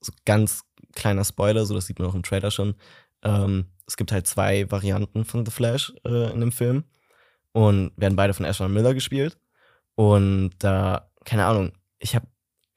so 0.00 0.12
ganz 0.24 0.62
kleiner 0.94 1.24
Spoiler, 1.24 1.64
so 1.66 1.74
das 1.74 1.86
sieht 1.86 1.98
man 1.98 2.08
auch 2.08 2.14
im 2.14 2.22
Trailer 2.22 2.50
schon. 2.50 2.74
Ähm, 3.22 3.66
es 3.86 3.96
gibt 3.96 4.12
halt 4.12 4.26
zwei 4.26 4.70
Varianten 4.70 5.24
von 5.24 5.44
The 5.44 5.52
Flash 5.52 5.92
äh, 6.06 6.32
in 6.32 6.40
dem 6.40 6.52
Film 6.52 6.84
und 7.52 7.92
werden 7.96 8.16
beide 8.16 8.34
von 8.34 8.46
Ashton 8.46 8.72
Miller 8.72 8.94
gespielt. 8.94 9.38
Und 9.94 10.52
da, 10.58 11.10
keine 11.24 11.46
Ahnung, 11.46 11.72
ich 11.98 12.14
habe 12.14 12.26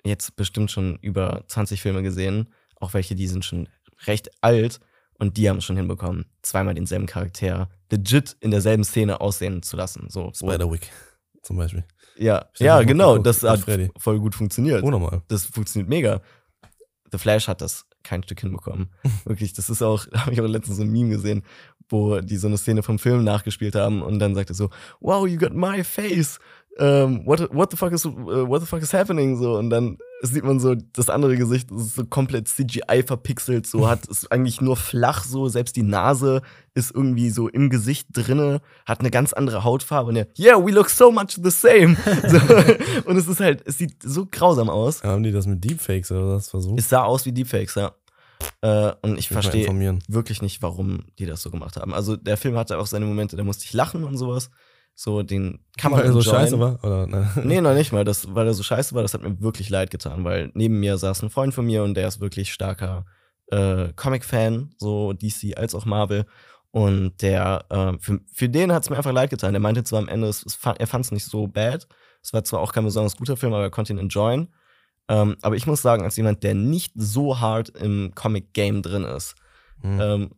jetzt 0.04 0.36
bestimmt 0.36 0.72
schon 0.72 0.98
über 0.98 1.44
20 1.48 1.82
Filme 1.82 2.04
gesehen, 2.04 2.54
auch 2.76 2.94
welche, 2.94 3.16
die 3.16 3.28
sind 3.28 3.46
schon 3.46 3.70
recht 4.06 4.30
alt 4.42 4.80
und 5.18 5.38
die 5.38 5.50
haben 5.50 5.58
es 5.58 5.64
schon 5.64 5.78
hinbekommen, 5.78 6.26
zweimal 6.42 6.74
denselben 6.74 7.06
Charakter 7.06 7.70
legit 7.90 8.36
in 8.42 8.52
derselben 8.52 8.84
Szene 8.84 9.22
aussehen 9.22 9.64
zu 9.64 9.78
lassen. 9.78 10.10
So, 10.10 10.32
Spiderwick 10.34 10.90
zum 11.44 11.58
Beispiel. 11.58 11.86
ja, 12.18 12.50
ja, 12.58 12.82
genau, 12.84 13.18
das 13.18 13.44
hat 13.44 13.62
Freddy. 13.62 13.92
voll 13.98 14.20
gut 14.20 14.36
funktioniert. 14.36 14.84
Unnormal. 14.84 15.22
Das 15.28 15.46
funktioniert 15.46 15.90
mega. 15.90 16.22
The 17.14 17.20
Flash 17.20 17.48
hat 17.48 17.62
das 17.62 17.86
kein 18.02 18.24
Stück 18.24 18.42
hinbekommen. 18.42 18.90
Wirklich, 19.26 19.54
das 19.54 19.70
ist 19.70 19.84
auch, 19.84 20.06
da 20.12 20.22
habe 20.22 20.34
ich 20.34 20.42
auch 20.42 20.48
letztens 20.48 20.78
so 20.78 20.84
ein 20.84 20.92
Meme 20.92 21.10
gesehen, 21.10 21.44
wo 21.90 22.20
die 22.22 22.38
so 22.38 22.48
eine 22.48 22.58
Szene 22.58 22.82
vom 22.82 22.98
Film 22.98 23.24
nachgespielt 23.24 23.76
haben 23.76 24.02
und 24.02 24.18
dann 24.18 24.34
sagt 24.34 24.50
er 24.50 24.56
so, 24.56 24.72
wow, 25.00 25.28
you 25.28 25.38
got 25.38 25.54
my 25.54 25.84
face. 25.84 26.40
Um, 26.80 27.24
what, 27.28 27.54
what 27.54 27.70
the 27.70 27.78
fuck 27.78 27.92
is 27.92 28.04
uh, 28.04 28.10
what 28.50 28.60
the 28.60 28.66
fuck 28.66 28.82
is 28.82 28.92
happening 28.94 29.38
so 29.38 29.58
und 29.58 29.70
dann 29.70 30.00
sieht 30.24 30.44
man 30.44 30.60
so 30.60 30.74
das 30.74 31.08
andere 31.08 31.38
Gesicht 31.38 31.70
ist 31.70 31.94
so 31.94 32.04
komplett 32.04 32.48
CGI 32.48 33.04
verpixelt 33.06 33.68
so 33.68 33.88
hat 33.88 34.08
ist 34.08 34.32
eigentlich 34.32 34.60
nur 34.60 34.76
flach 34.76 35.24
so 35.24 35.48
selbst 35.50 35.76
die 35.76 35.84
Nase 35.84 36.42
ist 36.74 36.90
irgendwie 36.96 37.30
so 37.30 37.48
im 37.48 37.70
Gesicht 37.70 38.08
drinne 38.12 38.60
hat 38.88 39.02
eine 39.02 39.12
ganz 39.12 39.34
andere 39.34 39.64
Hautfarbe 39.64 40.10
und 40.10 40.16
er 40.16 40.28
yeah 40.40 40.58
we 40.58 40.72
look 40.72 40.90
so 40.90 41.12
much 41.12 41.38
the 41.44 41.52
same 41.52 41.96
so, 42.28 42.40
und 43.08 43.18
es 43.18 43.28
ist 43.28 43.40
halt 43.40 43.62
es 43.68 43.78
sieht 43.78 44.02
so 44.02 44.26
grausam 44.26 44.68
aus 44.72 45.04
Haben 45.04 45.22
die 45.22 45.32
das 45.32 45.46
mit 45.46 45.64
Deepfakes 45.64 46.12
oder 46.12 46.38
was 46.38 46.50
versucht? 46.50 46.80
es 46.80 46.90
sah 46.90 47.04
aus 47.04 47.28
wie 47.28 47.34
Deepfakes, 47.34 47.76
ja. 47.76 47.92
Äh, 48.62 48.94
und 49.02 49.18
ich 49.18 49.30
mal 49.32 49.42
verstehe 49.42 50.00
wirklich 50.08 50.42
nicht, 50.42 50.62
warum 50.62 51.06
die 51.20 51.26
das 51.26 51.42
so 51.42 51.52
gemacht 51.52 51.78
haben. 51.78 51.94
Also 51.94 52.16
der 52.16 52.38
Film 52.38 52.56
hatte 52.56 52.78
auch 52.78 52.88
seine 52.88 53.06
Momente, 53.06 53.36
da 53.36 53.44
musste 53.44 53.66
ich 53.66 53.74
lachen 53.74 54.04
und 54.04 54.18
sowas. 54.18 54.50
So, 54.96 55.24
den 55.24 55.60
kann 55.78 55.92
man 55.92 56.00
Weil 56.02 56.08
er 56.08 56.14
so 56.14 56.20
enjoyen. 56.20 56.40
scheiße 56.40 56.60
war? 56.60 56.84
Oder? 56.84 57.08
Nein. 57.08 57.30
Nee, 57.44 57.62
noch 57.62 57.74
nicht 57.74 57.92
mal. 57.92 58.04
Das, 58.06 58.34
weil 58.36 58.46
er 58.48 58.54
so 58.54 58.64
scheiße 58.64 58.94
war, 58.96 59.02
das 59.02 59.14
hat 59.14 59.24
mir 59.24 59.42
wirklich 59.42 59.70
leid 59.70 59.90
getan, 59.92 60.24
weil 60.24 60.52
neben 60.54 60.80
mir 60.80 60.98
saß 60.98 61.24
ein 61.24 61.30
Freund 61.30 61.54
von 61.54 61.66
mir 61.66 61.84
und 61.84 61.96
der 61.96 62.08
ist 62.08 62.20
wirklich 62.20 62.54
starker 62.54 63.06
äh, 63.48 63.90
Comic-Fan, 63.96 64.76
so 64.78 65.14
DC 65.14 65.58
als 65.58 65.74
auch 65.76 65.86
Marvel. 65.86 66.26
Und 66.72 67.22
der, 67.22 67.66
äh, 67.70 67.94
für, 68.00 68.20
für 68.32 68.50
den 68.50 68.72
hat 68.72 68.84
es 68.84 68.90
mir 68.90 68.98
einfach 68.98 69.12
leid 69.14 69.30
getan. 69.30 69.54
Der 69.54 69.60
meinte 69.60 69.84
zwar 69.84 70.00
am 70.00 70.08
Ende, 70.08 70.28
es, 70.28 70.46
es, 70.46 70.58
er 70.64 70.88
fand 70.88 71.06
es 71.06 71.12
nicht 71.12 71.26
so 71.26 71.48
bad. 71.48 71.88
Es 72.22 72.34
war 72.34 72.44
zwar 72.44 72.62
auch 72.62 72.72
kein 72.74 72.86
besonders 72.86 73.18
guter 73.18 73.36
Film, 73.38 73.54
aber 73.54 73.64
er 73.64 73.70
konnte 73.72 73.94
ihn 73.94 74.00
enjoyen. 74.00 74.54
Ähm, 75.10 75.36
aber 75.42 75.56
ich 75.56 75.68
muss 75.68 75.82
sagen, 75.82 76.04
als 76.04 76.16
jemand, 76.18 76.44
der 76.44 76.56
nicht 76.56 76.94
so 76.96 77.40
hart 77.40 77.70
im 77.70 78.12
Comic-Game 78.16 78.82
drin 78.82 79.04
ist, 79.04 79.36
Hm. 79.82 80.00
ähm, 80.00 80.30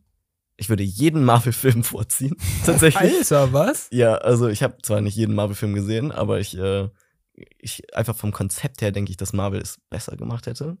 ich 0.56 0.68
würde 0.68 0.82
jeden 0.82 1.24
Marvel-Film 1.24 1.84
vorziehen. 1.84 2.36
Tatsächlich. 2.64 3.16
Alter, 3.18 3.52
was? 3.52 3.88
Ja, 3.90 4.16
also 4.16 4.48
ich 4.48 4.62
habe 4.62 4.78
zwar 4.82 5.00
nicht 5.00 5.16
jeden 5.16 5.34
Marvel-Film 5.34 5.74
gesehen, 5.74 6.12
aber 6.12 6.40
ich, 6.40 6.56
äh, 6.56 6.88
ich 7.58 7.94
einfach 7.94 8.16
vom 8.16 8.32
Konzept 8.32 8.80
her 8.82 8.92
denke 8.92 9.10
ich, 9.10 9.16
dass 9.16 9.32
Marvel 9.32 9.60
es 9.60 9.78
besser 9.90 10.16
gemacht 10.16 10.46
hätte. 10.46 10.78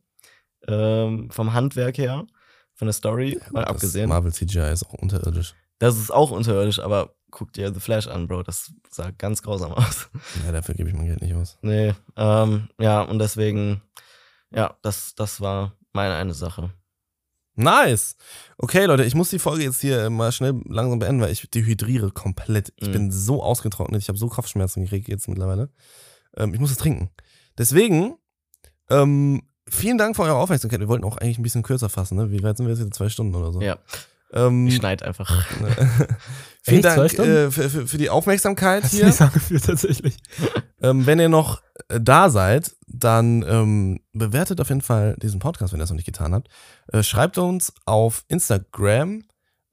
Ähm, 0.66 1.30
vom 1.30 1.52
Handwerk 1.52 1.98
her, 1.98 2.26
von 2.74 2.86
der 2.86 2.92
Story 2.92 3.38
mal 3.52 3.62
Das 3.62 3.70
abgesehen. 3.70 4.08
Marvel 4.08 4.32
CGI 4.32 4.72
ist 4.72 4.86
auch 4.86 4.94
unterirdisch. 4.94 5.54
Das 5.78 5.98
ist 5.98 6.10
auch 6.10 6.30
unterirdisch, 6.30 6.78
aber 6.78 7.14
guck 7.30 7.52
dir 7.52 7.72
The 7.72 7.80
Flash 7.80 8.06
an, 8.06 8.26
Bro. 8.26 8.44
Das 8.44 8.72
sah 8.90 9.10
ganz 9.10 9.42
grausam 9.42 9.72
aus. 9.74 10.08
Ja, 10.44 10.52
dafür 10.52 10.74
gebe 10.74 10.88
ich 10.88 10.94
mein 10.94 11.06
Geld 11.06 11.20
nicht 11.20 11.34
aus. 11.34 11.58
nee, 11.60 11.94
ähm, 12.16 12.68
ja, 12.80 13.02
und 13.02 13.18
deswegen, 13.18 13.82
ja, 14.50 14.76
das, 14.82 15.14
das 15.14 15.40
war 15.40 15.72
meine 15.92 16.14
eine 16.14 16.34
Sache. 16.34 16.70
Nice. 17.56 18.16
Okay, 18.58 18.84
Leute, 18.84 19.04
ich 19.04 19.14
muss 19.14 19.30
die 19.30 19.38
Folge 19.38 19.64
jetzt 19.64 19.80
hier 19.80 20.04
äh, 20.04 20.10
mal 20.10 20.30
schnell 20.30 20.60
langsam 20.68 20.98
beenden, 20.98 21.20
weil 21.22 21.32
ich 21.32 21.48
dehydriere 21.50 22.10
komplett. 22.12 22.72
Ich 22.76 22.88
Mhm. 22.88 22.92
bin 22.92 23.10
so 23.10 23.42
ausgetrocknet, 23.42 24.00
ich 24.02 24.08
habe 24.08 24.18
so 24.18 24.28
Kopfschmerzen 24.28 24.82
gekriegt 24.84 25.08
jetzt 25.08 25.26
mittlerweile. 25.28 25.70
Ähm, 26.36 26.52
ich 26.54 26.60
muss 26.60 26.70
es 26.70 26.76
trinken. 26.76 27.10
Deswegen, 27.58 28.16
ähm, 28.90 29.42
vielen 29.68 29.96
Dank 29.98 30.16
für 30.16 30.22
eure 30.22 30.34
Aufmerksamkeit. 30.36 30.80
Wir 30.80 30.88
wollten 30.88 31.04
auch 31.04 31.16
eigentlich 31.16 31.38
ein 31.38 31.42
bisschen 31.42 31.62
kürzer 31.62 31.88
fassen, 31.88 32.16
ne? 32.16 32.30
Wie 32.30 32.42
weit 32.42 32.56
sind 32.58 32.66
wir 32.66 32.72
jetzt? 32.74 32.80
Wieder 32.80 32.90
Zwei 32.92 33.08
Stunden 33.08 33.34
oder 33.34 33.52
so. 33.52 33.62
Ja, 33.62 33.78
Ähm, 34.32 34.66
ich 34.66 34.76
schneid 34.76 35.02
einfach. 35.02 35.46
vielen 36.62 36.84
Echt? 36.84 37.18
Dank 37.18 37.18
äh, 37.18 37.50
für, 37.50 37.70
für, 37.70 37.86
für 37.86 37.98
die 37.98 38.10
Aufmerksamkeit 38.10 38.84
Hat 38.84 38.90
sich 38.90 39.00
hier. 39.00 39.12
so 39.12 39.24
angefühlt, 39.24 39.64
tatsächlich. 39.64 40.16
Ähm, 40.82 41.06
wenn 41.06 41.18
ihr 41.18 41.30
noch 41.30 41.62
äh, 41.88 41.98
da 41.98 42.28
seid, 42.28 42.76
dann 42.86 43.42
ähm, 43.48 44.00
bewertet 44.12 44.60
auf 44.60 44.68
jeden 44.68 44.82
Fall 44.82 45.16
diesen 45.22 45.40
Podcast, 45.40 45.72
wenn 45.72 45.80
ihr 45.80 45.84
das 45.84 45.90
noch 45.90 45.96
nicht 45.96 46.04
getan 46.04 46.34
habt. 46.34 46.48
Äh, 46.92 47.02
schreibt 47.02 47.38
uns 47.38 47.72
auf 47.86 48.24
Instagram, 48.28 49.24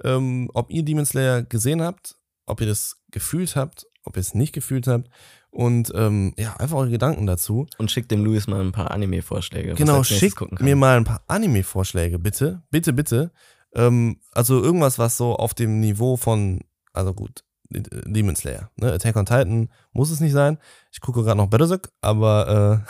ähm, 0.01 0.49
ob 0.53 0.71
ihr 0.71 0.83
Demon 0.83 1.05
Slayer 1.05 1.43
gesehen 1.43 1.81
habt, 1.81 2.15
ob 2.45 2.61
ihr 2.61 2.67
das 2.67 3.03
gefühlt 3.11 3.57
habt, 3.57 3.85
ob 4.05 4.15
ihr 4.15 4.21
es 4.21 4.33
nicht 4.33 4.53
gefühlt 4.53 4.87
habt. 4.87 5.09
Und 5.51 5.91
ähm, 5.93 6.33
ja, 6.37 6.55
einfach 6.55 6.77
eure 6.77 6.89
Gedanken 6.89 7.27
dazu. 7.27 7.67
Und 7.77 7.91
schickt 7.91 8.09
dem 8.09 8.23
Luis 8.23 8.47
mal 8.47 8.61
ein 8.61 8.71
paar 8.71 8.89
Anime-Vorschläge. 8.89 9.75
Genau, 9.75 10.03
schickt 10.03 10.61
mir 10.61 10.75
mal 10.75 10.97
ein 10.97 11.03
paar 11.03 11.23
Anime-Vorschläge, 11.27 12.17
bitte. 12.17 12.63
Bitte, 12.71 12.91
bitte. 12.91 13.31
Ähm, 13.75 14.19
also 14.31 14.61
irgendwas, 14.61 14.99
was 14.99 15.17
so 15.17 15.35
auf 15.35 15.53
dem 15.53 15.79
Niveau 15.79 16.17
von, 16.17 16.61
also 16.93 17.13
gut, 17.13 17.43
Demon 17.69 18.35
Slayer. 18.35 18.69
Ne? 18.75 18.91
Attack 18.93 19.15
on 19.15 19.25
Titan 19.25 19.69
muss 19.93 20.11
es 20.11 20.19
nicht 20.19 20.33
sein. 20.33 20.57
Ich 20.91 21.01
gucke 21.01 21.23
gerade 21.23 21.37
noch 21.37 21.47
Berserk, 21.47 21.89
aber 22.01 22.85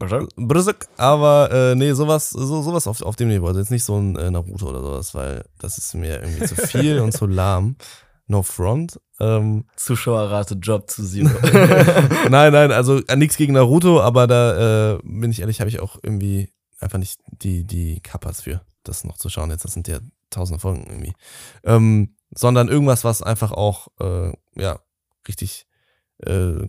äh, 0.00 0.06
Berserk, 0.36 0.88
aber 0.96 1.50
äh, 1.52 1.74
nee, 1.74 1.92
sowas, 1.92 2.30
so, 2.30 2.62
sowas 2.62 2.86
auf, 2.86 3.02
auf 3.02 3.16
dem 3.16 3.28
Niveau. 3.28 3.46
Also 3.46 3.60
jetzt 3.60 3.70
nicht 3.70 3.84
so 3.84 3.96
ein 3.96 4.16
äh, 4.16 4.30
Naruto 4.30 4.68
oder 4.68 4.80
sowas, 4.80 5.14
weil 5.14 5.44
das 5.58 5.78
ist 5.78 5.94
mir 5.94 6.22
irgendwie 6.22 6.46
zu 6.46 6.56
viel 6.56 7.00
und 7.00 7.12
zu 7.12 7.26
lahm. 7.26 7.76
No 8.30 8.42
front. 8.42 9.00
Ähm, 9.20 9.64
Zuschauerrate 9.76 10.54
Job 10.56 10.90
zu 10.90 11.02
Zero. 11.02 11.30
nein, 12.30 12.52
nein, 12.52 12.72
also 12.72 13.00
äh, 13.06 13.16
nichts 13.16 13.38
gegen 13.38 13.54
Naruto, 13.54 14.00
aber 14.02 14.26
da 14.26 14.96
äh, 14.96 14.98
bin 15.02 15.30
ich 15.30 15.40
ehrlich, 15.40 15.60
habe 15.60 15.70
ich 15.70 15.80
auch 15.80 15.98
irgendwie 16.02 16.52
einfach 16.78 16.98
nicht 16.98 17.20
die, 17.26 17.64
die 17.64 18.00
Kappas 18.00 18.42
für, 18.42 18.60
das 18.84 19.04
noch 19.04 19.18
zu 19.18 19.28
schauen. 19.28 19.50
Jetzt, 19.50 19.64
das 19.64 19.72
sind 19.72 19.88
ja 19.88 19.98
tausende 20.30 20.60
Folgen 20.60 20.86
irgendwie. 20.88 21.14
Ähm, 21.64 22.14
sondern 22.30 22.68
irgendwas, 22.68 23.04
was 23.04 23.22
einfach 23.22 23.52
auch, 23.52 23.88
äh, 24.00 24.32
ja, 24.56 24.80
richtig 25.26 25.66
äh, 26.18 26.68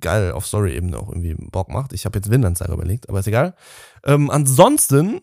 geil 0.00 0.32
auf 0.32 0.46
Story-Ebene 0.46 0.98
auch 0.98 1.08
irgendwie 1.08 1.34
Bock 1.34 1.68
macht. 1.68 1.92
Ich 1.92 2.04
habe 2.04 2.18
jetzt 2.18 2.30
Windanzeiger 2.30 2.74
überlegt, 2.74 3.08
aber 3.08 3.20
ist 3.20 3.28
egal. 3.28 3.54
Ähm, 4.04 4.30
ansonsten 4.30 5.20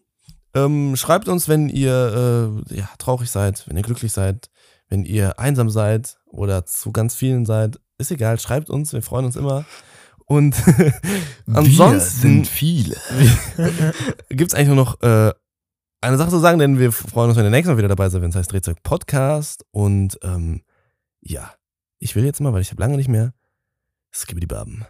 ähm, 0.53 0.95
schreibt 0.95 1.27
uns, 1.27 1.49
wenn 1.49 1.69
ihr 1.69 2.63
äh, 2.69 2.75
ja, 2.75 2.89
traurig 2.97 3.29
seid, 3.29 3.67
wenn 3.67 3.77
ihr 3.77 3.83
glücklich 3.83 4.13
seid, 4.13 4.49
wenn 4.87 5.03
ihr 5.03 5.39
einsam 5.39 5.69
seid 5.69 6.17
oder 6.25 6.65
zu 6.65 6.91
ganz 6.91 7.15
vielen 7.15 7.45
seid. 7.45 7.79
Ist 7.97 8.11
egal, 8.11 8.39
schreibt 8.39 8.69
uns, 8.69 8.93
wir 8.93 9.01
freuen 9.01 9.25
uns 9.25 9.35
immer. 9.35 9.65
Und 10.25 10.55
ansonsten 11.47 12.45
viele. 12.45 12.95
gibt 14.29 14.51
es 14.51 14.55
eigentlich 14.55 14.67
nur 14.67 14.75
noch 14.75 15.01
äh, 15.01 15.33
eine 16.01 16.17
Sache 16.17 16.29
zu 16.29 16.39
sagen, 16.39 16.59
denn 16.59 16.79
wir 16.79 16.91
freuen 16.91 17.29
uns, 17.29 17.37
wenn 17.37 17.45
ihr 17.45 17.51
nächstes 17.51 17.71
Mal 17.73 17.77
wieder 17.77 17.87
dabei 17.87 18.09
seid, 18.09 18.21
wenn 18.21 18.29
es 18.29 18.35
heißt 18.35 18.51
Drehzeug 18.51 18.83
Podcast. 18.83 19.65
Und 19.71 20.17
ähm, 20.23 20.63
ja, 21.21 21.53
ich 21.99 22.15
will 22.15 22.25
jetzt 22.25 22.41
mal, 22.41 22.53
weil 22.53 22.61
ich 22.61 22.71
habe 22.71 22.81
lange 22.81 22.97
nicht 22.97 23.09
mehr, 23.09 23.33
Skibidi 24.11 24.47
Baben. 24.47 24.85